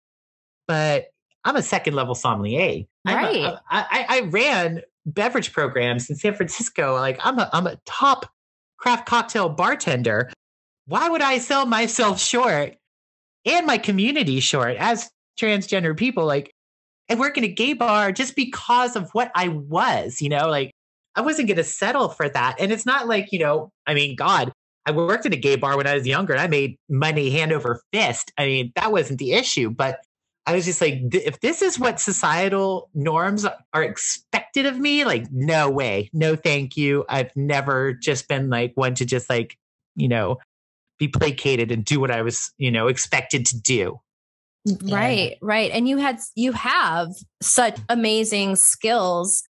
but 0.66 1.09
I'm 1.44 1.57
a 1.57 1.62
second 1.62 1.94
level 1.94 2.14
sommelier. 2.14 2.85
Right. 3.07 3.37
A, 3.37 3.62
I, 3.70 4.07
I 4.09 4.20
ran 4.31 4.81
beverage 5.05 5.53
programs 5.53 6.09
in 6.09 6.16
San 6.16 6.35
Francisco. 6.35 6.94
Like 6.94 7.18
I'm 7.22 7.38
a, 7.38 7.50
I'm 7.53 7.66
a 7.66 7.77
top 7.85 8.33
craft 8.79 9.05
cocktail 9.05 9.50
bartender. 9.50 10.31
Why 10.87 11.11
would 11.11 11.22
I 11.22 11.37
sell 11.37 11.66
myself 11.66 12.18
short 12.18 12.77
and 13.44 13.66
my 13.66 13.77
community 13.77 14.40
short 14.40 14.77
as 14.79 15.11
transgender 15.38 15.94
people? 15.94 16.24
Like 16.24 16.54
I 17.11 17.14
work 17.17 17.37
in 17.37 17.45
a 17.45 17.49
gay 17.49 17.75
bar 17.75 18.12
just 18.12 18.35
because 18.35 18.97
of 18.97 19.11
what 19.12 19.31
I 19.35 19.49
was, 19.49 20.21
you 20.21 20.29
know, 20.29 20.49
like 20.49 20.71
I 21.14 21.21
wasn't 21.21 21.49
going 21.49 21.59
to 21.59 21.64
settle 21.64 22.09
for 22.09 22.29
that. 22.29 22.57
And 22.59 22.73
it's 22.73 22.87
not 22.87 23.07
like, 23.07 23.31
you 23.31 23.38
know, 23.38 23.71
I 23.87 23.95
mean, 23.95 24.17
God, 24.17 24.53
I 24.87 24.90
worked 24.90 25.27
in 25.27 25.33
a 25.33 25.37
gay 25.37 25.57
bar 25.57 25.77
when 25.77 25.87
I 25.87 25.95
was 25.95 26.07
younger 26.07 26.33
and 26.33 26.43
I 26.43 26.47
made 26.47 26.77
money 26.88 27.31
hand 27.31 27.53
over 27.53 27.81
fist. 27.93 28.33
I 28.37 28.47
mean, 28.47 28.73
that 28.77 28.93
wasn't 28.93 29.19
the 29.19 29.33
issue, 29.33 29.71
but 29.71 30.01
I 30.47 30.55
was 30.55 30.67
just 30.67 30.81
like, 30.81 31.01
if 31.12 31.40
this 31.40 31.62
is 31.62 31.79
what 31.79 32.01
societal 32.01 32.90
norms 32.93 33.47
are 33.73 33.83
expected 33.83 34.67
of 34.67 34.79
me, 34.79 35.05
like, 35.05 35.31
no 35.33 35.71
way, 35.71 36.11
no, 36.12 36.37
thank 36.37 36.77
you. 36.77 37.05
I've 37.09 37.35
never 37.35 37.95
just 37.95 38.29
been 38.29 38.51
like 38.51 38.73
one 38.75 38.95
to 38.97 39.07
just 39.07 39.31
like, 39.31 39.57
you 39.97 40.09
know, 40.09 40.38
be 40.99 41.09
placated 41.09 41.73
and 41.73 41.85
do 41.85 41.99
what 41.99 42.11
I 42.11 42.21
was, 42.21 42.53
you 42.59 42.71
know, 42.71 42.88
expected 42.88 43.47
to 43.47 43.61
do. 43.61 44.01
Right, 44.83 45.37
right. 45.42 45.70
And 45.72 45.88
you 45.88 45.98
had 45.98 46.20
you 46.35 46.53
have 46.53 47.09
such 47.42 47.79
amazing 47.88 48.57
skills 48.57 49.42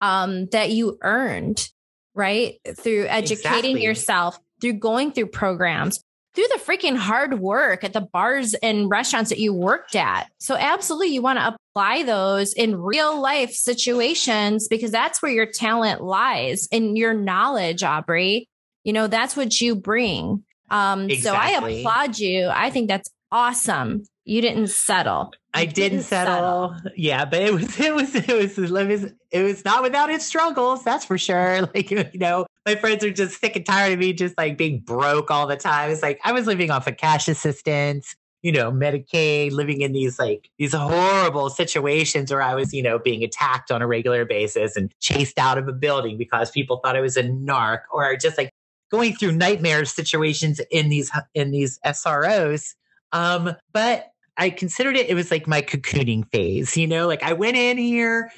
um 0.00 0.46
that 0.46 0.70
you 0.70 0.98
earned, 1.02 1.68
right? 2.14 2.54
Through 2.76 3.06
educating 3.06 3.76
exactly. 3.76 3.84
yourself, 3.84 4.38
through 4.60 4.74
going 4.74 5.12
through 5.12 5.28
programs, 5.28 6.02
through 6.34 6.48
the 6.48 6.60
freaking 6.60 6.96
hard 6.96 7.38
work 7.38 7.84
at 7.84 7.92
the 7.92 8.00
bars 8.00 8.54
and 8.54 8.90
restaurants 8.90 9.30
that 9.30 9.38
you 9.38 9.52
worked 9.52 9.94
at. 9.94 10.28
So 10.40 10.56
absolutely 10.56 11.14
you 11.14 11.22
want 11.22 11.38
to 11.38 11.56
apply 11.74 12.02
those 12.02 12.52
in 12.52 12.76
real 12.76 13.20
life 13.20 13.52
situations 13.52 14.66
because 14.66 14.90
that's 14.90 15.22
where 15.22 15.32
your 15.32 15.46
talent 15.46 16.02
lies 16.02 16.66
and 16.72 16.98
your 16.98 17.14
knowledge, 17.14 17.84
Aubrey. 17.84 18.48
You 18.82 18.92
know, 18.92 19.06
that's 19.06 19.36
what 19.36 19.60
you 19.60 19.76
bring. 19.76 20.42
Um 20.68 21.08
exactly. 21.08 21.22
so 21.22 21.32
I 21.32 21.78
applaud 21.78 22.18
you. 22.18 22.48
I 22.48 22.70
think 22.70 22.88
that's 22.88 23.08
awesome 23.30 24.02
you 24.28 24.42
didn't 24.42 24.66
settle. 24.66 25.30
You 25.32 25.38
I 25.54 25.64
didn't, 25.64 25.74
didn't 25.74 26.04
settle. 26.04 26.74
settle. 26.76 26.92
Yeah, 26.96 27.24
but 27.24 27.40
it 27.40 27.52
was 27.54 27.80
it 27.80 27.94
was 27.94 28.14
it 28.14 28.28
was 28.28 28.58
it 28.58 28.70
was 28.70 29.12
it 29.30 29.42
was 29.42 29.64
not 29.64 29.82
without 29.82 30.10
its 30.10 30.26
struggles. 30.26 30.84
That's 30.84 31.04
for 31.04 31.16
sure. 31.16 31.68
Like 31.74 31.90
you 31.90 32.04
know, 32.14 32.46
my 32.66 32.76
friends 32.76 33.04
are 33.04 33.10
just 33.10 33.40
sick 33.40 33.56
and 33.56 33.64
tired 33.64 33.94
of 33.94 33.98
me 33.98 34.12
just 34.12 34.36
like 34.36 34.58
being 34.58 34.80
broke 34.80 35.30
all 35.30 35.46
the 35.46 35.56
time. 35.56 35.90
It's 35.90 36.02
like 36.02 36.20
I 36.24 36.32
was 36.32 36.46
living 36.46 36.70
off 36.70 36.86
of 36.86 36.98
cash 36.98 37.26
assistance, 37.28 38.14
you 38.42 38.52
know, 38.52 38.70
Medicaid, 38.70 39.52
living 39.52 39.80
in 39.80 39.92
these 39.92 40.18
like 40.18 40.50
these 40.58 40.74
horrible 40.74 41.48
situations 41.48 42.30
where 42.30 42.42
I 42.42 42.54
was, 42.54 42.74
you 42.74 42.82
know, 42.82 42.98
being 42.98 43.24
attacked 43.24 43.70
on 43.70 43.80
a 43.80 43.86
regular 43.86 44.26
basis 44.26 44.76
and 44.76 44.92
chased 45.00 45.38
out 45.38 45.56
of 45.56 45.68
a 45.68 45.72
building 45.72 46.18
because 46.18 46.50
people 46.50 46.80
thought 46.84 46.96
I 46.96 47.00
was 47.00 47.16
a 47.16 47.22
narc, 47.22 47.80
or 47.90 48.14
just 48.16 48.36
like 48.36 48.52
going 48.90 49.14
through 49.14 49.32
nightmare 49.32 49.86
situations 49.86 50.60
in 50.70 50.90
these 50.90 51.10
in 51.34 51.50
these 51.50 51.78
SROs. 51.84 52.74
Um, 53.12 53.54
but 53.72 54.12
I 54.38 54.50
considered 54.50 54.96
it, 54.96 55.10
it 55.10 55.14
was 55.14 55.30
like 55.30 55.46
my 55.46 55.60
cocooning 55.60 56.30
phase, 56.30 56.76
you 56.76 56.86
know, 56.86 57.06
like 57.06 57.22
I 57.22 57.32
went 57.32 57.56
in 57.56 57.76
here, 57.76 58.30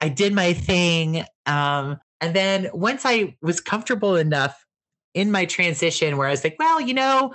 I 0.00 0.08
did 0.08 0.32
my 0.32 0.52
thing. 0.52 1.24
Um, 1.46 1.98
and 2.20 2.34
then 2.34 2.70
once 2.72 3.02
I 3.04 3.36
was 3.42 3.60
comfortable 3.60 4.16
enough 4.16 4.64
in 5.12 5.32
my 5.32 5.44
transition 5.44 6.16
where 6.16 6.28
I 6.28 6.30
was 6.30 6.44
like, 6.44 6.56
well, 6.58 6.80
you 6.80 6.94
know, 6.94 7.34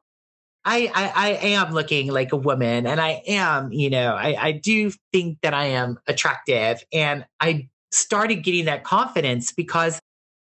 I, 0.63 0.89
I, 0.95 1.11
I 1.15 1.29
am 1.49 1.73
looking 1.73 2.11
like 2.11 2.31
a 2.31 2.37
woman 2.37 2.87
and 2.87 2.99
I 2.99 3.21
am, 3.27 3.71
you 3.71 3.89
know, 3.89 4.15
I, 4.15 4.35
I 4.39 4.51
do 4.53 4.91
think 5.11 5.39
that 5.43 5.53
I 5.53 5.65
am 5.65 5.99
attractive. 6.07 6.83
And 6.91 7.25
I 7.39 7.67
started 7.91 8.37
getting 8.37 8.65
that 8.65 8.83
confidence 8.83 9.51
because 9.51 9.99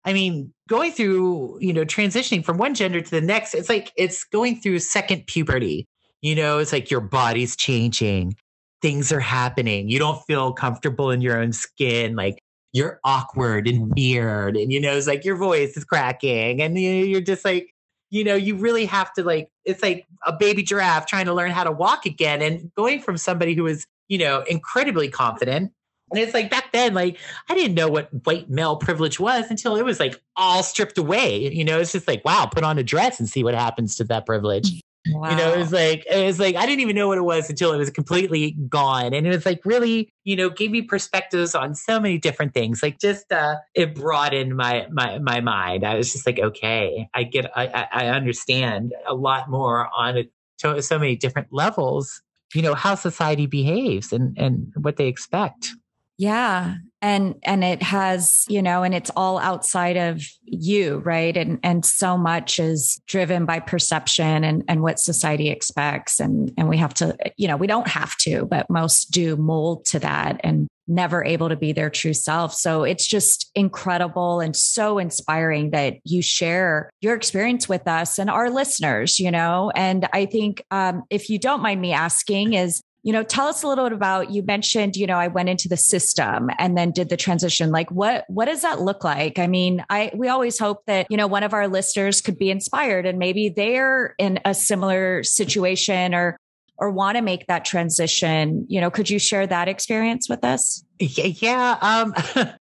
I 0.05 0.15
mean, 0.15 0.55
going 0.69 0.93
through, 0.93 1.59
you 1.61 1.73
know, 1.73 1.85
transitioning 1.85 2.43
from 2.43 2.57
one 2.57 2.75
gender 2.75 3.01
to 3.01 3.11
the 3.11 3.21
next, 3.21 3.55
it's 3.55 3.69
like 3.69 3.93
it's 3.97 4.25
going 4.25 4.59
through 4.61 4.79
second 4.79 5.27
puberty. 5.27 5.87
You 6.21 6.35
know, 6.35 6.59
it's 6.59 6.73
like 6.73 6.91
your 6.91 7.01
body's 7.01 7.57
changing, 7.57 8.37
things 8.83 9.13
are 9.13 9.21
happening. 9.21 9.89
You 9.89 9.99
don't 9.99 10.23
feel 10.27 10.53
comfortable 10.53 11.11
in 11.11 11.21
your 11.21 11.41
own 11.41 11.53
skin. 11.53 12.17
Like 12.17 12.43
you're 12.73 13.01
awkward 13.05 13.69
and 13.69 13.83
mm-hmm. 13.83 13.93
weird. 13.97 14.57
And, 14.57 14.73
you 14.73 14.81
know, 14.81 14.97
it's 14.97 15.07
like 15.07 15.25
your 15.25 15.37
voice 15.37 15.77
is 15.77 15.85
cracking. 15.85 16.61
And 16.61 16.79
you're 16.79 17.21
just 17.21 17.45
like, 17.45 17.75
you 18.11 18.25
know, 18.25 18.35
you 18.35 18.57
really 18.57 18.87
have 18.87 19.13
to 19.15 19.23
like, 19.23 19.49
it's 19.65 19.83
like 19.83 20.07
a 20.27 20.33
baby 20.33 20.63
giraffe 20.63 21.07
trying 21.07 21.27
to 21.27 21.35
learn 21.35 21.51
how 21.51 21.65
to 21.65 21.73
walk 21.73 22.07
again 22.07 22.43
and 22.43 22.73
going 22.75 23.01
from 23.01 23.17
somebody 23.17 23.55
who 23.55 23.67
is, 23.67 23.87
you 24.09 24.19
know, 24.19 24.43
incredibly 24.49 25.09
confident. 25.09 25.73
And 26.11 26.19
it's 26.19 26.33
like 26.33 26.51
back 26.51 26.73
then, 26.73 26.95
like 26.95 27.19
I 27.51 27.55
didn't 27.55 27.75
know 27.75 27.89
what 27.89 28.09
white 28.25 28.49
male 28.49 28.77
privilege 28.77 29.21
was 29.21 29.51
until 29.51 29.77
it 29.77 29.85
was 29.85 30.01
like 30.01 30.19
all 30.37 30.63
stripped 30.63 30.97
away. 30.97 31.53
You 31.53 31.65
know, 31.65 31.81
it's 31.81 31.93
just 31.93 32.09
like, 32.09 32.25
wow, 32.25 32.49
put 32.51 32.65
on 32.65 32.79
a 32.79 32.83
dress 32.83 33.21
and 33.21 33.29
see 33.29 33.45
what 33.45 33.55
happens 33.55 33.97
to 33.97 34.05
that 34.05 34.25
privilege. 34.25 34.81
Wow. 35.11 35.31
You 35.31 35.37
know, 35.37 35.55
it 35.55 35.59
was 35.59 35.73
like 35.73 36.05
it 36.11 36.25
was 36.25 36.39
like 36.39 36.57
I 36.57 36.67
didn't 36.67 36.81
even 36.81 36.97
know 36.97 37.09
what 37.09 37.19
it 37.19 37.23
was 37.23 37.49
until 37.49 37.73
it 37.73 37.79
was 37.79 37.91
completely 37.91 38.53
gone. 38.69 39.15
And 39.15 39.27
it 39.27 39.31
was 39.31 39.47
like 39.47 39.65
really, 39.65 40.13
you 40.25 40.37
know, 40.37 40.51
gave 40.51 40.71
me 40.71 40.83
perspectives 40.83 41.55
on 41.55 41.75
so 41.75 41.99
many 41.99 42.19
different 42.19 42.53
things. 42.53 42.83
Like 42.83 42.99
just 42.99 43.33
uh 43.33 43.57
it 43.75 43.95
broadened 43.95 44.57
my 44.57 44.87
my 44.91 45.19
my 45.19 45.41
mind. 45.41 45.85
I 45.85 45.95
was 45.95 46.13
just 46.13 46.27
like, 46.27 46.39
okay, 46.39 47.09
I 47.15 47.23
get 47.23 47.51
I 47.57 47.89
I 47.93 48.07
understand 48.09 48.93
a 49.07 49.15
lot 49.15 49.49
more 49.51 49.89
on 49.97 50.17
it 50.17 50.33
to 50.59 50.83
so 50.83 50.99
many 50.99 51.17
different 51.17 51.49
levels, 51.53 52.21
you 52.55 52.63
know, 52.63 52.75
how 52.75 52.95
society 52.95 53.47
behaves 53.47 54.13
and 54.13 54.37
and 54.39 54.73
what 54.77 54.97
they 54.97 55.07
expect. 55.07 55.71
Yeah. 56.19 56.75
And 57.01 57.37
and 57.45 57.63
it 57.63 57.81
has, 57.81 58.45
you 58.49 58.61
know, 58.61 58.83
and 58.83 58.93
it's 58.93 59.11
all 59.15 59.39
outside 59.39 59.97
of 59.97 60.21
you, 60.43 60.99
right? 60.99 61.37
And 61.37 61.61
and 61.63 61.87
so 61.87 62.19
much 62.19 62.59
is 62.59 63.01
driven 63.07 63.47
by 63.47 63.61
perception 63.61 64.43
and 64.43 64.65
and 64.67 64.83
what 64.83 64.99
society 64.99 65.49
expects 65.49 66.19
and 66.19 66.53
and 66.59 66.69
we 66.69 66.77
have 66.77 66.93
to, 66.95 67.17
you 67.37 67.47
know, 67.47 67.57
we 67.57 67.69
don't 67.69 67.87
have 67.87 68.17
to, 68.19 68.47
but 68.47 68.69
most 68.69 69.13
do 69.13 69.37
mold 69.37 69.85
to 69.87 70.01
that 70.01 70.41
and 70.43 70.67
never 70.89 71.23
able 71.23 71.51
to 71.51 71.57
be 71.57 71.73
their 71.73 71.91
true 71.91 72.15
self. 72.15 72.53
So 72.55 72.83
it's 72.83 73.07
just 73.07 73.51
incredible 73.55 74.41
and 74.41 74.57
so 74.57 74.99
inspiring 74.99 75.71
that 75.71 75.99
you 76.05 76.23
share 76.23 76.91
your 77.01 77.15
experience 77.15 77.69
with 77.69 77.87
us 77.87 78.19
and 78.19 78.31
our 78.31 78.51
listeners, 78.51 79.21
you 79.21 79.31
know. 79.31 79.71
And 79.77 80.09
I 80.13 80.27
think 80.27 80.65
um, 80.71 81.05
if 81.11 81.29
you 81.29 81.39
don't 81.39 81.63
mind 81.63 81.81
me 81.81 81.93
asking, 81.93 82.55
is 82.55 82.83
you 83.03 83.13
know 83.13 83.23
tell 83.23 83.47
us 83.47 83.63
a 83.63 83.69
little 83.69 83.85
bit 83.85 83.93
about 83.93 84.31
you 84.31 84.43
mentioned 84.43 84.97
you 84.97 85.07
know 85.07 85.17
i 85.17 85.29
went 85.29 85.49
into 85.49 85.69
the 85.69 85.77
system 85.77 86.51
and 86.59 86.77
then 86.77 86.91
did 86.91 87.09
the 87.09 87.17
transition. 87.17 87.71
Like 87.71 87.91
what 87.91 88.25
what 88.29 88.47
does 88.47 88.63
that 88.63 88.81
look 88.81 89.05
like? 89.05 89.39
I 89.39 89.47
mean 89.47 89.85
i 89.91 90.11
we 90.15 90.29
always 90.29 90.59
hope 90.59 90.85
that 90.87 91.07
you 91.11 91.17
know 91.17 91.27
one 91.27 91.43
of 91.43 91.55
our 91.55 91.69
listeners 91.69 92.21
could 92.21 92.39
be 92.39 92.51
inspired 92.51 93.07
and 93.07 93.19
maybe 93.19 93.49
they're 93.49 94.15
in 94.19 94.41
a 94.45 94.55
similar 94.55 95.23
situation 95.23 96.15
or 96.15 96.37
or 96.81 96.91
want 96.91 97.17
to 97.17 97.23
make 97.23 97.47
that 97.49 97.65
transition. 97.65 98.67
You 98.69 98.81
know 98.81 98.91
could 98.91 99.11
you 99.11 99.19
share 99.19 99.47
that 99.47 99.69
experience 99.69 100.29
with 100.29 100.45
us? 100.45 100.85
Yeah 100.99 101.79
um 101.81 102.15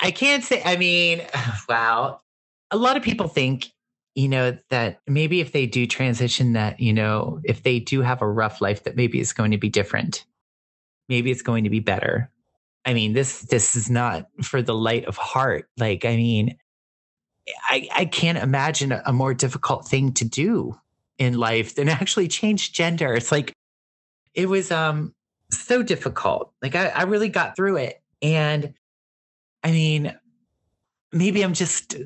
i 0.00 0.10
can't 0.10 0.44
say 0.44 0.62
i 0.64 0.76
mean 0.76 1.22
wow. 1.68 2.20
A 2.70 2.76
lot 2.76 2.96
of 2.96 3.02
people 3.02 3.28
think 3.28 3.70
you 4.14 4.28
know, 4.28 4.56
that 4.68 5.00
maybe 5.06 5.40
if 5.40 5.52
they 5.52 5.66
do 5.66 5.86
transition, 5.86 6.52
that, 6.52 6.80
you 6.80 6.92
know, 6.92 7.40
if 7.44 7.62
they 7.62 7.80
do 7.80 8.02
have 8.02 8.20
a 8.20 8.28
rough 8.28 8.60
life, 8.60 8.84
that 8.84 8.96
maybe 8.96 9.20
it's 9.20 9.32
going 9.32 9.52
to 9.52 9.58
be 9.58 9.70
different. 9.70 10.24
Maybe 11.08 11.30
it's 11.30 11.42
going 11.42 11.64
to 11.64 11.70
be 11.70 11.80
better. 11.80 12.30
I 12.84 12.94
mean, 12.94 13.12
this, 13.14 13.40
this 13.42 13.74
is 13.74 13.88
not 13.88 14.26
for 14.42 14.60
the 14.60 14.74
light 14.74 15.06
of 15.06 15.16
heart. 15.16 15.68
Like, 15.78 16.04
I 16.04 16.16
mean, 16.16 16.58
I, 17.70 17.88
I 17.94 18.04
can't 18.04 18.38
imagine 18.38 18.92
a, 18.92 19.12
more 19.12 19.34
difficult 19.34 19.88
thing 19.88 20.12
to 20.14 20.24
do 20.24 20.78
in 21.18 21.34
life 21.34 21.74
than 21.74 21.88
actually 21.88 22.28
change 22.28 22.72
gender. 22.72 23.14
It's 23.14 23.32
like, 23.32 23.52
it 24.34 24.48
was, 24.48 24.70
um, 24.70 25.14
so 25.50 25.82
difficult. 25.82 26.52
Like 26.62 26.74
I, 26.74 26.88
I 26.88 27.02
really 27.02 27.28
got 27.28 27.56
through 27.56 27.76
it. 27.76 28.02
And 28.20 28.74
I 29.62 29.70
mean, 29.70 30.14
maybe 31.12 31.42
I'm 31.42 31.52
just 31.52 31.96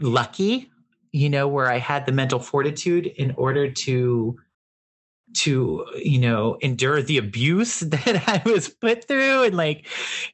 lucky 0.00 0.70
you 1.16 1.30
know, 1.30 1.48
where 1.48 1.72
I 1.72 1.78
had 1.78 2.04
the 2.04 2.12
mental 2.12 2.38
fortitude 2.38 3.06
in 3.06 3.32
order 3.38 3.70
to 3.70 4.36
to 5.34 5.84
you 5.96 6.18
know 6.18 6.56
endure 6.60 7.02
the 7.02 7.16
abuse 7.16 7.80
that 7.80 8.28
I 8.28 8.42
was 8.48 8.68
put 8.68 9.08
through 9.08 9.44
and 9.44 9.56
like 9.56 9.86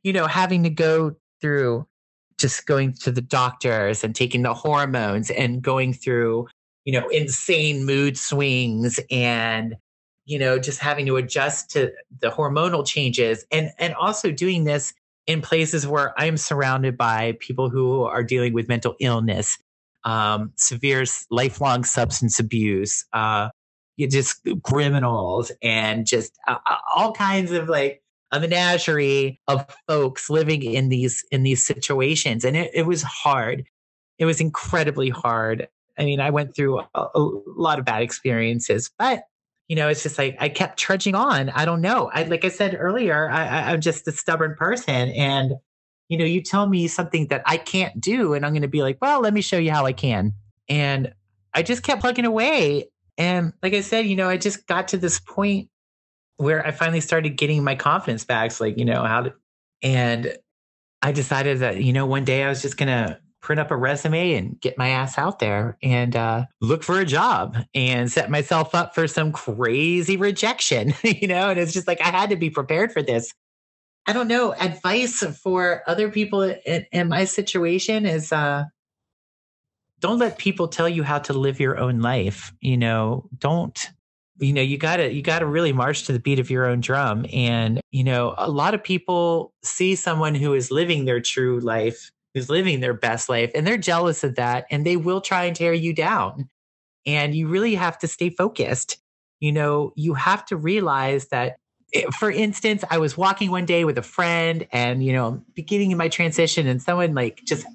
you 0.03 0.13
know 0.13 0.27
having 0.27 0.65
to 0.65 0.71
go 0.71 1.15
through 1.41 1.87
just 2.37 2.67
going 2.67 2.95
to 2.95 3.13
the 3.13 3.23
doctors 3.23 4.03
and 4.03 4.15
taking 4.15 4.43
the 4.43 4.55
hormones 4.55 5.31
and 5.31 5.63
going 5.63 5.93
through 5.93 6.49
you 6.85 6.93
know 6.93 7.09
insane 7.09 7.87
mood 7.87 8.19
swings 8.19 8.99
and 9.09 9.77
you 10.25 10.39
know 10.39 10.59
just 10.59 10.81
having 10.81 11.07
to 11.07 11.17
adjust 11.17 11.71
to 11.71 11.93
the 12.21 12.29
hormonal 12.29 12.85
changes 12.85 13.47
and 13.53 13.71
and 13.79 13.95
also 13.95 14.33
doing 14.33 14.65
this 14.65 14.93
in 15.29 15.41
places 15.41 15.87
where 15.87 16.13
I'm 16.19 16.37
surrounded 16.37 16.99
by 16.99 17.37
people 17.39 17.71
who 17.71 18.03
are 18.03 18.25
dealing 18.25 18.53
with 18.53 18.69
mental 18.69 18.97
illness 18.99 19.57
um, 20.05 20.53
severe 20.57 21.05
lifelong 21.31 21.85
substance 21.85 22.39
abuse, 22.39 23.05
uh, 23.13 23.49
just 23.99 24.41
criminals 24.65 25.53
and 25.63 26.07
just 26.07 26.39
uh, 26.49 26.57
all 26.95 27.13
kinds 27.13 27.53
of 27.53 27.69
like 27.69 28.03
a 28.33 28.41
menagerie 28.41 29.41
of 29.47 29.65
folks 29.87 30.31
living 30.31 30.63
in 30.63 30.89
these 30.89 31.25
in 31.31 31.43
these 31.43 31.65
situations. 31.65 32.45
And 32.45 32.57
it, 32.57 32.71
it 32.75 32.87
was 32.87 33.03
hard. 33.03 33.65
It 34.19 34.25
was 34.25 34.41
incredibly 34.41 35.11
hard. 35.11 35.69
I 35.99 36.05
mean 36.05 36.21
i 36.21 36.31
went 36.31 36.57
through 36.57 36.81
a, 36.81 36.87
a, 36.95 37.21
lot 37.47 37.79
of 37.79 37.85
bad 37.85 38.01
experiences 38.03 38.91
but 38.99 39.25
you 39.69 39.77
know 39.77 39.89
it's 39.89 40.03
just 40.03 40.17
like 40.17 40.37
i 40.41 40.49
kept 40.49 40.79
trudging 40.79 41.15
on. 41.15 41.51
I 41.51 41.67
don't 41.67 41.83
know. 41.83 42.11
I 42.13 42.23
like 42.23 42.47
i 42.47 42.49
said 42.49 42.75
earlier 42.79 43.31
I, 43.31 43.47
I, 43.47 43.73
i'm 43.73 43.81
just 43.83 44.09
a 44.09 44.13
stubborn 44.13 44.57
person 44.59 45.11
and 45.11 45.53
you 46.13 46.19
know, 46.19 46.25
you 46.25 46.43
tell 46.43 46.69
me 46.69 46.89
something 46.89 47.29
that 47.29 47.43
I 47.47 47.57
can't 47.57 47.99
do, 48.01 48.35
and 48.35 48.45
I'm 48.45 48.53
going 48.53 48.63
to 48.63 48.69
be 48.69 48.83
like, 48.83 48.99
well, 49.01 49.21
let 49.21 49.33
me 49.33 49.41
show 49.41 49.57
you 49.57 49.71
how 49.71 49.87
I 49.87 49.93
can. 49.93 50.35
And 50.69 51.15
I 51.55 51.63
just 51.63 51.83
kept 51.83 52.03
plugging 52.03 52.27
away. 52.27 52.91
And 53.17 53.53
like 53.63 53.73
I 53.73 53.81
said, 53.81 54.07
you 54.07 54.17
know, 54.17 54.29
I 54.29 54.37
just 54.37 54.67
got 54.67 54.89
to 54.89 54.99
this 54.99 55.21
point 55.21 55.69
where 56.37 56.67
I 56.67 56.71
finally 56.71 57.01
started 57.01 57.31
getting 57.31 57.65
my 57.65 57.75
confidence 57.75 58.25
back. 58.25 58.59
like, 58.61 58.79
you 58.79 58.85
know, 58.85 59.05
how 59.05 59.23
to, 59.23 59.35
and 59.83 60.37
I 61.01 61.13
decided 61.13 61.61
that, 61.61 61.83
you 61.83 61.93
know, 61.93 62.07
one 62.07 62.25
day 62.25 62.45
I 62.45 62.49
was 62.49 62.63
just 62.63 62.77
going 62.77 62.89
to 62.89 63.19
print 63.41 63.59
up 63.61 63.71
a 63.71 63.77
resume 63.77 64.35
and 64.35 64.61
get 64.61 64.79
my 64.79 64.91
ass 64.91 65.19
out 65.19 65.41
there 65.41 65.77
and 65.83 66.15
uh, 66.15 66.45
look 66.61 66.83
for 66.83 67.01
a 67.01 67.05
job 67.05 67.57
and 67.75 68.11
set 68.11 68.31
myself 68.31 68.75
up 68.75 68.95
for 68.95 69.09
some 69.09 69.33
crazy 69.33 70.17
rejection, 70.17 70.95
you 71.03 71.27
know? 71.27 71.51
And 71.51 71.59
it's 71.59 71.73
just 71.73 71.89
like, 71.89 72.01
I 72.01 72.11
had 72.11 72.31
to 72.31 72.37
be 72.37 72.51
prepared 72.51 72.93
for 72.93 73.03
this. 73.03 73.33
I 74.07 74.13
don't 74.13 74.29
know, 74.29 74.53
advice 74.53 75.23
for 75.43 75.83
other 75.87 76.11
people 76.11 76.43
in, 76.43 76.87
in 76.91 77.09
my 77.09 77.25
situation 77.25 78.05
is 78.05 78.33
uh, 78.33 78.65
don't 80.01 80.19
let 80.19 80.37
people 80.37 80.67
tell 80.67 80.89
you 80.89 81.05
how 81.05 81.21
to 81.21 81.33
live 81.33 81.61
your 81.61 81.79
own 81.79 82.01
life. 82.01 82.53
You 82.61 82.77
know, 82.77 83.29
don't 83.39 83.89
you 84.39 84.53
know 84.53 84.63
you 84.63 84.77
gotta 84.77 85.13
you 85.13 85.23
gotta 85.23 85.47
really 85.47 85.73
march 85.73 86.05
to 86.05 86.13
the 86.13 86.19
beat 86.19 86.41
of 86.41 86.51
your 86.51 86.67
own 86.67 86.81
drum. 86.81 87.25
And 87.33 87.81
you 87.93 88.03
know 88.03 88.35
a 88.37 88.51
lot 88.51 88.75
of 88.75 88.83
people 88.83 89.55
see 89.63 89.95
someone 89.95 90.35
who 90.35 90.53
is 90.53 90.71
living 90.71 91.05
their 91.05 91.21
true 91.21 91.61
life 91.61 92.11
who's 92.35 92.51
living 92.51 92.81
their 92.81 92.95
best 92.95 93.29
life 93.29 93.51
and 93.55 93.67
they're 93.67 93.77
jealous 93.77 94.25
of 94.25 94.35
that 94.37 94.65
and 94.71 94.85
they 94.85 94.97
will 94.97 95.21
try 95.21 95.45
and 95.45 95.55
tear 95.55 95.73
you 95.73 95.95
down. 95.95 96.49
And 97.07 97.35
you 97.35 97.47
really 97.47 97.75
have 97.75 97.99
to 97.99 98.09
stay 98.09 98.31
focused. 98.31 98.99
You 99.39 99.53
know 99.53 99.93
you 99.95 100.15
have 100.15 100.45
to 100.47 100.57
realize 100.57 101.29
that 101.29 101.59
for 102.15 102.31
instance, 102.31 102.85
I 102.91 102.99
was 102.99 103.17
walking 103.17 103.51
one 103.51 103.67
day 103.67 103.85
with 103.85 103.99
a 103.99 104.03
friend 104.03 104.67
and, 104.73 105.05
you 105.05 105.13
know, 105.13 105.43
beginning 105.55 105.91
in 105.91 105.99
my 105.99 106.09
transition 106.09 106.67
and 106.67 106.81
someone 106.81 107.15
like 107.15 107.43
just 107.45 107.67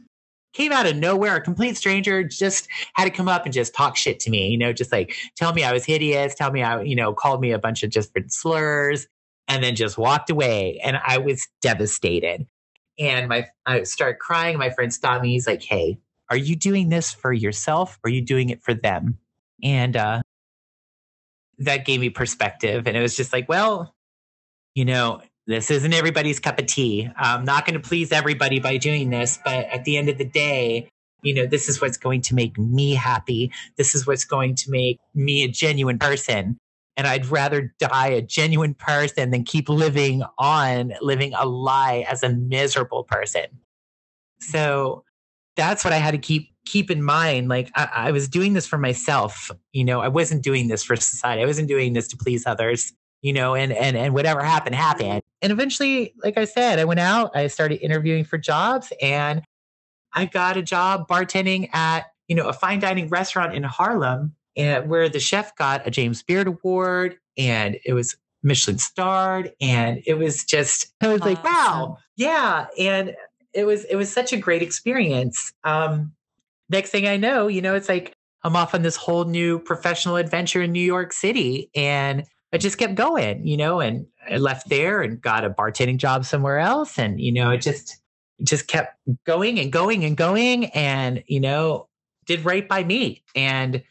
came 0.54 0.72
out 0.72 0.88
of 0.88 0.96
nowhere, 0.96 1.36
a 1.36 1.42
complete 1.42 1.78
stranger 1.78 2.24
just 2.24 2.68
had 2.94 3.06
to 3.06 3.12
come 3.12 3.28
up 3.28 3.46
and 3.46 3.54
just 3.54 3.76
talk 3.76 3.96
shit 3.96 4.20
to 4.22 4.32
me, 4.32 4.48
you 4.50 4.58
know, 4.58 4.74
just 4.74 4.92
like 4.92 5.16
tell 5.36 5.54
me 5.54 5.64
I 5.64 5.72
was 5.72 5.86
hideous, 5.86 6.34
tell 6.34 6.52
me 6.52 6.64
I, 6.64 6.82
you 6.82 6.96
know, 6.96 7.14
called 7.14 7.42
me 7.42 7.52
a 7.52 7.60
bunch 7.60 7.84
of 7.84 7.92
different 7.92 8.34
slurs 8.34 9.08
and 9.48 9.64
then 9.64 9.76
just 9.76 9.98
walked 9.98 10.30
away. 10.32 10.80
And 10.84 11.00
I 11.06 11.20
was 11.20 11.48
devastated. 11.62 12.48
And 13.00 13.30
my, 13.30 13.48
I 13.68 13.84
started 13.84 14.18
crying. 14.20 14.58
My 14.58 14.72
friend 14.72 14.92
stopped 14.92 15.22
me. 15.22 15.34
He's 15.34 15.46
like, 15.46 15.62
Hey, 15.62 16.00
are 16.32 16.38
you 16.38 16.56
doing 16.56 16.90
this 16.90 17.14
for 17.14 17.32
yourself 17.32 18.00
or 18.04 18.08
are 18.08 18.12
you 18.12 18.22
doing 18.22 18.50
it 18.50 18.64
for 18.64 18.74
them? 18.74 19.20
And, 19.62 19.96
uh, 19.96 20.22
that 21.60 21.86
gave 21.86 22.00
me 22.00 22.10
perspective. 22.10 22.88
And 22.88 22.96
it 22.96 23.02
was 23.02 23.16
just 23.16 23.34
like, 23.34 23.50
well, 23.50 23.96
you 24.78 24.86
know, 24.86 25.20
this 25.48 25.72
isn't 25.72 25.92
everybody's 25.92 26.40
cup 26.40 26.60
of 26.60 26.68
tea. 26.68 27.10
I'm 27.18 27.46
not 27.46 27.66
going 27.66 27.82
to 27.82 27.90
please 27.90 28.12
everybody 28.12 28.60
by 28.60 28.78
doing 28.78 29.10
this, 29.10 29.40
but 29.44 29.66
at 29.70 29.86
the 29.86 29.98
end 29.98 30.08
of 30.08 30.20
the 30.20 30.24
day, 30.24 30.88
you 31.24 31.34
know, 31.34 31.48
this 31.48 31.68
is 31.68 31.82
what's 31.82 31.98
going 31.98 32.22
to 32.22 32.36
make 32.36 32.60
me 32.60 32.94
happy. 32.94 33.52
This 33.76 33.96
is 33.96 34.06
what's 34.06 34.24
going 34.24 34.54
to 34.54 34.70
make 34.70 35.00
me 35.16 35.44
a 35.44 35.48
genuine 35.48 35.98
person. 35.98 36.60
And 36.96 37.08
I'd 37.08 37.26
rather 37.26 37.74
die 37.80 38.10
a 38.10 38.22
genuine 38.22 38.76
person 38.76 39.32
than 39.32 39.46
keep 39.46 39.68
living 39.68 40.22
on, 40.38 40.94
living 41.02 41.34
a 41.34 41.48
lie 41.48 42.06
as 42.08 42.22
a 42.22 42.30
miserable 42.30 43.04
person. 43.04 43.48
So 44.42 45.06
that's 45.56 45.84
what 45.84 45.92
I 45.92 45.98
had 45.98 46.12
to 46.12 46.20
keep 46.20 46.52
keep 46.68 46.92
in 46.92 47.02
mind. 47.02 47.50
Like 47.50 47.72
I, 47.74 47.90
I 47.96 48.12
was 48.12 48.28
doing 48.28 48.54
this 48.54 48.68
for 48.68 48.78
myself. 48.78 49.50
You 49.74 49.86
know, 49.86 50.02
I 50.02 50.08
wasn't 50.08 50.44
doing 50.44 50.68
this 50.68 50.84
for 50.84 50.96
society. 50.96 51.42
I 51.42 51.48
wasn't 51.48 51.68
doing 51.68 51.94
this 51.94 52.08
to 52.10 52.18
please 52.18 52.46
others 52.46 52.94
you 53.22 53.34
know, 53.34 53.56
and 53.56 53.72
and 53.72 53.98
and 53.98 54.14
whatever 54.14 54.44
happened 54.44 54.76
happened. 54.76 55.22
And 55.42 55.52
eventually, 55.52 56.14
like 56.24 56.38
I 56.38 56.46
said, 56.46 56.80
I 56.80 56.86
went 56.86 57.00
out, 57.00 57.36
I 57.36 57.48
started 57.48 57.84
interviewing 57.84 58.24
for 58.24 58.38
jobs 58.38 58.92
and 59.02 59.44
I 60.14 60.26
got 60.26 60.58
a 60.58 60.64
job 60.64 61.08
bartending 61.08 61.74
at, 61.74 62.06
you 62.28 62.36
know, 62.36 62.48
a 62.48 62.54
fine 62.54 62.80
dining 62.80 63.08
restaurant 63.10 63.54
in 63.54 63.64
Harlem 63.64 64.36
and 64.56 64.90
where 64.90 65.10
the 65.10 65.20
chef 65.20 65.56
got 65.56 65.86
a 65.86 65.92
James 65.92 66.24
Beard 66.24 66.48
award 66.48 67.18
and 67.38 67.78
it 67.86 67.94
was 67.94 68.18
Michelin 68.44 68.78
starred 68.80 69.52
and 69.62 70.02
it 70.06 70.16
was 70.16 70.44
just 70.44 70.94
I 71.02 71.10
was 71.10 71.22
awesome. 71.22 71.34
like, 71.34 71.44
wow. 71.44 71.98
Yeah, 72.16 72.68
and 72.80 73.16
it 73.54 73.66
was 73.66 73.84
it 73.86 73.96
was 73.96 74.12
such 74.12 74.34
a 74.34 74.38
great 74.38 74.62
experience. 74.62 75.54
Um 75.64 76.14
next 76.70 76.90
thing 76.90 77.08
I 77.08 77.18
know, 77.18 77.48
you 77.48 77.62
know, 77.62 77.76
it's 77.76 77.90
like 77.90 78.14
I'm 78.44 78.56
off 78.56 78.74
on 78.74 78.82
this 78.82 78.96
whole 78.96 79.26
new 79.26 79.60
professional 79.60 80.16
adventure 80.16 80.62
in 80.62 80.72
New 80.72 80.80
York 80.80 81.14
City 81.14 81.70
and 81.76 82.24
I 82.54 82.58
just 82.58 82.78
kept 82.78 82.96
going, 82.96 83.46
you 83.46 83.58
know, 83.58 83.80
and 83.80 84.08
I 84.30 84.38
left 84.38 84.70
there 84.70 85.02
and 85.02 85.22
got 85.22 85.44
a 85.44 85.50
bartending 85.50 85.98
job 85.98 86.26
somewhere 86.26 86.60
else. 86.60 86.98
And, 86.98 87.20
you 87.20 87.32
know, 87.32 87.52
it 87.52 87.58
just, 87.58 87.98
just 88.42 88.68
kept 88.68 88.98
going 89.26 89.60
and 89.60 89.72
going 89.72 90.06
and 90.06 90.16
going 90.16 90.66
and, 90.68 91.24
you 91.28 91.40
know, 91.40 91.88
did 92.26 92.46
right 92.46 92.68
by 92.68 92.84
me. 92.84 93.24
And 93.36 93.84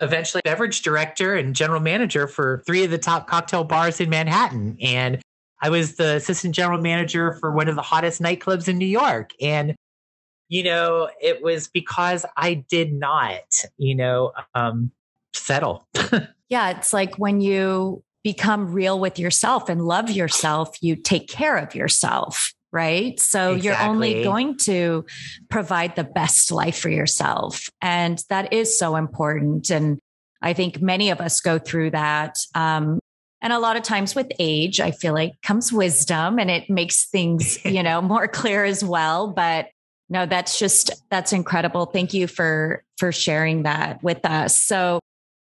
eventually 0.00 0.40
beverage 0.44 0.82
director 0.82 1.36
and 1.36 1.54
general 1.54 1.80
manager 1.80 2.26
for 2.26 2.62
three 2.66 2.84
of 2.84 2.90
the 2.90 2.98
top 2.98 3.28
cocktail 3.28 3.64
bars 3.64 4.00
in 4.00 4.10
Manhattan. 4.10 4.76
And 4.80 5.20
I 5.62 5.68
was 5.68 5.96
the 5.96 6.16
assistant 6.16 6.54
general 6.54 6.80
manager 6.80 7.34
for 7.34 7.52
one 7.52 7.68
of 7.68 7.76
the 7.76 7.82
hottest 7.82 8.20
nightclubs 8.20 8.66
in 8.66 8.78
New 8.78 8.86
York. 8.86 9.30
And, 9.40 9.76
you 10.48 10.64
know, 10.64 11.10
it 11.20 11.42
was 11.42 11.68
because 11.68 12.24
I 12.36 12.54
did 12.54 12.92
not, 12.92 13.44
you 13.76 13.94
know, 13.94 14.32
um, 14.54 14.90
settle. 15.34 15.86
Yeah, 16.50 16.70
it's 16.70 16.92
like 16.92 17.14
when 17.14 17.40
you 17.40 18.02
become 18.22 18.72
real 18.72 18.98
with 18.98 19.18
yourself 19.18 19.68
and 19.68 19.86
love 19.86 20.10
yourself, 20.10 20.76
you 20.82 20.96
take 20.96 21.28
care 21.28 21.56
of 21.56 21.74
yourself, 21.74 22.52
right? 22.72 23.18
So 23.18 23.54
exactly. 23.54 23.66
you're 23.66 23.88
only 23.88 24.24
going 24.24 24.58
to 24.58 25.06
provide 25.48 25.96
the 25.96 26.04
best 26.04 26.50
life 26.50 26.78
for 26.78 26.90
yourself. 26.90 27.70
And 27.80 28.22
that 28.28 28.52
is 28.52 28.76
so 28.78 28.96
important. 28.96 29.70
And 29.70 30.00
I 30.42 30.52
think 30.52 30.82
many 30.82 31.10
of 31.10 31.20
us 31.20 31.40
go 31.40 31.58
through 31.58 31.92
that. 31.92 32.36
Um, 32.54 32.98
and 33.40 33.52
a 33.52 33.58
lot 33.58 33.76
of 33.76 33.84
times 33.84 34.14
with 34.14 34.30
age, 34.38 34.80
I 34.80 34.90
feel 34.90 35.14
like 35.14 35.40
comes 35.42 35.72
wisdom 35.72 36.38
and 36.38 36.50
it 36.50 36.68
makes 36.68 37.06
things, 37.08 37.64
you 37.64 37.82
know, 37.82 38.02
more 38.02 38.26
clear 38.26 38.64
as 38.64 38.84
well. 38.84 39.28
But 39.28 39.68
no, 40.08 40.26
that's 40.26 40.58
just, 40.58 40.90
that's 41.10 41.32
incredible. 41.32 41.86
Thank 41.86 42.12
you 42.12 42.26
for, 42.26 42.82
for 42.98 43.12
sharing 43.12 43.62
that 43.62 44.02
with 44.02 44.24
us. 44.26 44.58
So 44.58 44.98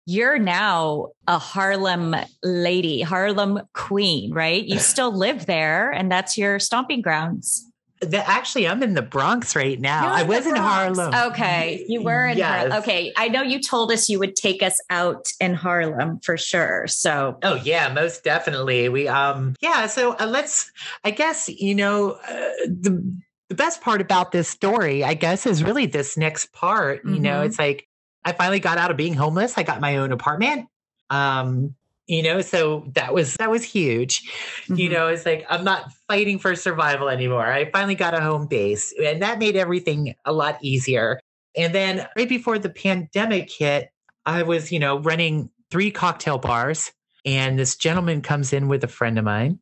you're 0.08 0.40
now 0.40 1.10
a 1.28 1.38
Harlem 1.38 2.16
lady, 2.42 3.02
Harlem 3.02 3.60
queen, 3.74 4.34
right? 4.34 4.64
You 4.64 4.80
still 4.94 5.16
live 5.16 5.46
there 5.46 5.92
and 5.92 6.10
that's 6.12 6.38
your 6.38 6.60
stomping 6.60 7.02
grounds. 7.02 7.66
The, 8.00 8.26
actually, 8.30 8.68
I'm 8.68 8.84
in 8.84 8.94
the 8.94 9.02
Bronx 9.02 9.56
right 9.56 9.80
now. 9.80 10.14
I 10.14 10.22
was 10.22 10.46
in 10.46 10.56
Harlem. 10.56 11.14
Okay. 11.32 11.84
You 11.88 12.04
were 12.04 12.28
in 12.28 12.38
yes. 12.38 12.48
Harlem. 12.48 12.78
Okay. 12.84 13.12
I 13.18 13.28
know 13.28 13.42
you 13.42 13.60
told 13.60 13.92
us 13.92 14.08
you 14.08 14.20
would 14.20 14.36
take 14.36 14.62
us 14.62 14.76
out 14.92 15.26
in 15.42 15.56
Harlem 15.56 16.20
for 16.24 16.38
sure. 16.38 16.86
So, 16.88 17.40
oh, 17.42 17.56
yeah, 17.56 17.92
most 17.92 18.24
definitely. 18.24 18.88
We, 18.88 19.08
um, 19.08 19.56
yeah. 19.62 19.88
So 19.88 20.16
uh, 20.20 20.28
let's, 20.28 20.72
I 21.04 21.12
guess, 21.12 21.50
you 21.50 21.74
know, 21.74 22.12
uh, 22.12 22.38
the, 22.68 23.18
the 23.50 23.56
best 23.56 23.82
part 23.82 24.00
about 24.00 24.32
this 24.32 24.48
story, 24.48 25.04
I 25.04 25.16
guess, 25.16 25.48
is 25.48 25.64
really 25.64 25.88
this 25.88 26.18
next 26.18 26.54
part. 26.54 27.04
You 27.04 27.14
mm-hmm. 27.14 27.24
know, 27.24 27.42
it's 27.42 27.58
like 27.58 27.87
I 28.28 28.34
finally 28.34 28.60
got 28.60 28.78
out 28.78 28.92
of 28.92 28.98
being 28.98 29.14
homeless. 29.14 29.58
I 29.58 29.64
got 29.64 29.80
my 29.80 29.96
own 29.96 30.12
apartment. 30.12 30.68
Um, 31.10 31.76
you 32.08 32.22
know, 32.22 32.42
so 32.42 32.84
that 32.94 33.14
was 33.14 33.36
that 33.36 33.50
was 33.50 33.64
huge. 33.64 34.30
Mm-hmm. 34.64 34.76
You 34.76 34.90
know, 34.90 35.08
it's 35.08 35.26
like 35.26 35.46
I'm 35.50 35.64
not 35.64 35.94
fighting 36.10 36.38
for 36.38 36.54
survival 36.54 37.08
anymore. 37.08 37.46
I 37.46 37.72
finally 37.72 37.96
got 37.96 38.14
a 38.14 38.20
home 38.20 38.46
base, 38.46 38.94
and 39.02 39.22
that 39.22 39.40
made 39.40 39.56
everything 39.56 40.14
a 40.26 40.34
lot 40.34 40.58
easier. 40.62 41.22
And 41.56 41.74
then 41.74 42.06
right 42.18 42.28
before 42.28 42.60
the 42.60 42.70
pandemic 42.70 43.50
hit, 43.50 43.92
I 44.26 44.44
was, 44.44 44.74
you 44.74 44.80
know, 44.80 45.00
running 45.00 45.50
three 45.72 45.90
cocktail 45.90 46.38
bars, 46.38 46.92
and 47.24 47.58
this 47.58 47.78
gentleman 47.78 48.22
comes 48.22 48.52
in 48.52 48.68
with 48.68 48.84
a 48.84 48.90
friend 48.90 49.18
of 49.18 49.24
mine, 49.24 49.60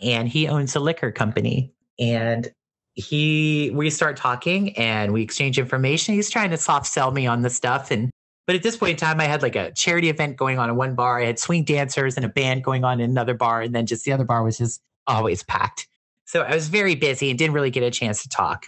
and 0.00 0.28
he 0.28 0.46
owns 0.46 0.76
a 0.76 0.80
liquor 0.80 1.10
company. 1.10 1.72
And 1.98 2.48
he 2.94 3.70
we 3.74 3.90
start 3.90 4.16
talking 4.16 4.76
and 4.76 5.12
we 5.12 5.22
exchange 5.22 5.58
information. 5.58 6.14
He's 6.14 6.30
trying 6.30 6.50
to 6.50 6.56
soft 6.56 6.86
sell 6.86 7.10
me 7.10 7.26
on 7.26 7.42
the 7.42 7.50
stuff 7.50 7.90
and 7.90 8.10
but 8.46 8.56
at 8.56 8.62
this 8.62 8.76
point 8.76 8.92
in 8.92 8.96
time, 8.96 9.20
I 9.20 9.24
had 9.24 9.42
like 9.42 9.56
a 9.56 9.72
charity 9.72 10.10
event 10.10 10.36
going 10.36 10.58
on 10.58 10.68
in 10.68 10.76
one 10.76 10.94
bar. 10.94 11.20
I 11.20 11.24
had 11.24 11.38
swing 11.38 11.64
dancers 11.64 12.16
and 12.16 12.26
a 12.26 12.28
band 12.28 12.62
going 12.62 12.84
on 12.84 13.00
in 13.00 13.10
another 13.10 13.34
bar, 13.34 13.62
and 13.62 13.74
then 13.74 13.86
just 13.86 14.04
the 14.04 14.12
other 14.12 14.24
bar 14.24 14.42
was 14.44 14.58
just 14.58 14.82
always 15.06 15.42
packed. 15.42 15.88
So 16.26 16.42
I 16.42 16.54
was 16.54 16.68
very 16.68 16.94
busy 16.94 17.30
and 17.30 17.38
didn't 17.38 17.54
really 17.54 17.70
get 17.70 17.82
a 17.82 17.90
chance 17.90 18.22
to 18.22 18.28
talk. 18.28 18.66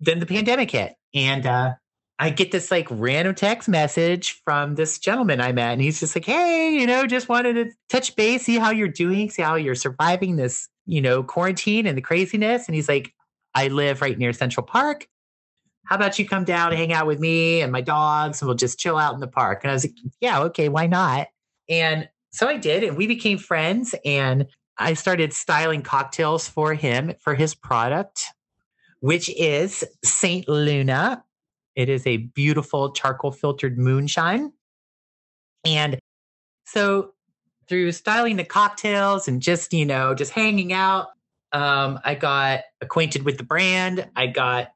Then 0.00 0.18
the 0.18 0.26
pandemic 0.26 0.70
hit, 0.70 0.94
and 1.14 1.46
uh, 1.46 1.74
I 2.18 2.30
get 2.30 2.52
this 2.52 2.70
like 2.70 2.86
random 2.90 3.34
text 3.34 3.68
message 3.68 4.40
from 4.44 4.76
this 4.76 4.98
gentleman 4.98 5.40
I 5.42 5.52
met, 5.52 5.72
and 5.72 5.82
he's 5.82 6.00
just 6.00 6.16
like, 6.16 6.24
"Hey, 6.24 6.72
you 6.72 6.86
know, 6.86 7.06
just 7.06 7.28
wanted 7.28 7.54
to 7.54 7.70
touch 7.90 8.16
base, 8.16 8.44
see 8.44 8.56
how 8.56 8.70
you're 8.70 8.88
doing, 8.88 9.28
see 9.28 9.42
how 9.42 9.56
you're 9.56 9.74
surviving 9.74 10.36
this, 10.36 10.68
you 10.86 11.02
know, 11.02 11.22
quarantine 11.22 11.86
and 11.86 11.98
the 11.98 12.02
craziness." 12.02 12.66
And 12.66 12.74
he's 12.74 12.88
like, 12.88 13.12
I 13.58 13.66
live 13.66 14.00
right 14.00 14.16
near 14.16 14.32
Central 14.32 14.64
Park. 14.64 15.08
How 15.84 15.96
about 15.96 16.16
you 16.16 16.28
come 16.28 16.44
down 16.44 16.70
and 16.70 16.78
hang 16.78 16.92
out 16.92 17.08
with 17.08 17.18
me 17.18 17.60
and 17.60 17.72
my 17.72 17.80
dogs 17.80 18.40
and 18.40 18.46
we'll 18.46 18.56
just 18.56 18.78
chill 18.78 18.96
out 18.96 19.14
in 19.14 19.20
the 19.20 19.26
park? 19.26 19.64
And 19.64 19.70
I 19.72 19.74
was 19.74 19.84
like, 19.84 19.96
yeah, 20.20 20.42
okay, 20.42 20.68
why 20.68 20.86
not? 20.86 21.26
And 21.68 22.08
so 22.30 22.46
I 22.46 22.56
did, 22.56 22.84
and 22.84 22.96
we 22.96 23.08
became 23.08 23.36
friends. 23.36 23.96
And 24.04 24.46
I 24.76 24.94
started 24.94 25.32
styling 25.32 25.82
cocktails 25.82 26.46
for 26.46 26.72
him 26.74 27.14
for 27.18 27.34
his 27.34 27.52
product, 27.56 28.26
which 29.00 29.28
is 29.30 29.82
Saint 30.04 30.48
Luna. 30.48 31.24
It 31.74 31.88
is 31.88 32.06
a 32.06 32.18
beautiful 32.18 32.92
charcoal 32.92 33.32
filtered 33.32 33.76
moonshine. 33.76 34.52
And 35.64 35.98
so 36.64 37.14
through 37.68 37.90
styling 37.90 38.36
the 38.36 38.44
cocktails 38.44 39.26
and 39.26 39.42
just, 39.42 39.72
you 39.72 39.84
know, 39.84 40.14
just 40.14 40.30
hanging 40.30 40.72
out, 40.72 41.08
um, 41.52 41.98
I 42.04 42.14
got 42.14 42.60
acquainted 42.80 43.24
with 43.24 43.38
the 43.38 43.44
brand. 43.44 44.08
I 44.16 44.26
got, 44.26 44.68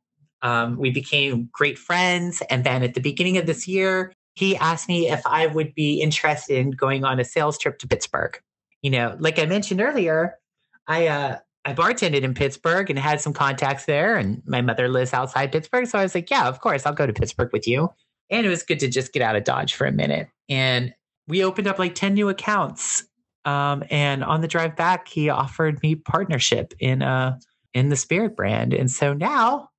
um, 0.42 0.76
we 0.76 0.90
became 0.90 1.48
great 1.52 1.78
friends. 1.78 2.42
And 2.50 2.64
then 2.64 2.82
at 2.82 2.94
the 2.94 3.00
beginning 3.00 3.38
of 3.38 3.46
this 3.46 3.68
year, 3.68 4.12
he 4.34 4.56
asked 4.56 4.88
me 4.88 5.10
if 5.10 5.20
I 5.26 5.46
would 5.46 5.74
be 5.74 6.00
interested 6.00 6.56
in 6.56 6.70
going 6.70 7.04
on 7.04 7.20
a 7.20 7.24
sales 7.24 7.58
trip 7.58 7.78
to 7.80 7.88
Pittsburgh. 7.88 8.40
You 8.80 8.90
know, 8.90 9.16
like 9.18 9.38
I 9.38 9.46
mentioned 9.46 9.80
earlier, 9.80 10.38
I, 10.86 11.06
uh, 11.06 11.38
I 11.64 11.74
bartended 11.74 12.22
in 12.22 12.34
Pittsburgh 12.34 12.90
and 12.90 12.98
had 12.98 13.20
some 13.20 13.32
contacts 13.32 13.84
there, 13.84 14.16
and 14.16 14.42
my 14.44 14.62
mother 14.62 14.88
lives 14.88 15.12
outside 15.12 15.52
Pittsburgh. 15.52 15.86
So 15.86 15.98
I 15.98 16.02
was 16.02 16.14
like, 16.14 16.28
yeah, 16.28 16.48
of 16.48 16.60
course, 16.60 16.86
I'll 16.86 16.92
go 16.92 17.06
to 17.06 17.12
Pittsburgh 17.12 17.50
with 17.52 17.68
you. 17.68 17.90
And 18.30 18.44
it 18.44 18.48
was 18.48 18.62
good 18.62 18.80
to 18.80 18.88
just 18.88 19.12
get 19.12 19.22
out 19.22 19.36
of 19.36 19.44
Dodge 19.44 19.74
for 19.74 19.86
a 19.86 19.92
minute. 19.92 20.28
And 20.48 20.92
we 21.28 21.44
opened 21.44 21.68
up 21.68 21.78
like 21.78 21.94
10 21.94 22.14
new 22.14 22.28
accounts 22.28 23.04
um, 23.45 23.84
and 23.90 24.22
on 24.24 24.40
the 24.40 24.49
drive 24.49 24.76
back, 24.76 25.09
he 25.09 25.28
offered 25.28 25.82
me 25.82 25.95
partnership 25.95 26.74
in 26.78 27.03
uh 27.03 27.38
in 27.74 27.88
the 27.88 27.97
Spirit 27.97 28.36
brand, 28.36 28.74
and 28.74 28.90
so 28.90 29.12
now 29.12 29.70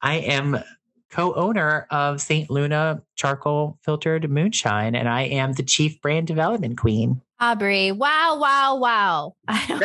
I 0.00 0.16
am 0.16 0.62
co-owner 1.10 1.86
of 1.90 2.20
Saint 2.20 2.50
Luna 2.50 3.00
Charcoal 3.14 3.78
Filtered 3.84 4.28
Moonshine, 4.28 4.94
and 4.96 5.08
I 5.08 5.22
am 5.22 5.52
the 5.52 5.62
chief 5.62 6.00
brand 6.00 6.26
development 6.26 6.76
queen. 6.76 7.22
Aubrey, 7.40 7.92
wow, 7.92 8.38
wow, 8.40 8.76
wow! 8.76 9.34
I 9.48 9.66
don't 9.68 9.80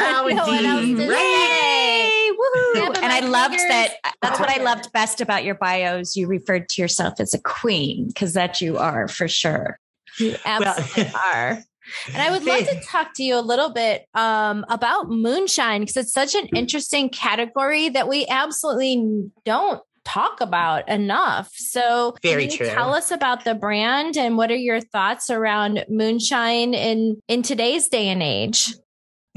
know 0.63 0.79
indeed. 0.79 1.09
Yay! 1.09 2.29
Woohoo! 2.31 2.97
and 2.97 3.11
I 3.11 3.19
loved 3.21 3.55
that. 3.55 3.95
That's 4.21 4.39
what 4.39 4.49
I 4.49 4.61
loved 4.61 4.91
best 4.91 5.21
about 5.21 5.43
your 5.43 5.55
bios. 5.55 6.15
You 6.15 6.27
referred 6.27 6.69
to 6.69 6.81
yourself 6.81 7.19
as 7.19 7.33
a 7.33 7.41
queen 7.41 8.07
because 8.07 8.33
that 8.33 8.61
you 8.61 8.77
are 8.77 9.07
for 9.07 9.27
sure. 9.27 9.79
You 10.19 10.35
absolutely 10.45 11.11
well, 11.13 11.21
are. 11.33 11.63
And 12.07 12.17
I 12.17 12.31
would 12.31 12.43
love 12.43 12.67
to 12.67 12.81
talk 12.81 13.13
to 13.15 13.23
you 13.23 13.37
a 13.37 13.41
little 13.41 13.69
bit 13.69 14.05
um, 14.13 14.65
about 14.69 15.09
moonshine 15.09 15.81
because 15.81 15.97
it's 15.97 16.13
such 16.13 16.35
an 16.35 16.47
interesting 16.55 17.09
category 17.09 17.89
that 17.89 18.07
we 18.07 18.25
absolutely 18.27 19.31
don't 19.45 19.81
talk 20.05 20.41
about 20.41 20.87
enough. 20.89 21.51
So, 21.53 22.15
very 22.21 22.43
can 22.43 22.51
you 22.51 22.57
true. 22.57 22.67
Tell 22.67 22.93
us 22.93 23.11
about 23.11 23.43
the 23.43 23.55
brand 23.55 24.17
and 24.17 24.37
what 24.37 24.51
are 24.51 24.55
your 24.55 24.81
thoughts 24.81 25.29
around 25.29 25.85
moonshine 25.89 26.73
in 26.73 27.21
in 27.27 27.41
today's 27.41 27.87
day 27.87 28.07
and 28.07 28.23
age? 28.23 28.73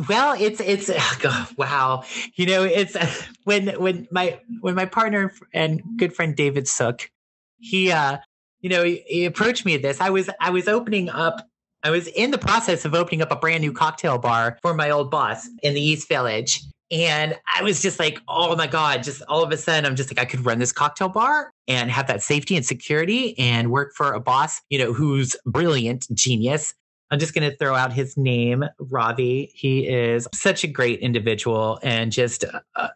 Well, 0.08 0.34
it's 0.38 0.60
it's 0.60 0.90
oh, 1.24 1.48
wow. 1.56 2.04
You 2.34 2.46
know, 2.46 2.64
it's 2.64 2.96
when 3.44 3.68
when 3.80 4.08
my 4.10 4.40
when 4.60 4.74
my 4.74 4.86
partner 4.86 5.32
and 5.52 5.82
good 5.96 6.14
friend 6.14 6.34
David 6.34 6.68
Sook, 6.68 7.10
he 7.58 7.90
uh 7.90 8.18
you 8.60 8.70
know, 8.70 8.84
he, 8.84 9.02
he 9.06 9.24
approached 9.24 9.66
me 9.66 9.74
at 9.74 9.82
this. 9.82 10.00
I 10.00 10.10
was 10.10 10.30
I 10.40 10.50
was 10.50 10.68
opening 10.68 11.10
up 11.10 11.46
I 11.84 11.90
was 11.90 12.06
in 12.08 12.30
the 12.30 12.38
process 12.38 12.84
of 12.84 12.94
opening 12.94 13.22
up 13.22 13.32
a 13.32 13.36
brand 13.36 13.62
new 13.62 13.72
cocktail 13.72 14.18
bar 14.18 14.58
for 14.62 14.72
my 14.72 14.90
old 14.90 15.10
boss 15.10 15.48
in 15.62 15.74
the 15.74 15.80
East 15.80 16.08
Village. 16.08 16.60
And 16.92 17.36
I 17.56 17.62
was 17.62 17.80
just 17.82 17.98
like, 17.98 18.20
oh 18.28 18.54
my 18.54 18.66
God, 18.66 19.02
just 19.02 19.22
all 19.26 19.42
of 19.42 19.50
a 19.50 19.56
sudden, 19.56 19.86
I'm 19.86 19.96
just 19.96 20.10
like, 20.10 20.20
I 20.20 20.28
could 20.28 20.44
run 20.44 20.58
this 20.58 20.72
cocktail 20.72 21.08
bar 21.08 21.50
and 21.66 21.90
have 21.90 22.06
that 22.06 22.22
safety 22.22 22.54
and 22.54 22.64
security 22.64 23.36
and 23.38 23.70
work 23.70 23.94
for 23.96 24.12
a 24.12 24.20
boss, 24.20 24.60
you 24.68 24.78
know, 24.78 24.92
who's 24.92 25.34
brilliant, 25.46 26.06
genius. 26.12 26.74
I'm 27.10 27.18
just 27.18 27.34
going 27.34 27.50
to 27.50 27.56
throw 27.56 27.74
out 27.74 27.92
his 27.92 28.16
name, 28.16 28.64
Ravi. 28.78 29.50
He 29.54 29.88
is 29.88 30.28
such 30.34 30.64
a 30.64 30.66
great 30.66 31.00
individual 31.00 31.80
and 31.82 32.12
just, 32.12 32.44
uh, 32.76 32.88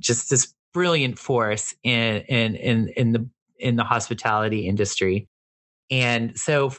just 0.00 0.30
this 0.30 0.52
brilliant 0.72 1.18
force 1.18 1.74
in, 1.82 2.22
in, 2.22 2.56
in, 2.56 2.88
in 2.96 3.12
the, 3.12 3.28
in 3.58 3.76
the 3.76 3.84
hospitality 3.84 4.66
industry. 4.68 5.28
And 6.02 6.38
so 6.38 6.72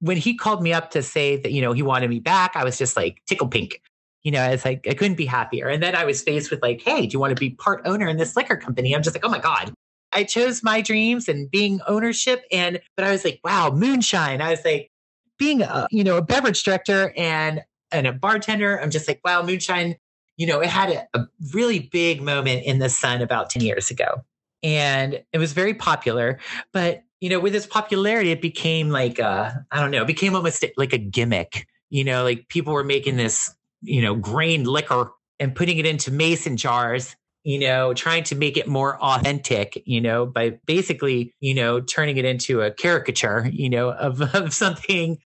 when 0.00 0.16
he 0.16 0.36
called 0.36 0.62
me 0.62 0.72
up 0.72 0.90
to 0.90 1.02
say 1.02 1.36
that, 1.36 1.52
you 1.52 1.62
know, 1.62 1.72
he 1.72 1.82
wanted 1.82 2.10
me 2.10 2.20
back, 2.20 2.52
I 2.54 2.64
was 2.64 2.78
just 2.78 2.96
like 2.96 3.22
tickle 3.26 3.48
pink 3.48 3.80
you 4.22 4.32
know, 4.32 4.44
it's 4.44 4.64
like 4.64 4.86
I 4.88 4.94
couldn't 4.94 5.16
be 5.16 5.26
happier. 5.26 5.68
And 5.68 5.82
then 5.82 5.94
I 5.94 6.04
was 6.04 6.22
faced 6.22 6.50
with 6.50 6.60
like, 6.60 6.82
hey, 6.82 7.06
do 7.06 7.14
you 7.14 7.18
want 7.18 7.34
to 7.34 7.40
be 7.40 7.50
part 7.50 7.80
owner 7.84 8.08
in 8.08 8.16
this 8.16 8.36
liquor 8.36 8.56
company? 8.56 8.94
I'm 8.94 9.02
just 9.02 9.16
like, 9.16 9.24
oh 9.24 9.30
my 9.30 9.38
God. 9.38 9.72
I 10.12 10.24
chose 10.24 10.62
my 10.62 10.80
dreams 10.80 11.28
and 11.28 11.50
being 11.50 11.80
ownership. 11.86 12.44
And 12.50 12.80
but 12.96 13.04
I 13.04 13.12
was 13.12 13.24
like, 13.24 13.40
wow, 13.44 13.70
moonshine. 13.70 14.40
I 14.40 14.50
was 14.50 14.64
like, 14.64 14.90
being 15.38 15.62
a, 15.62 15.86
you 15.90 16.02
know, 16.02 16.16
a 16.16 16.22
beverage 16.22 16.62
director 16.62 17.12
and 17.16 17.62
and 17.90 18.06
a 18.06 18.12
bartender, 18.12 18.78
I'm 18.78 18.90
just 18.90 19.08
like, 19.08 19.20
wow, 19.24 19.42
moonshine, 19.42 19.96
you 20.36 20.46
know, 20.46 20.60
it 20.60 20.68
had 20.68 20.90
a, 20.90 21.18
a 21.18 21.26
really 21.54 21.88
big 21.90 22.20
moment 22.20 22.64
in 22.64 22.80
the 22.80 22.90
sun 22.90 23.22
about 23.22 23.48
10 23.48 23.62
years 23.62 23.90
ago. 23.90 24.24
And 24.62 25.22
it 25.32 25.38
was 25.38 25.54
very 25.54 25.72
popular. 25.72 26.38
But, 26.72 27.02
you 27.20 27.28
know, 27.28 27.40
with 27.40 27.54
its 27.54 27.66
popularity, 27.66 28.30
it 28.30 28.42
became 28.42 28.90
like 28.90 29.18
uh, 29.18 29.50
I 29.70 29.80
don't 29.80 29.90
know, 29.90 30.02
it 30.02 30.06
became 30.06 30.34
almost 30.34 30.64
like 30.76 30.92
a 30.92 30.98
gimmick. 30.98 31.66
You 31.90 32.04
know, 32.04 32.22
like 32.22 32.48
people 32.48 32.74
were 32.74 32.84
making 32.84 33.16
this 33.16 33.50
you 33.82 34.02
know, 34.02 34.14
grain 34.14 34.64
liquor 34.64 35.10
and 35.38 35.54
putting 35.54 35.78
it 35.78 35.86
into 35.86 36.10
mason 36.10 36.56
jars, 36.56 37.14
you 37.44 37.58
know, 37.58 37.94
trying 37.94 38.24
to 38.24 38.34
make 38.34 38.56
it 38.56 38.66
more 38.66 39.00
authentic, 39.00 39.80
you 39.86 40.00
know, 40.00 40.26
by 40.26 40.58
basically, 40.66 41.34
you 41.40 41.54
know, 41.54 41.80
turning 41.80 42.16
it 42.16 42.24
into 42.24 42.60
a 42.60 42.70
caricature, 42.70 43.48
you 43.52 43.70
know, 43.70 43.90
of, 43.90 44.20
of 44.34 44.52
something, 44.52 45.18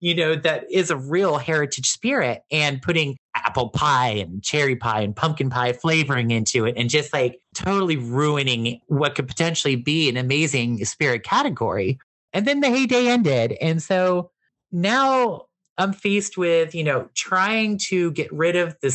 you 0.00 0.14
know, 0.14 0.34
that 0.36 0.70
is 0.70 0.90
a 0.90 0.96
real 0.96 1.38
heritage 1.38 1.88
spirit 1.88 2.42
and 2.50 2.80
putting 2.80 3.16
apple 3.34 3.70
pie 3.70 4.10
and 4.10 4.42
cherry 4.42 4.76
pie 4.76 5.00
and 5.00 5.14
pumpkin 5.14 5.50
pie 5.50 5.72
flavoring 5.72 6.30
into 6.30 6.64
it 6.64 6.74
and 6.76 6.90
just 6.90 7.12
like 7.12 7.40
totally 7.54 7.96
ruining 7.96 8.80
what 8.86 9.14
could 9.14 9.28
potentially 9.28 9.76
be 9.76 10.08
an 10.08 10.16
amazing 10.16 10.84
spirit 10.84 11.22
category. 11.24 11.98
And 12.32 12.46
then 12.46 12.60
the 12.60 12.68
heyday 12.68 13.08
ended. 13.08 13.52
And 13.60 13.82
so 13.82 14.30
now 14.70 15.46
I'm 15.78 15.92
faced 15.92 16.36
with, 16.36 16.74
you 16.74 16.84
know, 16.84 17.08
trying 17.14 17.78
to 17.88 18.10
get 18.12 18.32
rid 18.32 18.56
of 18.56 18.76
the 18.82 18.88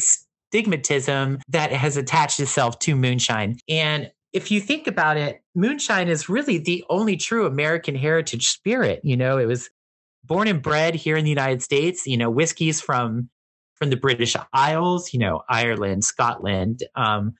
stigmatism 0.53 1.41
that 1.49 1.71
has 1.71 1.97
attached 1.97 2.39
itself 2.39 2.79
to 2.79 2.95
moonshine. 2.95 3.57
And 3.67 4.11
if 4.33 4.51
you 4.51 4.59
think 4.59 4.87
about 4.87 5.17
it, 5.17 5.41
moonshine 5.55 6.09
is 6.09 6.27
really 6.27 6.57
the 6.57 6.83
only 6.89 7.17
true 7.17 7.45
American 7.45 7.95
heritage 7.95 8.49
spirit. 8.49 8.99
You 9.03 9.15
know, 9.15 9.37
it 9.37 9.45
was 9.45 9.69
born 10.23 10.47
and 10.47 10.61
bred 10.61 10.95
here 10.95 11.17
in 11.17 11.23
the 11.23 11.29
United 11.29 11.61
States. 11.61 12.05
You 12.05 12.17
know, 12.17 12.29
whiskeys 12.29 12.81
from 12.81 13.29
from 13.75 13.89
the 13.89 13.97
British 13.97 14.35
Isles, 14.53 15.13
you 15.13 15.19
know, 15.19 15.41
Ireland, 15.49 16.03
Scotland. 16.03 16.83
Um, 16.95 17.33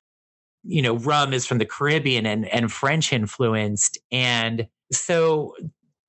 you 0.62 0.82
know, 0.82 0.96
rum 0.96 1.32
is 1.32 1.46
from 1.46 1.58
the 1.58 1.66
Caribbean 1.66 2.26
and 2.26 2.46
and 2.48 2.72
French 2.72 3.12
influenced. 3.12 3.98
And 4.10 4.66
so 4.92 5.54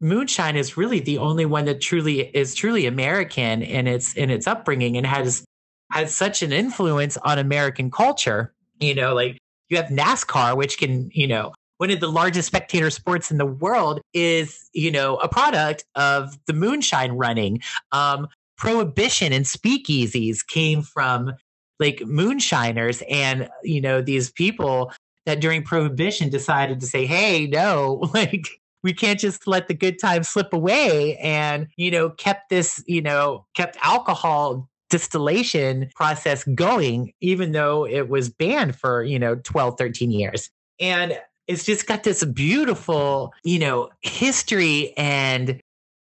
moonshine 0.02 0.56
is 0.56 0.78
really 0.78 1.00
the 1.00 1.18
only 1.18 1.46
one 1.46 1.66
that 1.66 1.82
truly 1.82 2.22
is 2.22 2.56
truly 2.56 2.86
American 2.86 3.62
in 3.62 3.88
its 3.88 4.14
in 4.14 4.30
its 4.30 4.48
upbringing 4.48 4.98
and 4.98 5.06
has 5.06 5.46
has 5.92 6.14
such 6.16 6.42
an 6.42 6.52
influence 6.52 7.18
on 7.18 7.40
American 7.40 7.92
culture. 7.92 8.54
You 8.80 8.96
know, 8.96 9.14
like 9.14 9.38
you 9.70 9.78
have 9.78 9.88
NASCAR, 9.88 10.56
which 10.56 10.78
can, 10.78 11.10
you 11.12 11.28
know, 11.28 11.54
one 11.78 11.92
of 11.92 12.00
the 12.00 12.12
largest 12.12 12.48
spectator 12.48 12.90
sports 12.90 13.32
in 13.32 13.38
the 13.38 13.46
world 13.46 14.02
is, 14.14 14.70
you 14.74 14.92
know, 14.92 15.18
a 15.18 15.28
product 15.28 15.86
of 15.96 16.38
the 16.46 16.54
moonshine 16.54 17.12
running. 17.14 17.62
Um, 17.92 18.28
prohibition 18.58 19.34
and 19.34 19.46
speakeasies 19.46 20.46
came 20.46 20.82
from 20.82 21.34
like 21.80 22.02
moonshiners 22.06 23.04
and, 23.10 23.50
you 23.64 23.82
know, 23.82 24.02
these 24.02 24.32
people 24.32 24.94
that 25.26 25.42
during 25.42 25.64
prohibition 25.64 26.30
decided 26.30 26.80
to 26.80 26.86
say, 26.86 27.06
hey, 27.06 27.48
no, 27.48 28.10
like 28.14 28.48
we 28.84 28.94
can't 28.94 29.20
just 29.20 29.48
let 29.48 29.68
the 29.68 29.74
good 29.74 30.00
times 30.00 30.28
slip 30.28 30.54
away 30.54 31.18
and, 31.18 31.68
you 31.76 31.92
know, 31.92 32.10
kept 32.12 32.50
this, 32.50 32.84
you 32.88 33.02
know, 33.02 33.46
kept 33.56 33.78
alcohol 33.82 34.70
distillation 34.90 35.90
process 35.96 36.44
going, 36.44 37.12
even 37.20 37.52
though 37.52 37.86
it 37.86 38.08
was 38.08 38.30
banned 38.30 38.76
for, 38.76 39.04
you 39.04 39.18
know, 39.18 39.36
12, 39.36 39.78
13 39.78 40.12
years. 40.12 40.50
And 40.80 41.20
it's 41.48 41.64
just 41.64 41.88
got 41.88 42.04
this 42.04 42.24
beautiful, 42.24 43.34
you 43.44 43.60
know, 43.60 43.90
history 44.02 44.94
and, 44.98 45.62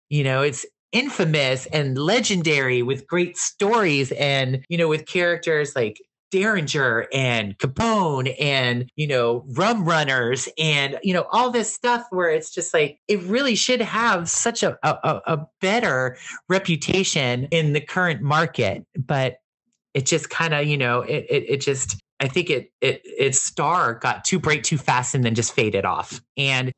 you 0.10 0.24
know, 0.24 0.42
it's 0.42 0.66
infamous 0.92 1.66
and 1.68 1.98
legendary 1.98 2.82
with 2.82 3.08
great 3.08 3.38
stories 3.38 4.12
and, 4.14 4.64
you 4.70 4.78
know, 4.78 4.88
with 4.88 5.06
characters 5.06 5.76
like 5.76 6.00
Derringer 6.32 7.08
and 7.14 7.58
Capone 7.58 8.34
and, 8.40 8.90
you 8.96 9.08
know, 9.08 9.44
rum 9.50 9.86
runners 9.86 10.50
and, 10.58 10.98
you 11.04 11.14
know, 11.14 11.26
all 11.32 11.52
this 11.52 11.74
stuff 11.74 12.06
where 12.10 12.30
it's 12.30 12.52
just 12.52 12.74
like, 12.74 13.00
it 13.08 13.22
really 13.24 13.56
should 13.56 13.82
have 13.82 14.30
such 14.30 14.64
a, 14.64 14.78
a, 14.84 15.22
a 15.26 15.48
better 15.62 16.18
reputation 16.50 17.46
in 17.52 17.74
the 17.74 17.82
current 17.82 18.22
market. 18.22 18.86
But 18.98 19.38
it 19.94 20.06
just 20.06 20.30
kind 20.30 20.54
of, 20.54 20.66
you 20.66 20.78
know, 20.78 21.02
it, 21.02 21.26
it, 21.30 21.46
it 21.50 21.62
just, 21.62 22.00
I 22.24 22.28
think 22.30 22.50
it, 22.50 22.72
it, 22.80 23.02
its 23.04 23.42
star 23.42 23.96
got 23.96 24.24
too 24.24 24.40
bright 24.40 24.64
too 24.64 24.78
fast 24.78 25.14
and 25.14 25.26
then 25.26 25.36
just 25.36 25.54
faded 25.54 25.84
off. 25.84 26.22
And 26.38 26.72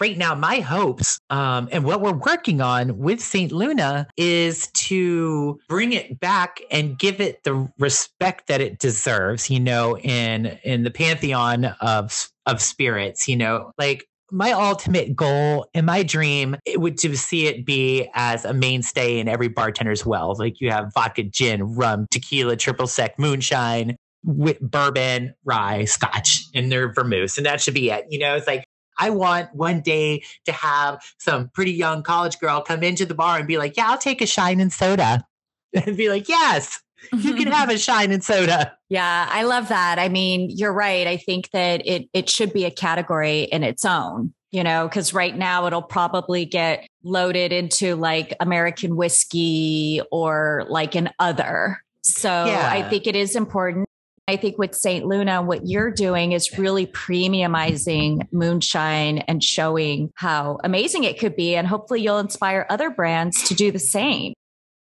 right 0.00 0.16
now 0.16 0.34
my 0.34 0.56
hopes 0.56 1.18
um, 1.30 1.68
and 1.72 1.84
what 1.84 2.00
we're 2.00 2.12
working 2.12 2.60
on 2.60 2.98
with 2.98 3.20
st 3.20 3.52
luna 3.52 4.06
is 4.16 4.68
to 4.68 5.58
bring 5.68 5.92
it 5.92 6.18
back 6.20 6.60
and 6.70 6.98
give 6.98 7.20
it 7.20 7.42
the 7.44 7.70
respect 7.78 8.46
that 8.46 8.62
it 8.62 8.78
deserves 8.78 9.50
you 9.50 9.60
know 9.60 9.98
in 9.98 10.46
in 10.64 10.84
the 10.84 10.90
pantheon 10.90 11.66
of 11.82 12.30
of 12.46 12.62
spirits 12.62 13.28
you 13.28 13.36
know 13.36 13.72
like 13.76 14.06
my 14.30 14.52
ultimate 14.52 15.14
goal 15.14 15.66
and 15.74 15.84
my 15.84 16.02
dream 16.02 16.56
it 16.64 16.80
would 16.80 16.96
to 16.96 17.14
see 17.14 17.46
it 17.46 17.66
be 17.66 18.08
as 18.14 18.46
a 18.46 18.54
mainstay 18.54 19.18
in 19.18 19.28
every 19.28 19.48
bartender's 19.48 20.06
well 20.06 20.34
like 20.38 20.60
you 20.60 20.70
have 20.70 20.90
vodka 20.94 21.22
gin 21.22 21.62
rum 21.74 22.06
tequila 22.10 22.56
triple 22.56 22.86
sec 22.86 23.18
moonshine 23.18 23.96
with 24.24 24.58
bourbon, 24.60 25.34
rye, 25.44 25.84
scotch, 25.84 26.44
and 26.54 26.72
their 26.72 26.92
vermouth. 26.92 27.36
And 27.36 27.46
that 27.46 27.60
should 27.60 27.74
be 27.74 27.90
it. 27.90 28.06
You 28.08 28.18
know, 28.18 28.36
it's 28.36 28.46
like 28.46 28.64
I 28.98 29.10
want 29.10 29.54
one 29.54 29.80
day 29.80 30.24
to 30.46 30.52
have 30.52 31.02
some 31.18 31.48
pretty 31.48 31.72
young 31.72 32.02
college 32.02 32.38
girl 32.38 32.62
come 32.62 32.82
into 32.82 33.04
the 33.06 33.14
bar 33.14 33.38
and 33.38 33.46
be 33.46 33.58
like, 33.58 33.76
yeah, 33.76 33.90
I'll 33.90 33.98
take 33.98 34.22
a 34.22 34.26
shine 34.26 34.60
and 34.60 34.72
soda. 34.72 35.24
And 35.74 35.96
be 35.96 36.08
like, 36.08 36.28
yes, 36.28 36.80
you 37.12 37.34
can 37.34 37.48
have 37.48 37.68
a 37.68 37.76
shine 37.76 38.12
and 38.12 38.22
soda. 38.22 38.76
Yeah, 38.88 39.28
I 39.28 39.42
love 39.42 39.70
that. 39.70 39.98
I 39.98 40.08
mean, 40.08 40.50
you're 40.50 40.72
right. 40.72 41.04
I 41.04 41.16
think 41.16 41.50
that 41.50 41.84
it 41.84 42.08
it 42.12 42.30
should 42.30 42.52
be 42.52 42.64
a 42.64 42.70
category 42.70 43.42
in 43.42 43.64
its 43.64 43.84
own, 43.84 44.32
you 44.52 44.62
know, 44.62 44.86
because 44.86 45.12
right 45.12 45.36
now 45.36 45.66
it'll 45.66 45.82
probably 45.82 46.44
get 46.44 46.86
loaded 47.02 47.52
into 47.52 47.96
like 47.96 48.36
American 48.38 48.94
whiskey 48.94 50.00
or 50.12 50.64
like 50.68 50.94
an 50.94 51.10
other. 51.18 51.82
So 52.02 52.28
yeah. 52.28 52.68
I 52.70 52.88
think 52.88 53.08
it 53.08 53.16
is 53.16 53.34
important 53.34 53.88
I 54.26 54.36
think 54.36 54.56
with 54.56 54.74
St. 54.74 55.04
Luna, 55.04 55.42
what 55.42 55.66
you're 55.66 55.90
doing 55.90 56.32
is 56.32 56.58
really 56.58 56.86
premiumizing 56.86 58.26
moonshine 58.32 59.18
and 59.18 59.44
showing 59.44 60.12
how 60.14 60.58
amazing 60.64 61.04
it 61.04 61.18
could 61.18 61.36
be. 61.36 61.54
And 61.56 61.66
hopefully 61.66 62.00
you'll 62.00 62.18
inspire 62.18 62.66
other 62.70 62.88
brands 62.88 63.42
to 63.48 63.54
do 63.54 63.70
the 63.70 63.78
same. 63.78 64.32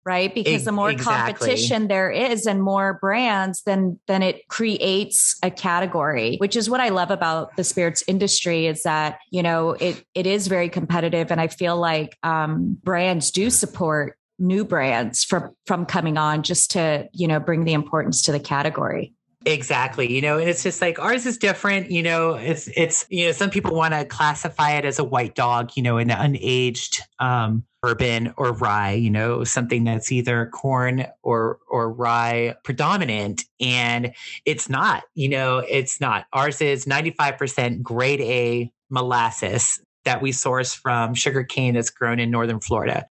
Right. 0.05 0.33
Because 0.33 0.65
the 0.65 0.71
more 0.71 0.89
exactly. 0.89 1.33
competition 1.33 1.87
there 1.87 2.09
is 2.09 2.47
and 2.47 2.63
more 2.63 2.97
brands, 2.99 3.61
then, 3.63 3.99
then 4.07 4.23
it 4.23 4.47
creates 4.47 5.37
a 5.43 5.51
category, 5.51 6.37
which 6.37 6.55
is 6.55 6.69
what 6.69 6.79
I 6.79 6.89
love 6.89 7.11
about 7.11 7.55
the 7.57 7.63
spirits 7.63 8.03
industry 8.07 8.65
is 8.65 8.83
that, 8.83 9.19
you 9.29 9.43
know, 9.43 9.71
it, 9.71 10.03
it 10.15 10.25
is 10.25 10.47
very 10.47 10.67
competitive. 10.69 11.31
And 11.31 11.39
I 11.39 11.47
feel 11.47 11.77
like, 11.77 12.17
um, 12.23 12.77
brands 12.81 13.29
do 13.29 13.49
support 13.49 14.17
new 14.39 14.63
brands 14.63 15.23
from, 15.23 15.53
from 15.67 15.85
coming 15.85 16.17
on 16.17 16.43
just 16.43 16.71
to, 16.71 17.07
you 17.13 17.27
know, 17.27 17.39
bring 17.39 17.65
the 17.65 17.73
importance 17.73 18.23
to 18.23 18.31
the 18.31 18.39
category. 18.39 19.13
Exactly. 19.45 20.11
You 20.13 20.21
know, 20.21 20.37
and 20.37 20.49
it's 20.49 20.63
just 20.63 20.81
like 20.81 20.99
ours 20.99 21.25
is 21.25 21.37
different. 21.37 21.89
You 21.91 22.03
know, 22.03 22.33
it's 22.33 22.67
it's 22.75 23.05
you 23.09 23.25
know 23.27 23.31
some 23.31 23.49
people 23.49 23.73
want 23.73 23.93
to 23.93 24.03
classify 24.03 24.71
it 24.71 24.83
as 24.83 24.99
a 24.99 25.03
white 25.03 25.33
dog. 25.33 25.71
You 25.75 25.83
know, 25.83 25.97
an 25.97 26.09
unaged 26.09 26.99
um, 27.19 27.63
bourbon 27.81 28.33
or 28.35 28.51
rye. 28.51 28.91
You 28.93 29.09
know, 29.09 29.45
something 29.45 29.85
that's 29.85 30.11
either 30.11 30.47
corn 30.47 31.05
or 31.23 31.59
or 31.69 31.89
rye 31.91 32.55
predominant, 32.65 33.45
and 33.61 34.13
it's 34.45 34.67
not. 34.69 35.03
You 35.15 35.29
know, 35.29 35.59
it's 35.59 36.01
not. 36.01 36.25
Ours 36.33 36.61
is 36.61 36.85
ninety 36.85 37.11
five 37.11 37.37
percent 37.37 37.81
grade 37.81 38.21
A 38.21 38.71
molasses 38.89 39.79
that 40.03 40.21
we 40.21 40.33
source 40.33 40.73
from 40.73 41.13
sugar 41.13 41.43
cane 41.43 41.75
that's 41.75 41.89
grown 41.89 42.19
in 42.19 42.29
northern 42.29 42.59
Florida. 42.59 43.07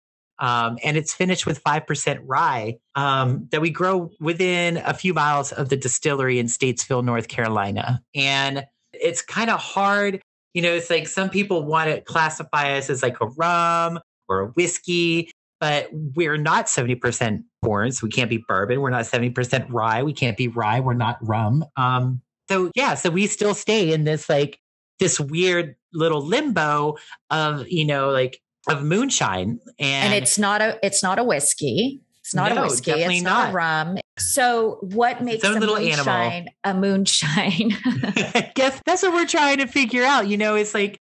Um, 0.43 0.77
and 0.83 0.97
it's 0.97 1.15
finished 1.15 1.47
with 1.47 1.63
5% 1.63 2.19
rye 2.25 2.79
um, 2.97 3.49
that 3.53 3.61
we 3.61 3.71
grow 3.71 4.11
within 4.19 4.79
a 4.79 4.93
few 4.93 5.15
miles 5.15 5.53
of 5.53 5.69
the 5.69 5.77
distillery 5.77 6.41
in 6.41 6.47
Statesville, 6.47 7.05
North 7.05 7.29
Carolina. 7.29 8.03
And 8.13 8.65
it's 8.93 9.23
kind 9.23 9.51
of 9.51 9.61
hard. 9.61 10.21
You 10.53 10.63
know, 10.63 10.75
it's 10.75 10.91
like 10.91 11.07
some 11.07 11.31
people 11.31 11.65
want 11.65 11.91
to 11.91 12.01
classify 12.01 12.77
us 12.77 12.91
as 12.91 13.05
like 13.05 13.21
a 13.21 13.27
rum 13.27 14.01
or 14.29 14.41
a 14.41 14.47
whiskey, 14.49 15.31
but 15.61 15.89
we're 15.93 16.37
not 16.37 16.67
70% 16.67 17.45
corn. 17.65 17.93
So 17.93 18.05
we 18.09 18.11
can't 18.11 18.29
be 18.29 18.45
bourbon. 18.49 18.81
We're 18.81 18.91
not 18.91 19.05
70% 19.05 19.67
rye. 19.71 20.03
We 20.03 20.13
can't 20.13 20.37
be 20.37 20.49
rye. 20.49 20.81
We're 20.81 20.95
not 20.95 21.19
rum. 21.23 21.65
Um, 21.77 22.21
so 22.49 22.73
yeah, 22.75 22.95
so 22.97 23.11
we 23.11 23.29
still 23.29 23.55
stay 23.55 23.93
in 23.93 24.03
this 24.03 24.29
like 24.29 24.59
this 24.99 25.21
weird 25.21 25.77
little 25.93 26.21
limbo 26.21 26.97
of, 27.31 27.69
you 27.69 27.85
know, 27.85 28.11
like 28.11 28.41
of 28.69 28.83
moonshine 28.85 29.61
and, 29.79 30.13
and 30.13 30.15
it's 30.15 30.39
not 30.39 30.61
a 30.61 30.79
it's 30.85 31.03
not 31.03 31.19
a 31.19 31.25
whiskey. 31.25 32.03
It's 32.21 32.35
not 32.35 32.55
no, 32.55 32.63
a 32.63 32.65
whiskey 32.65 32.93
it's 32.93 33.23
not. 33.23 33.31
not. 33.31 33.51
a 33.51 33.53
rum. 33.53 33.99
So 34.19 34.79
what 34.81 35.23
makes 35.23 35.45
a 35.45 35.59
moonshine 35.59 36.49
a 36.65 36.75
moonshine? 36.75 37.73
I 37.85 38.53
guess 38.55 38.81
that's 38.87 39.03
what 39.03 39.13
we're 39.13 39.27
trying 39.27 39.59
to 39.59 39.67
figure 39.67 40.05
out 40.05 40.29
you 40.29 40.37
know 40.37 40.55
it's 40.55 40.75
like 40.75 40.99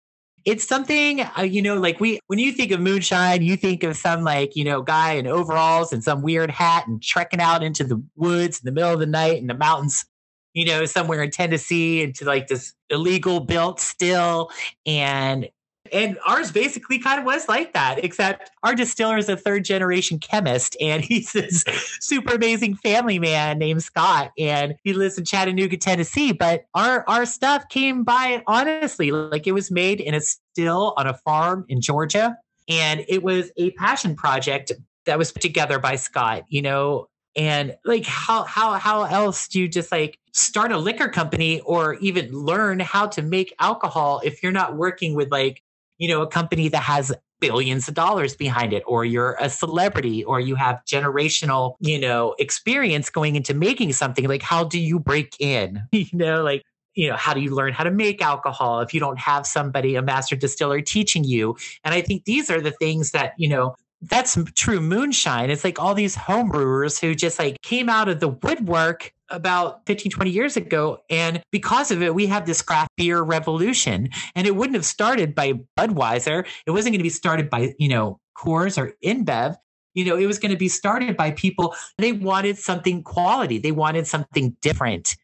it's 0.45 0.65
something 0.65 1.21
uh, 1.21 1.41
you 1.41 1.61
know 1.61 1.75
like 1.75 1.99
we 1.99 2.19
when 2.27 2.39
you 2.39 2.51
think 2.51 2.71
of 2.71 2.79
moonshine 2.79 3.41
you 3.41 3.57
think 3.57 3.83
of 3.83 3.97
some 3.97 4.23
like 4.23 4.55
you 4.55 4.63
know 4.63 4.81
guy 4.81 5.13
in 5.13 5.27
overalls 5.27 5.91
and 5.91 6.03
some 6.03 6.21
weird 6.21 6.49
hat 6.49 6.87
and 6.87 7.03
trekking 7.03 7.41
out 7.41 7.61
into 7.61 7.83
the 7.83 8.01
woods 8.15 8.59
in 8.59 8.65
the 8.65 8.71
middle 8.71 8.93
of 8.93 8.99
the 8.99 9.05
night 9.05 9.37
in 9.37 9.47
the 9.47 9.53
mountains 9.53 10.05
you 10.53 10.65
know 10.65 10.85
somewhere 10.85 11.21
in 11.21 11.29
tennessee 11.29 12.01
into 12.01 12.23
like 12.23 12.47
this 12.47 12.73
illegal 12.89 13.39
built 13.39 13.79
still. 13.79 14.51
And 14.85 15.49
and 15.91 16.17
ours 16.25 16.51
basically 16.51 16.99
kind 16.99 17.19
of 17.19 17.25
was 17.25 17.47
like 17.47 17.73
that, 17.73 18.03
except 18.03 18.51
our 18.63 18.75
distiller 18.75 19.17
is 19.17 19.29
a 19.29 19.37
third 19.37 19.65
generation 19.65 20.19
chemist 20.19 20.75
and 20.79 21.03
he's 21.05 21.31
this 21.33 21.63
super 21.99 22.35
amazing 22.35 22.75
family 22.75 23.19
man 23.19 23.59
named 23.59 23.83
Scott. 23.83 24.31
And 24.37 24.75
he 24.83 24.93
lives 24.93 25.17
in 25.17 25.25
Chattanooga, 25.25 25.77
Tennessee. 25.77 26.31
But 26.31 26.65
our, 26.73 27.03
our 27.07 27.25
stuff 27.25 27.69
came 27.69 28.03
by 28.03 28.43
honestly, 28.47 29.11
like 29.11 29.47
it 29.47 29.53
was 29.53 29.71
made 29.71 29.99
in 30.01 30.13
a 30.13 30.21
still 30.21 30.93
on 30.97 31.07
a 31.07 31.13
farm 31.13 31.65
in 31.69 31.81
Georgia. 31.81 32.37
And 32.67 33.03
it 33.07 33.23
was 33.23 33.51
a 33.57 33.71
passion 33.71 34.15
project 34.15 34.71
that 35.05 35.17
was 35.17 35.31
put 35.31 35.41
together 35.41 35.79
by 35.79 35.95
Scott, 35.95 36.43
you 36.49 36.61
know, 36.61 37.07
and 37.35 37.77
like 37.85 38.05
how 38.05 38.43
how 38.43 38.73
how 38.73 39.03
else 39.03 39.47
do 39.47 39.59
you 39.59 39.67
just 39.67 39.91
like 39.91 40.19
start 40.33 40.71
a 40.71 40.77
liquor 40.77 41.07
company 41.07 41.61
or 41.61 41.95
even 41.95 42.31
learn 42.31 42.79
how 42.79 43.07
to 43.07 43.21
make 43.21 43.53
alcohol 43.59 44.21
if 44.23 44.41
you're 44.43 44.51
not 44.51 44.75
working 44.75 45.15
with 45.15 45.31
like 45.31 45.61
you 45.99 46.07
know, 46.07 46.21
a 46.21 46.27
company 46.27 46.67
that 46.69 46.81
has 46.81 47.13
billions 47.39 47.87
of 47.87 47.93
dollars 47.93 48.35
behind 48.35 48.73
it, 48.73 48.83
or 48.87 49.05
you're 49.05 49.37
a 49.39 49.49
celebrity, 49.49 50.23
or 50.23 50.39
you 50.39 50.55
have 50.55 50.81
generational, 50.85 51.75
you 51.79 51.99
know, 51.99 52.35
experience 52.39 53.09
going 53.09 53.35
into 53.35 53.53
making 53.53 53.93
something. 53.93 54.27
Like, 54.27 54.41
how 54.41 54.63
do 54.63 54.79
you 54.79 54.99
break 54.99 55.35
in? 55.39 55.83
you 55.91 56.07
know, 56.13 56.43
like, 56.43 56.63
you 56.95 57.09
know, 57.09 57.15
how 57.15 57.33
do 57.33 57.41
you 57.41 57.53
learn 57.53 57.73
how 57.73 57.83
to 57.83 57.91
make 57.91 58.21
alcohol 58.21 58.81
if 58.81 58.93
you 58.93 58.99
don't 58.99 59.19
have 59.19 59.45
somebody, 59.45 59.95
a 59.95 60.01
master 60.01 60.35
distiller 60.35 60.81
teaching 60.81 61.23
you? 61.23 61.55
And 61.83 61.93
I 61.93 62.01
think 62.01 62.25
these 62.25 62.49
are 62.49 62.59
the 62.59 62.71
things 62.71 63.11
that, 63.11 63.33
you 63.37 63.47
know, 63.47 63.75
that's 64.01 64.37
true 64.55 64.79
moonshine. 64.79 65.49
It's 65.49 65.63
like 65.63 65.79
all 65.79 65.93
these 65.93 66.15
homebrewers 66.15 66.99
who 66.99 67.13
just 67.15 67.37
like 67.37 67.61
came 67.61 67.89
out 67.89 68.07
of 68.07 68.19
the 68.19 68.29
woodwork 68.29 69.13
about 69.29 69.85
15, 69.85 70.11
20 70.11 70.31
years 70.31 70.57
ago. 70.57 70.99
And 71.09 71.41
because 71.51 71.91
of 71.91 72.01
it, 72.01 72.15
we 72.15 72.25
have 72.27 72.45
this 72.45 72.61
craft 72.61 72.89
beer 72.97 73.21
revolution. 73.21 74.09
And 74.35 74.47
it 74.47 74.55
wouldn't 74.55 74.75
have 74.75 74.85
started 74.85 75.35
by 75.35 75.53
Budweiser. 75.77 76.45
It 76.65 76.71
wasn't 76.71 76.93
going 76.93 76.99
to 76.99 77.03
be 77.03 77.09
started 77.09 77.49
by, 77.49 77.73
you 77.77 77.89
know, 77.89 78.19
Coors 78.37 78.77
or 78.77 78.93
InBev. 79.03 79.55
You 79.93 80.05
know, 80.05 80.15
it 80.15 80.27
was 80.27 80.39
going 80.39 80.51
to 80.51 80.57
be 80.57 80.69
started 80.69 81.17
by 81.17 81.31
people. 81.31 81.75
They 81.97 82.13
wanted 82.13 82.57
something 82.57 83.03
quality. 83.03 83.57
They 83.57 83.71
wanted 83.71 84.07
something 84.07 84.55
different. 84.61 85.15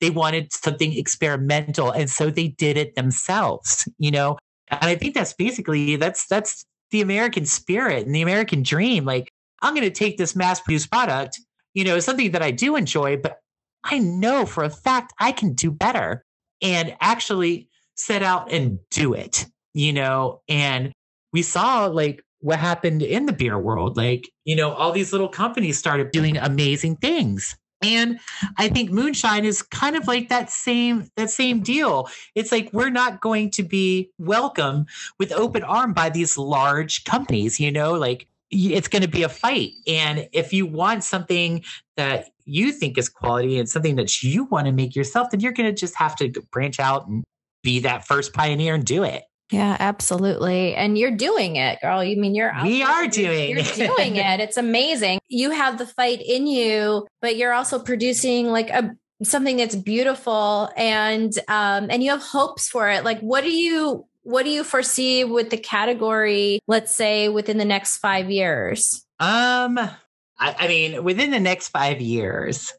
They 0.00 0.10
wanted 0.10 0.52
something 0.52 0.96
experimental. 0.96 1.90
And 1.90 2.08
so 2.08 2.30
they 2.30 2.48
did 2.48 2.76
it 2.76 2.94
themselves, 2.94 3.88
you 3.98 4.10
know? 4.10 4.38
And 4.68 4.84
I 4.84 4.94
think 4.94 5.14
that's 5.14 5.32
basically, 5.32 5.96
that's, 5.96 6.26
that's 6.26 6.64
the 6.90 7.00
American 7.00 7.46
spirit 7.46 8.06
and 8.06 8.14
the 8.14 8.22
American 8.22 8.62
dream. 8.62 9.04
Like, 9.04 9.32
I'm 9.62 9.74
going 9.74 9.86
to 9.86 9.90
take 9.90 10.16
this 10.16 10.34
mass 10.34 10.60
produced 10.60 10.90
product, 10.90 11.38
you 11.74 11.84
know, 11.84 12.00
something 12.00 12.32
that 12.32 12.42
I 12.42 12.50
do 12.50 12.76
enjoy, 12.76 13.16
but 13.16 13.38
I 13.84 13.98
know 13.98 14.46
for 14.46 14.64
a 14.64 14.70
fact 14.70 15.12
I 15.18 15.32
can 15.32 15.54
do 15.54 15.70
better 15.70 16.24
and 16.62 16.96
actually 17.00 17.68
set 17.96 18.22
out 18.22 18.52
and 18.52 18.78
do 18.90 19.14
it, 19.14 19.46
you 19.74 19.92
know, 19.92 20.40
and 20.48 20.92
we 21.32 21.42
saw 21.42 21.86
like 21.86 22.22
what 22.40 22.58
happened 22.58 23.02
in 23.02 23.26
the 23.26 23.32
beer 23.32 23.58
world. 23.58 23.96
Like, 23.96 24.30
you 24.44 24.56
know, 24.56 24.72
all 24.72 24.92
these 24.92 25.12
little 25.12 25.28
companies 25.28 25.78
started 25.78 26.10
doing 26.10 26.36
amazing 26.36 26.96
things. 26.96 27.56
And 27.82 28.20
I 28.56 28.68
think 28.68 28.90
moonshine 28.90 29.44
is 29.44 29.62
kind 29.62 29.96
of 29.96 30.06
like 30.06 30.28
that 30.28 30.50
same 30.50 31.08
that 31.16 31.30
same 31.30 31.60
deal. 31.60 32.08
It's 32.34 32.52
like 32.52 32.70
we're 32.72 32.90
not 32.90 33.20
going 33.20 33.50
to 33.52 33.62
be 33.62 34.10
welcome 34.18 34.86
with 35.18 35.32
open 35.32 35.62
arm 35.64 35.92
by 35.92 36.10
these 36.10 36.36
large 36.36 37.04
companies, 37.04 37.58
you 37.58 37.72
know, 37.72 37.94
like 37.94 38.26
it's 38.50 38.88
going 38.88 39.02
to 39.02 39.08
be 39.08 39.22
a 39.22 39.28
fight. 39.28 39.72
And 39.86 40.28
if 40.32 40.52
you 40.52 40.66
want 40.66 41.04
something 41.04 41.64
that 41.96 42.30
you 42.44 42.72
think 42.72 42.98
is 42.98 43.08
quality 43.08 43.58
and 43.58 43.68
something 43.68 43.96
that 43.96 44.22
you 44.22 44.44
want 44.44 44.66
to 44.66 44.72
make 44.72 44.96
yourself, 44.96 45.30
then 45.30 45.40
you're 45.40 45.52
going 45.52 45.72
to 45.72 45.78
just 45.78 45.94
have 45.94 46.16
to 46.16 46.28
branch 46.50 46.80
out 46.80 47.06
and 47.06 47.22
be 47.62 47.80
that 47.80 48.06
first 48.06 48.32
pioneer 48.32 48.74
and 48.74 48.84
do 48.84 49.04
it. 49.04 49.22
Yeah, 49.50 49.76
absolutely. 49.80 50.74
And 50.74 50.96
you're 50.96 51.10
doing 51.16 51.56
it, 51.56 51.80
girl. 51.80 52.02
You 52.04 52.16
mean 52.16 52.34
you're 52.34 52.52
We 52.62 52.82
are 52.82 53.06
doing 53.08 53.56
it. 53.58 53.76
you're 53.76 53.88
doing 53.88 54.16
it. 54.16 54.40
It's 54.40 54.56
amazing. 54.56 55.18
You 55.28 55.50
have 55.50 55.78
the 55.78 55.86
fight 55.86 56.22
in 56.22 56.46
you, 56.46 57.06
but 57.20 57.36
you're 57.36 57.52
also 57.52 57.78
producing 57.78 58.46
like 58.48 58.70
a 58.70 58.94
something 59.22 59.58
that's 59.58 59.76
beautiful 59.76 60.70
and 60.78 61.36
um 61.48 61.88
and 61.90 62.02
you 62.02 62.10
have 62.10 62.22
hopes 62.22 62.68
for 62.68 62.88
it. 62.88 63.04
Like 63.04 63.20
what 63.20 63.42
do 63.44 63.50
you 63.50 64.06
what 64.22 64.44
do 64.44 64.50
you 64.50 64.64
foresee 64.64 65.24
with 65.24 65.50
the 65.50 65.56
category, 65.58 66.60
let's 66.66 66.94
say 66.94 67.28
within 67.28 67.58
the 67.58 67.64
next 67.64 67.98
5 67.98 68.30
years? 68.30 69.04
Um 69.18 69.78
I, 69.78 70.56
I 70.58 70.68
mean, 70.68 71.04
within 71.04 71.32
the 71.32 71.40
next 71.40 71.68
5 71.68 72.00
years, 72.00 72.72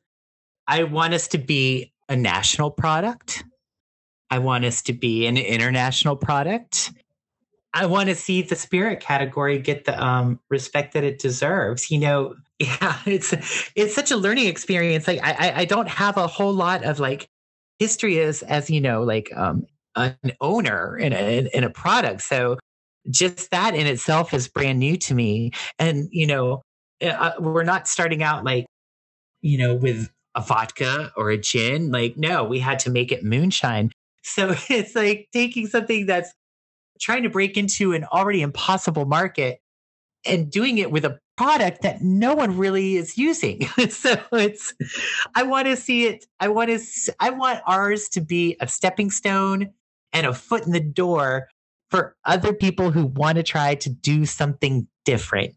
I 0.68 0.84
want 0.84 1.14
us 1.14 1.28
to 1.30 1.38
be 1.38 1.92
a 2.10 2.16
national 2.16 2.72
product. 2.72 3.44
I 4.32 4.40
want 4.40 4.64
us 4.64 4.82
to 4.84 4.94
be 4.94 5.28
an 5.28 5.38
international 5.38 6.16
product. 6.16 6.94
I 7.74 7.86
want 7.86 8.10
to 8.10 8.16
see 8.16 8.42
the 8.42 8.56
spirit 8.56 9.02
category 9.02 9.60
get 9.60 9.86
the 9.86 10.02
um, 10.04 10.40
respect 10.50 10.94
that 10.94 11.04
it 11.04 11.20
deserves. 11.20 11.92
You 11.92 12.00
know, 12.00 12.36
yeah, 12.60 12.98
it's 13.06 13.34
it's 13.76 13.94
such 13.94 14.10
a 14.12 14.18
learning 14.18 14.48
experience. 14.48 15.08
Like 15.08 15.20
I, 15.22 15.54
I 15.58 15.66
don't 15.66 15.90
have 15.90 16.18
a 16.18 16.28
whole 16.28 16.54
lot 16.54 16.84
of 16.86 17.00
like 17.00 17.28
history 17.78 18.20
as 18.20 18.42
as 18.44 18.70
you 18.70 18.82
know, 18.82 19.04
like 19.04 19.30
um, 19.36 19.66
an 19.96 20.16
owner 20.40 20.98
in 20.98 21.14
a 21.14 21.50
in 21.54 21.64
a 21.66 21.70
product. 21.70 22.22
So 22.22 22.58
just 23.10 23.52
that 23.52 23.76
in 23.76 23.88
itself 23.88 24.34
is 24.34 24.48
brand 24.48 24.80
new 24.80 24.96
to 24.98 25.14
me. 25.14 25.52
And 25.78 26.08
you 26.12 26.28
know, 26.28 26.62
uh, 27.02 27.34
we're 27.40 27.64
not 27.64 27.88
starting 27.88 28.24
out 28.24 28.46
like 28.46 28.66
you 29.42 29.58
know 29.58 29.76
with 29.76 30.10
a 30.36 30.42
vodka 30.42 31.12
or 31.18 31.32
a 31.32 31.38
gin. 31.38 31.92
Like 31.92 32.16
no, 32.18 32.46
we 32.46 32.60
had 32.60 32.80
to 32.80 32.90
make 32.90 33.12
it 33.12 33.24
moonshine. 33.24 33.92
So 34.24 34.56
it's 34.70 34.96
like 34.96 35.30
taking 35.34 35.68
something 35.68 36.06
that's 36.06 36.34
trying 37.00 37.24
to 37.24 37.30
break 37.30 37.58
into 37.58 37.94
an 37.94 38.06
already 38.06 38.42
impossible 38.42 39.06
market 39.06 39.60
and 40.26 40.52
doing 40.52 40.78
it 40.78 40.92
with 40.92 41.04
a 41.04 41.20
product 41.36 41.82
that 41.82 42.02
no 42.02 42.36
one 42.36 42.58
really 42.58 42.96
is 42.96 43.18
using. 43.18 43.66
so 43.90 44.16
it's, 44.34 44.74
I 45.34 45.44
want 45.44 45.68
to 45.68 45.76
see 45.76 46.06
it. 46.06 46.26
I 46.40 46.50
want 46.50 46.70
to, 46.70 47.16
I 47.20 47.32
want 47.32 47.62
ours 47.66 48.08
to 48.10 48.22
be 48.22 48.56
a 48.60 48.68
stepping 48.68 49.10
stone 49.10 49.72
and 50.14 50.28
a 50.28 50.34
foot 50.34 50.66
in 50.66 50.72
the 50.72 50.80
door 50.80 51.48
for 51.90 52.16
other 52.26 52.54
people 52.54 52.92
who 52.92 53.06
want 53.06 53.38
to 53.38 53.44
try 53.44 53.76
to 53.76 53.90
do 53.90 54.26
something 54.26 54.88
different. 55.04 55.56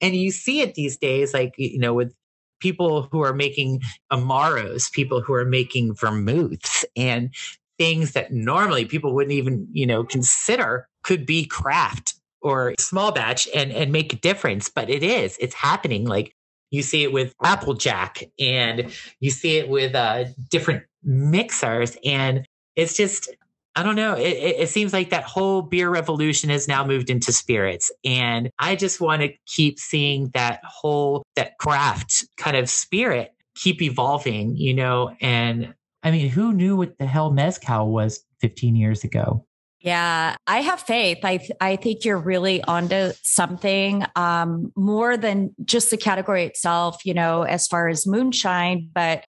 And 0.00 0.14
you 0.14 0.30
see 0.30 0.60
it 0.60 0.74
these 0.74 0.96
days, 0.96 1.34
like, 1.34 1.54
you 1.58 1.78
know, 1.78 1.94
with 1.94 2.14
people 2.60 3.08
who 3.12 3.22
are 3.22 3.34
making 3.34 3.80
amaros, 4.12 4.90
people 4.90 5.20
who 5.20 5.34
are 5.34 5.44
making 5.44 5.94
vermouths, 5.94 6.84
and 6.96 7.30
things 7.78 8.12
that 8.12 8.32
normally 8.32 8.84
people 8.84 9.14
wouldn't 9.14 9.32
even, 9.32 9.68
you 9.72 9.86
know, 9.86 10.04
consider 10.04 10.88
could 11.02 11.26
be 11.26 11.44
craft 11.46 12.14
or 12.42 12.74
small 12.78 13.12
batch 13.12 13.48
and 13.54 13.72
and 13.72 13.90
make 13.90 14.12
a 14.12 14.16
difference 14.16 14.68
but 14.68 14.90
it 14.90 15.02
is 15.02 15.36
it's 15.40 15.54
happening 15.54 16.04
like 16.04 16.36
you 16.70 16.82
see 16.82 17.02
it 17.02 17.12
with 17.12 17.34
Applejack 17.42 18.24
and 18.38 18.92
you 19.20 19.30
see 19.30 19.56
it 19.56 19.68
with 19.68 19.94
uh, 19.94 20.24
different 20.50 20.84
mixers. 21.02 21.96
And 22.04 22.46
it's 22.74 22.96
just, 22.96 23.30
I 23.74 23.82
don't 23.82 23.96
know. 23.96 24.14
It, 24.14 24.28
it, 24.28 24.60
it, 24.60 24.68
seems 24.68 24.92
like 24.92 25.10
that 25.10 25.24
whole 25.24 25.62
beer 25.62 25.90
revolution 25.90 26.50
has 26.50 26.66
now 26.66 26.84
moved 26.84 27.10
into 27.10 27.32
spirits. 27.32 27.90
And 28.04 28.50
I 28.58 28.74
just 28.76 29.00
want 29.00 29.22
to 29.22 29.32
keep 29.46 29.78
seeing 29.78 30.30
that 30.34 30.60
whole, 30.64 31.22
that 31.36 31.58
craft 31.58 32.26
kind 32.36 32.56
of 32.56 32.68
spirit 32.68 33.32
keep 33.54 33.80
evolving, 33.80 34.56
you 34.56 34.74
know? 34.74 35.14
And 35.20 35.74
I 36.06 36.12
mean, 36.12 36.28
who 36.28 36.52
knew 36.52 36.76
what 36.76 36.98
the 36.98 37.06
hell 37.06 37.32
Mezcal 37.32 37.90
was 37.90 38.24
15 38.40 38.76
years 38.76 39.02
ago? 39.02 39.44
Yeah, 39.80 40.36
I 40.46 40.60
have 40.62 40.80
faith. 40.80 41.18
I 41.24 41.46
I 41.60 41.74
think 41.76 42.04
you're 42.04 42.18
really 42.18 42.62
onto 42.62 43.10
something 43.22 44.04
um, 44.14 44.72
more 44.76 45.16
than 45.16 45.54
just 45.64 45.90
the 45.90 45.96
category 45.96 46.44
itself. 46.44 47.04
You 47.04 47.12
know, 47.12 47.42
as 47.42 47.66
far 47.66 47.88
as 47.88 48.06
moonshine, 48.06 48.88
but 48.94 49.24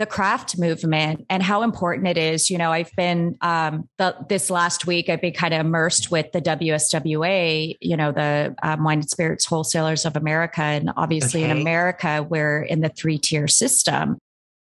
the 0.00 0.06
craft 0.06 0.58
movement 0.58 1.26
and 1.28 1.42
how 1.42 1.62
important 1.62 2.08
it 2.08 2.18
is. 2.18 2.50
You 2.50 2.58
know, 2.58 2.72
I've 2.72 2.90
been 2.96 3.36
um, 3.42 3.88
the, 3.98 4.16
this 4.28 4.48
last 4.50 4.86
week. 4.86 5.08
I've 5.08 5.20
been 5.20 5.34
kind 5.34 5.54
of 5.54 5.60
immersed 5.60 6.10
with 6.10 6.32
the 6.32 6.40
WSWA. 6.40 7.76
You 7.80 7.96
know, 7.96 8.10
the 8.10 8.54
um, 8.62 8.82
Wine 8.82 9.00
and 9.00 9.10
Spirits 9.10 9.44
Wholesalers 9.44 10.04
of 10.04 10.16
America, 10.16 10.62
and 10.62 10.90
obviously 10.96 11.44
okay. 11.44 11.50
in 11.52 11.56
America, 11.60 12.26
we're 12.28 12.62
in 12.62 12.80
the 12.80 12.88
three 12.88 13.18
tier 13.18 13.46
system. 13.46 14.18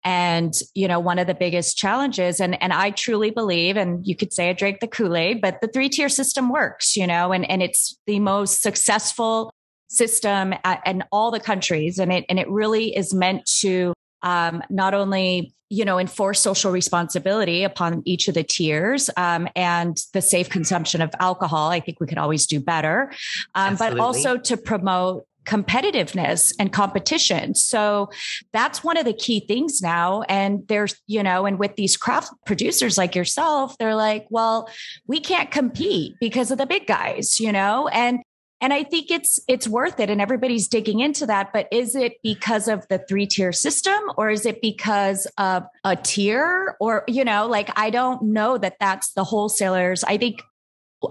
And, 0.04 0.54
you 0.74 0.88
know, 0.88 1.00
one 1.00 1.20
of 1.20 1.28
the 1.28 1.34
biggest 1.34 1.78
challenges, 1.78 2.40
and, 2.40 2.62
and 2.62 2.74
I 2.74 2.92
truly 2.92 3.32
believe, 3.32 3.78
and 3.78 4.06
you 4.06 4.16
could 4.16 4.34
say 4.34 4.50
I 4.50 4.54
drank 4.54 4.80
the 4.80 4.88
Kool-Aid, 4.88 5.42
but 5.42 5.62
the 5.62 5.68
three 5.68 5.90
tier 5.90 6.10
system 6.10 6.50
works, 6.50 6.98
you 6.98 7.08
know, 7.08 7.32
and, 7.32 7.50
and 7.50 7.64
it's 7.64 7.98
the 8.06 8.20
most 8.20 8.62
successful 8.62 9.54
system 9.88 10.54
in 10.86 11.04
all 11.12 11.32
the 11.32 11.40
countries. 11.40 12.00
And 12.00 12.12
it, 12.12 12.26
and 12.28 12.40
it 12.40 12.50
really 12.50 12.96
is 12.96 13.14
meant 13.14 13.46
to 13.62 13.94
um, 14.24 14.64
not 14.70 14.94
only 14.94 15.54
you 15.70 15.86
know 15.86 15.98
enforce 15.98 16.40
social 16.40 16.72
responsibility 16.72 17.64
upon 17.64 18.04
each 18.06 18.28
of 18.28 18.36
the 18.36 18.44
tiers 18.44 19.10
um, 19.18 19.48
and 19.56 19.98
the 20.14 20.22
safe 20.22 20.48
consumption 20.50 21.02
of 21.02 21.10
alcohol 21.20 21.70
i 21.70 21.80
think 21.80 22.00
we 22.00 22.06
could 22.06 22.20
always 22.20 22.46
do 22.46 22.60
better 22.60 23.12
um, 23.56 23.76
but 23.76 24.00
also 24.00 24.38
to 24.38 24.56
promote 24.56 25.26
competitiveness 25.46 26.54
and 26.60 26.72
competition. 26.72 27.56
So 27.56 28.10
that's 28.52 28.84
one 28.84 28.98
of 28.98 29.06
the 29.06 29.14
key 29.14 29.42
things 29.42 29.82
now. 29.82 30.22
And 30.24 30.68
there's, 30.68 30.96
you 31.08 31.24
know, 31.24 31.46
and 31.46 31.60
with 31.60 31.76
these 31.76 31.98
craft 31.98 32.32
producers 32.46 32.98
like 32.98 33.16
yourself, 33.16 33.78
they're 33.78 33.96
like, 33.96 34.26
well, 34.30 34.70
we 35.08 35.20
can't 35.20 35.52
compete 35.52 36.14
because 36.20 36.52
of 36.52 36.58
the 36.58 36.66
big 36.66 36.88
guys, 36.88 37.40
you 37.40 37.52
know, 37.52 37.88
and 37.90 38.20
and 38.64 38.72
I 38.72 38.84
think 38.84 39.12
it's 39.12 39.42
it's 39.50 39.68
worth 39.68 40.00
it 40.00 40.10
and 40.10 40.22
everybody's 40.22 40.70
digging 40.70 41.02
into 41.02 41.26
that 41.26 41.52
but 41.52 41.68
is 41.70 41.96
it 41.96 42.14
because 42.24 42.70
of 42.70 42.88
the 42.88 42.98
three 43.10 43.28
tier 43.28 43.52
system 43.52 44.00
or 44.16 44.30
is 44.30 44.46
it 44.46 44.62
because 44.62 45.28
of 45.38 45.64
a 45.84 45.98
tier 45.98 46.78
or 46.80 47.04
you 47.10 47.26
know 47.26 47.46
like 47.46 47.70
I 47.76 47.90
don't 47.90 48.22
know 48.24 48.58
that 48.58 48.78
that's 48.80 49.12
the 49.14 49.26
wholesalers 49.26 50.06
I 50.06 50.16
think 50.16 50.42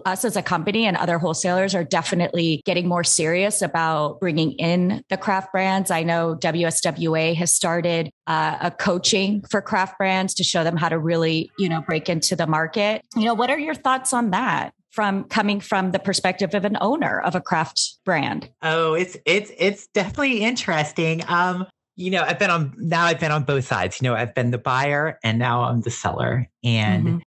us 0.04 0.24
as 0.24 0.36
a 0.36 0.42
company 0.42 0.86
and 0.86 0.96
other 0.96 1.18
wholesalers 1.18 1.74
are 1.74 1.84
definitely 1.84 2.62
getting 2.64 2.88
more 2.88 3.04
serious 3.04 3.62
about 3.62 4.20
bringing 4.20 4.52
in 4.52 5.02
the 5.08 5.16
craft 5.16 5.52
brands. 5.52 5.90
I 5.90 6.02
know 6.02 6.36
WSWA 6.36 7.34
has 7.36 7.52
started 7.52 8.10
uh, 8.26 8.58
a 8.60 8.70
coaching 8.70 9.42
for 9.50 9.60
craft 9.60 9.98
brands 9.98 10.34
to 10.34 10.44
show 10.44 10.64
them 10.64 10.76
how 10.76 10.88
to 10.88 10.98
really, 10.98 11.50
you 11.58 11.68
know, 11.68 11.82
break 11.82 12.08
into 12.08 12.36
the 12.36 12.46
market. 12.46 13.02
You 13.16 13.24
know, 13.24 13.34
what 13.34 13.50
are 13.50 13.58
your 13.58 13.74
thoughts 13.74 14.12
on 14.12 14.30
that? 14.30 14.72
from 14.90 15.24
coming 15.24 15.58
from 15.58 15.92
the 15.92 15.98
perspective 15.98 16.54
of 16.54 16.66
an 16.66 16.76
owner 16.82 17.18
of 17.20 17.34
a 17.34 17.40
craft 17.40 17.94
brand? 18.04 18.50
Oh, 18.60 18.92
it's 18.92 19.16
it's 19.24 19.50
it's 19.56 19.86
definitely 19.88 20.42
interesting. 20.42 21.22
Um, 21.28 21.66
you 21.96 22.10
know, 22.10 22.22
I've 22.22 22.38
been 22.38 22.50
on 22.50 22.74
now 22.76 23.04
I've 23.04 23.20
been 23.20 23.32
on 23.32 23.44
both 23.44 23.64
sides. 23.64 24.00
You 24.00 24.08
know, 24.08 24.14
I've 24.14 24.34
been 24.34 24.50
the 24.50 24.58
buyer 24.58 25.18
and 25.22 25.38
now 25.38 25.62
I'm 25.62 25.80
the 25.80 25.90
seller. 25.90 26.48
And 26.62 27.06
mm-hmm. 27.06 27.18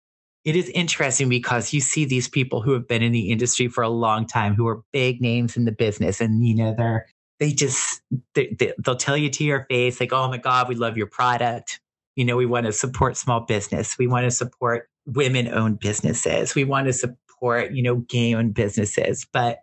It 0.45 0.57
is 0.57 0.69
interesting 0.71 1.29
because 1.29 1.73
you 1.73 1.81
see 1.81 2.05
these 2.05 2.29
people 2.29 2.61
who 2.61 2.73
have 2.73 2.87
been 2.87 3.03
in 3.03 3.13
the 3.13 3.31
industry 3.31 3.69
for 3.69 3.83
a 3.83 3.89
long 3.89 4.27
time 4.27 4.55
who 4.55 4.67
are 4.69 4.83
big 4.93 5.21
names 5.21 5.57
in 5.57 5.65
the 5.65 5.73
business 5.73 6.21
and 6.21 6.47
you 6.47 6.55
know 6.55 6.75
they're 6.77 7.07
they 7.41 7.53
just 7.53 8.01
they, 8.35 8.55
they, 8.59 8.73
they'll 8.79 8.97
tell 8.97 9.17
you 9.17 9.29
to 9.29 9.45
your 9.45 9.67
face 9.69 9.99
like, 10.01 10.13
"Oh 10.13 10.29
my 10.29 10.39
god, 10.39 10.69
we 10.69 10.77
love 10.77 10.97
your 10.97 11.09
product." 11.09 11.81
You 12.17 12.25
know, 12.25 12.37
we 12.37 12.47
want 12.47 12.67
to 12.67 12.73
support 12.73 13.17
small 13.17 13.41
business. 13.41 13.99
We 13.99 14.07
want 14.07 14.25
to 14.25 14.31
support 14.31 14.89
women 15.05 15.49
owned 15.49 15.81
businesses. 15.81 16.55
We 16.55 16.63
want 16.63 16.87
to 16.87 16.93
support 16.93 17.25
you 17.73 17.83
know, 17.83 17.97
gay 17.97 18.35
owned 18.35 18.55
businesses. 18.55 19.27
But, 19.31 19.59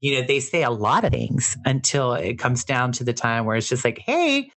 you 0.00 0.14
know, 0.14 0.26
they 0.26 0.40
say 0.40 0.62
a 0.62 0.70
lot 0.70 1.04
of 1.04 1.10
things 1.10 1.56
until 1.64 2.14
it 2.14 2.38
comes 2.38 2.64
down 2.64 2.92
to 2.92 3.04
the 3.04 3.12
time 3.12 3.44
where 3.44 3.56
it's 3.56 3.68
just 3.68 3.84
like, 3.84 3.98
hey, 3.98 4.50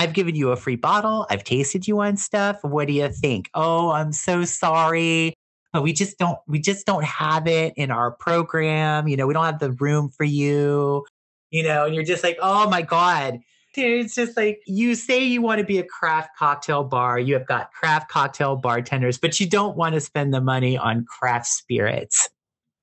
I've 0.00 0.14
given 0.14 0.34
you 0.34 0.50
a 0.50 0.56
free 0.56 0.76
bottle. 0.76 1.26
I've 1.28 1.44
tasted 1.44 1.86
you 1.86 2.00
on 2.00 2.16
stuff. 2.16 2.64
What 2.64 2.86
do 2.86 2.94
you 2.94 3.10
think? 3.10 3.50
Oh, 3.52 3.90
I'm 3.90 4.14
so 4.14 4.46
sorry. 4.46 5.34
But 5.74 5.82
we 5.82 5.92
just 5.92 6.16
don't, 6.16 6.38
we 6.48 6.58
just 6.58 6.86
don't 6.86 7.04
have 7.04 7.46
it 7.46 7.74
in 7.76 7.90
our 7.90 8.10
program. 8.10 9.08
You 9.08 9.18
know, 9.18 9.26
we 9.26 9.34
don't 9.34 9.44
have 9.44 9.58
the 9.58 9.72
room 9.72 10.08
for 10.08 10.24
you, 10.24 11.04
you 11.50 11.62
know, 11.62 11.84
and 11.84 11.94
you're 11.94 12.02
just 12.02 12.24
like, 12.24 12.38
oh 12.40 12.70
my 12.70 12.80
God. 12.80 13.40
Dude, 13.74 14.06
it's 14.06 14.14
just 14.14 14.38
like 14.38 14.62
you 14.66 14.94
say 14.94 15.22
you 15.22 15.42
want 15.42 15.58
to 15.58 15.66
be 15.66 15.76
a 15.76 15.84
craft 15.84 16.30
cocktail 16.38 16.82
bar. 16.82 17.18
You 17.18 17.34
have 17.34 17.46
got 17.46 17.70
craft 17.70 18.10
cocktail 18.10 18.56
bartenders, 18.56 19.18
but 19.18 19.38
you 19.38 19.46
don't 19.46 19.76
want 19.76 19.96
to 19.96 20.00
spend 20.00 20.32
the 20.32 20.40
money 20.40 20.78
on 20.78 21.04
craft 21.04 21.46
spirits. 21.46 22.30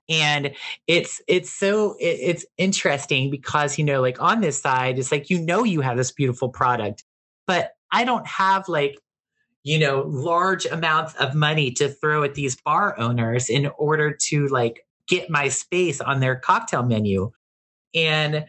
And 0.07 0.53
it's 0.85 1.19
it's 1.27 1.49
so 1.49 1.95
it, 1.99 2.19
it's 2.21 2.45
interesting 2.57 3.31
because 3.31 3.77
you 3.77 3.83
know, 3.83 4.01
like 4.01 4.21
on 4.21 4.39
this 4.39 4.61
side, 4.61 4.99
it's 4.99 5.11
like 5.11 5.31
you 5.31 5.39
know 5.39 5.63
you 5.63 5.81
have 5.81 5.97
this 5.97 6.11
beautiful 6.11 6.47
product, 6.47 7.03
but 7.47 7.71
I 7.91 8.03
don't 8.03 8.27
have 8.27 8.67
like 8.67 8.99
you 9.63 9.79
know 9.79 10.03
large 10.07 10.65
amounts 10.65 11.15
of 11.15 11.33
money 11.33 11.71
to 11.71 11.89
throw 11.89 12.23
at 12.23 12.35
these 12.35 12.55
bar 12.55 12.97
owners 12.99 13.49
in 13.49 13.71
order 13.77 14.11
to 14.29 14.47
like 14.47 14.85
get 15.07 15.29
my 15.29 15.47
space 15.47 16.01
on 16.01 16.19
their 16.19 16.35
cocktail 16.35 16.83
menu 16.83 17.31
and 17.95 18.45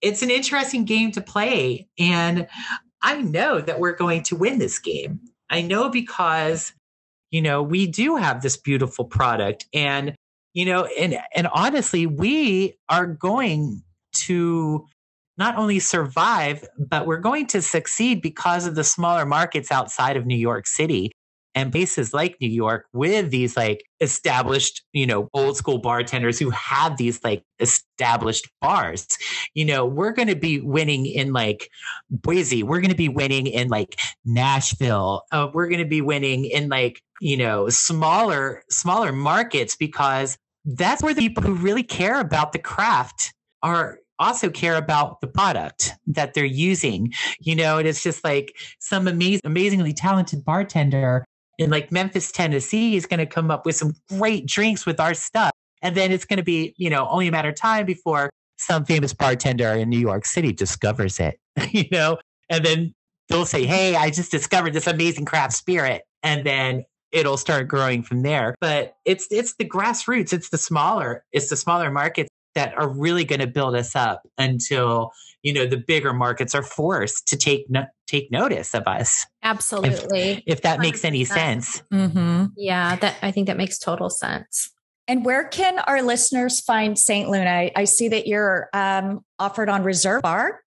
it's 0.00 0.22
an 0.22 0.30
interesting 0.30 0.84
game 0.84 1.12
to 1.12 1.20
play. 1.20 1.88
And 1.98 2.46
I 3.02 3.22
know 3.22 3.60
that 3.60 3.80
we're 3.80 3.96
going 3.96 4.22
to 4.24 4.36
win 4.36 4.58
this 4.58 4.78
game. 4.78 5.20
I 5.48 5.62
know 5.62 5.88
because, 5.88 6.72
you 7.30 7.42
know, 7.42 7.62
we 7.62 7.86
do 7.86 8.16
have 8.16 8.42
this 8.42 8.56
beautiful 8.56 9.04
product 9.04 9.66
and, 9.72 10.14
you 10.54 10.64
know, 10.64 10.88
and, 10.98 11.18
and 11.34 11.46
honestly, 11.48 12.06
we 12.06 12.78
are 12.88 13.06
going 13.06 13.82
to 14.12 14.86
not 15.38 15.56
only 15.56 15.78
survive, 15.78 16.66
but 16.78 17.06
we're 17.06 17.18
going 17.18 17.46
to 17.48 17.62
succeed 17.62 18.22
because 18.22 18.66
of 18.66 18.74
the 18.74 18.84
smaller 18.84 19.26
markets 19.26 19.70
outside 19.70 20.16
of 20.16 20.26
New 20.26 20.36
York 20.36 20.66
City 20.66 21.12
and 21.56 21.72
places 21.72 22.12
like 22.12 22.36
New 22.38 22.50
York 22.50 22.84
with 22.92 23.30
these 23.30 23.56
like 23.56 23.82
established, 24.00 24.84
you 24.92 25.06
know, 25.06 25.30
old 25.32 25.56
school 25.56 25.78
bartenders 25.78 26.38
who 26.38 26.50
have 26.50 26.98
these 26.98 27.24
like 27.24 27.42
established 27.60 28.46
bars. 28.60 29.06
You 29.54 29.64
know, 29.64 29.86
we're 29.86 30.12
going 30.12 30.28
to 30.28 30.36
be 30.36 30.60
winning 30.60 31.06
in 31.06 31.32
like 31.32 31.70
Boise. 32.10 32.62
We're 32.62 32.80
going 32.80 32.90
to 32.90 32.96
be 32.96 33.08
winning 33.08 33.46
in 33.46 33.68
like 33.68 33.96
Nashville. 34.26 35.22
Uh, 35.32 35.48
we're 35.52 35.68
going 35.68 35.80
to 35.80 35.86
be 35.86 36.02
winning 36.02 36.44
in 36.44 36.68
like, 36.68 37.00
you 37.22 37.38
know, 37.38 37.70
smaller, 37.70 38.62
smaller 38.68 39.10
markets 39.10 39.76
because 39.76 40.36
that's 40.66 41.02
where 41.02 41.14
the 41.14 41.22
people 41.22 41.42
who 41.42 41.54
really 41.54 41.82
care 41.82 42.20
about 42.20 42.52
the 42.52 42.58
craft 42.58 43.32
are 43.62 43.98
also 44.18 44.50
care 44.50 44.76
about 44.76 45.20
the 45.20 45.26
product 45.26 45.92
that 46.06 46.34
they're 46.34 46.44
using. 46.44 47.12
You 47.40 47.56
know, 47.56 47.78
and 47.78 47.88
it's 47.88 48.02
just 48.02 48.24
like 48.24 48.56
some 48.78 49.08
amazing, 49.08 49.42
amazingly 49.44 49.92
talented 49.92 50.44
bartender 50.44 51.24
in 51.58 51.70
like 51.70 51.90
Memphis, 51.90 52.32
Tennessee 52.32 52.96
is 52.96 53.06
going 53.06 53.18
to 53.18 53.26
come 53.26 53.50
up 53.50 53.64
with 53.64 53.76
some 53.76 53.94
great 54.08 54.46
drinks 54.46 54.84
with 54.84 55.00
our 55.00 55.14
stuff. 55.14 55.50
And 55.82 55.96
then 55.96 56.12
it's 56.12 56.24
going 56.24 56.38
to 56.38 56.42
be, 56.42 56.74
you 56.76 56.90
know, 56.90 57.06
only 57.08 57.28
a 57.28 57.32
matter 57.32 57.50
of 57.50 57.54
time 57.54 57.86
before 57.86 58.30
some 58.58 58.84
famous 58.84 59.12
bartender 59.12 59.68
in 59.68 59.88
New 59.88 59.98
York 59.98 60.24
City 60.24 60.52
discovers 60.52 61.20
it, 61.20 61.38
you 61.70 61.84
know, 61.92 62.18
and 62.48 62.64
then 62.64 62.94
they'll 63.28 63.46
say, 63.46 63.66
Hey, 63.66 63.94
I 63.94 64.10
just 64.10 64.30
discovered 64.30 64.72
this 64.72 64.86
amazing 64.86 65.26
craft 65.26 65.52
spirit. 65.52 66.02
And 66.22 66.44
then 66.44 66.84
it'll 67.12 67.36
start 67.36 67.68
growing 67.68 68.02
from 68.02 68.22
there. 68.22 68.54
But 68.60 68.96
it's, 69.04 69.28
it's 69.30 69.54
the 69.56 69.68
grassroots. 69.68 70.32
It's 70.32 70.48
the 70.48 70.58
smaller, 70.58 71.24
it's 71.32 71.50
the 71.50 71.56
smaller 71.56 71.90
markets 71.90 72.30
that 72.56 72.76
are 72.76 72.88
really 72.88 73.24
going 73.24 73.40
to 73.40 73.46
build 73.46 73.76
us 73.76 73.94
up 73.94 74.22
until 74.36 75.12
you 75.42 75.52
know 75.52 75.66
the 75.66 75.76
bigger 75.76 76.12
markets 76.12 76.54
are 76.54 76.62
forced 76.62 77.28
to 77.28 77.36
take 77.36 77.70
no- 77.70 77.86
take 78.08 78.30
notice 78.32 78.74
of 78.74 78.88
us 78.88 79.24
absolutely 79.44 80.30
if, 80.30 80.42
if 80.46 80.62
that 80.62 80.78
100%. 80.78 80.82
makes 80.82 81.04
any 81.04 81.24
sense 81.24 81.82
mm-hmm. 81.92 82.46
yeah 82.56 82.96
that 82.96 83.14
i 83.22 83.30
think 83.30 83.46
that 83.46 83.56
makes 83.56 83.78
total 83.78 84.10
sense 84.10 84.70
and 85.08 85.24
where 85.24 85.44
can 85.44 85.78
our 85.78 86.02
listeners 86.02 86.60
find 86.60 86.98
St. 86.98 87.28
Luna? 87.28 87.48
I, 87.48 87.72
I 87.76 87.84
see 87.84 88.08
that 88.08 88.26
you're 88.26 88.68
um, 88.72 89.24
offered 89.38 89.68
on 89.68 89.84
Reserve 89.84 90.22
Bar. 90.22 90.62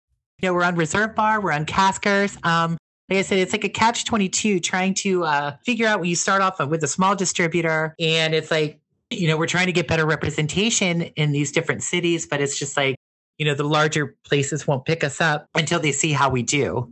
Yeah, 0.41 0.51
we're 0.51 0.63
on 0.63 0.75
Reserve 0.75 1.15
Bar. 1.15 1.39
We're 1.39 1.53
on 1.53 1.65
Caskers. 1.65 2.37
Um, 2.45 2.77
like 3.09 3.19
I 3.19 3.21
said, 3.21 3.37
it's 3.37 3.53
like 3.53 3.63
a 3.63 3.69
catch 3.69 4.03
22 4.05 4.59
trying 4.59 4.93
to 4.95 5.23
uh, 5.23 5.55
figure 5.65 5.87
out 5.87 5.99
when 6.01 6.09
you 6.09 6.15
start 6.15 6.41
off 6.41 6.59
with 6.67 6.83
a 6.83 6.87
small 6.87 7.15
distributor. 7.15 7.95
And 7.99 8.33
it's 8.33 8.51
like, 8.51 8.79
you 9.09 9.27
know, 9.27 9.37
we're 9.37 9.47
trying 9.47 9.67
to 9.67 9.71
get 9.71 9.87
better 9.87 10.05
representation 10.05 11.01
in 11.01 11.31
these 11.31 11.51
different 11.51 11.83
cities, 11.83 12.25
but 12.25 12.41
it's 12.41 12.57
just 12.57 12.75
like, 12.75 12.95
you 13.37 13.45
know, 13.45 13.53
the 13.53 13.63
larger 13.63 14.15
places 14.25 14.65
won't 14.65 14.85
pick 14.85 15.03
us 15.03 15.21
up 15.21 15.47
until 15.55 15.79
they 15.79 15.91
see 15.91 16.11
how 16.11 16.29
we 16.29 16.41
do, 16.41 16.91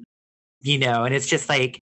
you 0.62 0.78
know, 0.78 1.06
and 1.06 1.16
it's 1.16 1.28
just 1.28 1.50
like, 1.50 1.80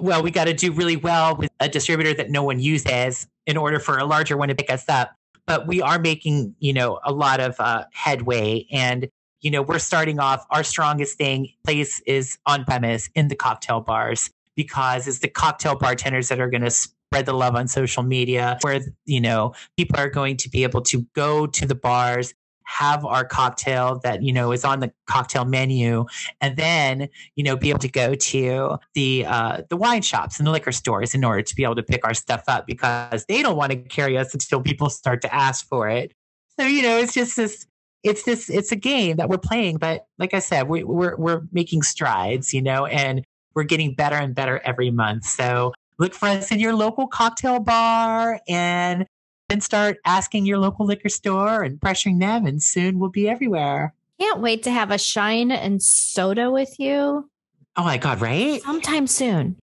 well, 0.00 0.22
we 0.22 0.30
got 0.30 0.44
to 0.44 0.54
do 0.54 0.72
really 0.72 0.96
well 0.96 1.36
with 1.36 1.50
a 1.60 1.68
distributor 1.68 2.14
that 2.14 2.30
no 2.30 2.42
one 2.42 2.58
uses 2.58 3.26
in 3.46 3.56
order 3.56 3.78
for 3.78 3.98
a 3.98 4.04
larger 4.04 4.36
one 4.36 4.48
to 4.48 4.54
pick 4.54 4.70
us 4.70 4.88
up. 4.88 5.14
But 5.46 5.66
we 5.66 5.82
are 5.82 5.98
making, 5.98 6.54
you 6.58 6.72
know, 6.72 7.00
a 7.04 7.12
lot 7.12 7.40
of 7.40 7.56
uh, 7.58 7.84
headway. 7.92 8.66
And, 8.72 9.08
you 9.42 9.50
know, 9.50 9.60
we're 9.60 9.78
starting 9.78 10.18
off 10.18 10.46
our 10.50 10.64
strongest 10.64 11.18
thing 11.18 11.50
place 11.64 12.00
is 12.06 12.38
on 12.46 12.64
premise 12.64 13.10
in 13.14 13.28
the 13.28 13.36
cocktail 13.36 13.80
bars 13.80 14.30
because 14.56 15.06
it's 15.06 15.18
the 15.18 15.28
cocktail 15.28 15.76
bartenders 15.76 16.28
that 16.28 16.40
are 16.40 16.48
going 16.48 16.62
to 16.62 16.72
spread 17.14 17.26
the 17.26 17.32
love 17.32 17.54
on 17.54 17.68
social 17.68 18.02
media 18.02 18.58
where, 18.62 18.80
you 19.04 19.20
know, 19.20 19.54
people 19.76 19.96
are 20.00 20.10
going 20.10 20.36
to 20.36 20.48
be 20.48 20.64
able 20.64 20.82
to 20.82 21.06
go 21.14 21.46
to 21.46 21.64
the 21.64 21.74
bars 21.74 22.34
have 22.64 23.04
our 23.04 23.24
cocktail 23.24 24.00
that 24.02 24.22
you 24.22 24.32
know 24.32 24.50
is 24.50 24.64
on 24.64 24.80
the 24.80 24.90
cocktail 25.06 25.44
menu 25.44 26.06
and 26.40 26.56
then 26.56 27.10
you 27.36 27.44
know 27.44 27.56
be 27.58 27.68
able 27.68 27.78
to 27.78 27.90
go 27.90 28.14
to 28.14 28.78
the 28.94 29.22
uh, 29.26 29.60
the 29.68 29.76
wine 29.76 30.00
shops 30.00 30.38
and 30.38 30.46
the 30.46 30.50
liquor 30.50 30.72
stores 30.72 31.14
in 31.14 31.22
order 31.24 31.42
to 31.42 31.54
be 31.54 31.62
able 31.62 31.74
to 31.74 31.82
pick 31.82 32.02
our 32.06 32.14
stuff 32.14 32.42
up 32.48 32.66
because 32.66 33.26
they 33.26 33.42
don't 33.42 33.58
want 33.58 33.70
to 33.70 33.76
carry 33.76 34.16
us 34.16 34.32
until 34.32 34.62
people 34.62 34.88
start 34.88 35.20
to 35.20 35.32
ask 35.32 35.68
for 35.68 35.90
it. 35.90 36.14
So 36.58 36.66
you 36.66 36.80
know 36.80 36.96
it's 36.96 37.12
just 37.12 37.36
this 37.36 37.66
it's 38.02 38.22
this 38.22 38.48
it's 38.48 38.72
a 38.72 38.76
game 38.76 39.18
that 39.18 39.28
we're 39.28 39.38
playing 39.38 39.76
but 39.76 40.06
like 40.18 40.34
i 40.34 40.38
said 40.38 40.68
we, 40.68 40.84
we're 40.84 41.16
we're 41.16 41.42
making 41.52 41.82
strides 41.82 42.52
you 42.52 42.60
know 42.60 42.86
and 42.86 43.24
we're 43.54 43.64
getting 43.64 43.94
better 43.94 44.16
and 44.16 44.34
better 44.34 44.60
every 44.64 44.90
month. 44.90 45.24
So 45.24 45.72
look 45.98 46.14
for 46.14 46.26
us 46.26 46.50
in 46.50 46.60
your 46.60 46.74
local 46.74 47.06
cocktail 47.06 47.60
bar 47.60 48.40
and 48.48 49.06
then 49.48 49.60
start 49.60 49.98
asking 50.04 50.46
your 50.46 50.58
local 50.58 50.86
liquor 50.86 51.08
store 51.08 51.62
and 51.62 51.78
pressuring 51.78 52.20
them, 52.20 52.46
and 52.46 52.62
soon 52.62 52.98
we'll 52.98 53.10
be 53.10 53.28
everywhere. 53.28 53.94
Can't 54.20 54.40
wait 54.40 54.62
to 54.62 54.70
have 54.70 54.90
a 54.90 54.98
shine 54.98 55.50
and 55.50 55.82
soda 55.82 56.50
with 56.50 56.78
you. 56.78 57.28
Oh 57.76 57.82
my 57.82 57.98
God, 57.98 58.20
right? 58.20 58.62
Sometime 58.62 59.06
soon. 59.06 59.56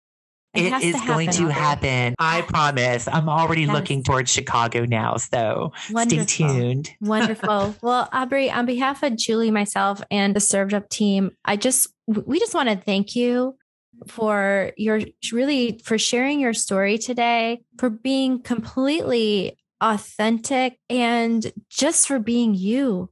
It, 0.56 0.74
it 0.74 0.84
is 0.84 1.00
to 1.00 1.08
going 1.08 1.30
to 1.30 1.48
happen. 1.50 2.16
I 2.18 2.42
promise. 2.42 3.08
I'm 3.08 3.30
already 3.30 3.62
yes. 3.62 3.72
looking 3.72 4.04
towards 4.04 4.32
Chicago 4.32 4.84
now. 4.86 5.18
So 5.18 5.74
Wonderful. 5.92 6.26
stay 6.26 6.48
tuned. 6.48 6.92
Wonderful. 7.02 7.76
well, 7.84 8.10
Aubrey, 8.12 8.50
on 8.50 8.66
behalf 8.66 9.04
of 9.04 9.16
Julie, 9.16 9.52
myself, 9.52 10.02
and 10.10 10.36
the 10.36 10.40
Served 10.40 10.74
Up 10.74 10.90
team, 10.90 11.32
I 11.46 11.56
just, 11.56 11.94
we 12.08 12.40
just 12.40 12.56
want 12.56 12.68
to 12.70 12.76
thank 12.76 13.16
you 13.16 13.56
for 14.08 14.72
your 14.78 15.02
really 15.32 15.80
for 15.84 15.97
sharing 15.97 16.39
your 16.39 16.54
story 16.54 16.97
today, 16.97 17.62
for 17.78 17.89
being 17.89 18.41
completely 18.41 19.58
authentic, 19.82 20.78
and 20.89 21.52
just 21.70 22.08
for 22.08 22.20
being 22.20 22.54
you. 22.54 23.10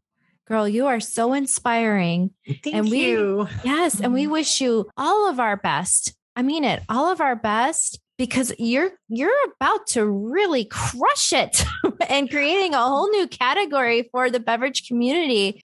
Girl, 0.48 0.68
you 0.68 0.88
are 0.88 1.02
so 1.02 1.34
inspiring. 1.34 2.32
Thank 2.64 2.76
and 2.76 2.90
we, 2.90 3.02
you. 3.02 3.48
Yes. 3.66 4.00
And 4.00 4.14
we 4.14 4.24
mm-hmm. 4.24 4.32
wish 4.32 4.62
you 4.62 4.90
all 4.96 5.30
of 5.30 5.40
our 5.40 5.58
best. 5.58 6.14
I 6.38 6.42
mean 6.42 6.64
it, 6.64 6.84
all 6.88 7.12
of 7.12 7.20
our 7.20 7.36
best 7.36 8.00
because 8.18 8.54
you're 8.58 8.92
you're 9.10 9.32
about 9.56 9.88
to 9.88 10.06
really 10.06 10.66
crush 10.66 11.34
it 11.34 11.64
and 12.10 12.30
creating 12.30 12.74
a 12.74 12.82
whole 12.82 13.10
new 13.10 13.28
category 13.28 14.08
for 14.12 14.30
the 14.30 14.40
beverage 14.40 14.88
community 14.88 15.64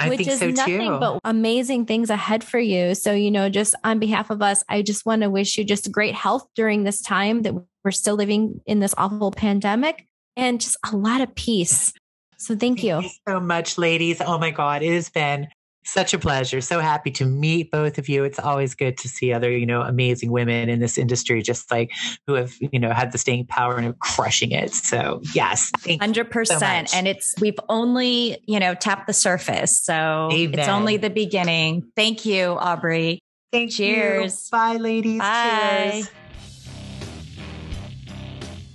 I 0.00 0.08
which 0.08 0.26
is 0.26 0.38
so 0.38 0.48
nothing 0.48 0.88
too. 0.88 0.98
but 0.98 1.20
amazing 1.24 1.86
things 1.86 2.10
ahead 2.10 2.42
for 2.42 2.58
you. 2.58 2.94
So, 2.94 3.12
you 3.12 3.30
know, 3.30 3.48
just 3.50 3.74
on 3.84 3.98
behalf 3.98 4.30
of 4.30 4.40
us, 4.40 4.64
I 4.68 4.82
just 4.82 5.04
want 5.04 5.22
to 5.22 5.30
wish 5.30 5.58
you 5.58 5.64
just 5.64 5.92
great 5.92 6.14
health 6.14 6.46
during 6.54 6.84
this 6.84 7.02
time 7.02 7.42
that 7.42 7.54
we're 7.84 7.90
still 7.90 8.16
living 8.16 8.60
in 8.66 8.80
this 8.80 8.94
awful 8.96 9.30
pandemic 9.30 10.06
and 10.36 10.60
just 10.60 10.78
a 10.90 10.96
lot 10.96 11.20
of 11.20 11.34
peace. 11.34 11.92
So 12.38 12.54
thank, 12.54 12.78
thank 12.78 12.84
you. 12.84 13.00
you 13.02 13.10
so 13.28 13.38
much, 13.38 13.76
ladies. 13.76 14.22
Oh 14.24 14.38
my 14.38 14.50
God, 14.50 14.82
it 14.82 14.94
has 14.94 15.10
been 15.10 15.48
such 15.84 16.14
a 16.14 16.18
pleasure. 16.18 16.60
So 16.60 16.80
happy 16.80 17.10
to 17.12 17.24
meet 17.24 17.70
both 17.70 17.98
of 17.98 18.08
you. 18.08 18.24
It's 18.24 18.38
always 18.38 18.74
good 18.74 18.96
to 18.98 19.08
see 19.08 19.32
other, 19.32 19.50
you 19.50 19.66
know, 19.66 19.82
amazing 19.82 20.30
women 20.30 20.68
in 20.68 20.78
this 20.80 20.98
industry, 20.98 21.42
just 21.42 21.70
like 21.70 21.90
who 22.26 22.34
have, 22.34 22.54
you 22.60 22.78
know, 22.78 22.92
had 22.92 23.12
the 23.12 23.18
staying 23.18 23.46
power 23.46 23.76
and 23.76 23.88
are 23.88 23.92
crushing 23.94 24.52
it. 24.52 24.74
So 24.74 25.22
yes, 25.34 25.70
hundred 26.00 26.30
percent. 26.30 26.90
So 26.90 26.96
and 26.96 27.08
it's 27.08 27.34
we've 27.40 27.58
only, 27.68 28.42
you 28.46 28.60
know, 28.60 28.74
tapped 28.74 29.06
the 29.06 29.12
surface. 29.12 29.80
So 29.80 30.28
Amen. 30.32 30.58
it's 30.58 30.68
only 30.68 30.96
the 30.96 31.10
beginning. 31.10 31.90
Thank 31.96 32.26
you, 32.26 32.56
Aubrey. 32.58 33.20
Thank 33.52 33.72
Cheers. 33.72 34.48
You. 34.52 34.58
Bye, 34.58 34.76
ladies. 34.76 35.18
Bye. 35.18 35.90
Cheers. 35.92 36.10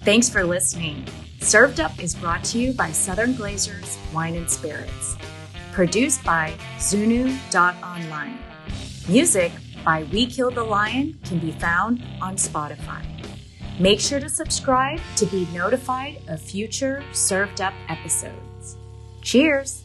Thanks 0.02 0.30
for 0.30 0.44
listening. 0.44 1.06
Served 1.40 1.80
Up 1.80 2.00
is 2.00 2.16
brought 2.16 2.44
to 2.46 2.60
you 2.60 2.74
by 2.74 2.92
Southern 2.92 3.34
Glazer's 3.34 3.98
Wine 4.14 4.36
and 4.36 4.50
Spirits. 4.50 5.15
Produced 5.76 6.24
by 6.24 6.54
Zunu.online. 6.78 8.40
Music 9.10 9.52
by 9.84 10.04
We 10.04 10.26
Kill 10.26 10.50
the 10.50 10.64
Lion 10.64 11.20
can 11.26 11.38
be 11.40 11.52
found 11.52 12.02
on 12.22 12.38
Spotify. 12.38 13.04
Make 13.78 14.00
sure 14.00 14.22
to 14.22 14.30
subscribe 14.30 15.02
to 15.18 15.26
be 15.26 15.46
notified 15.54 16.22
of 16.30 16.42
future 16.42 17.04
Served 17.12 17.60
Up 17.60 17.74
episodes. 17.90 18.78
Cheers! 19.22 19.85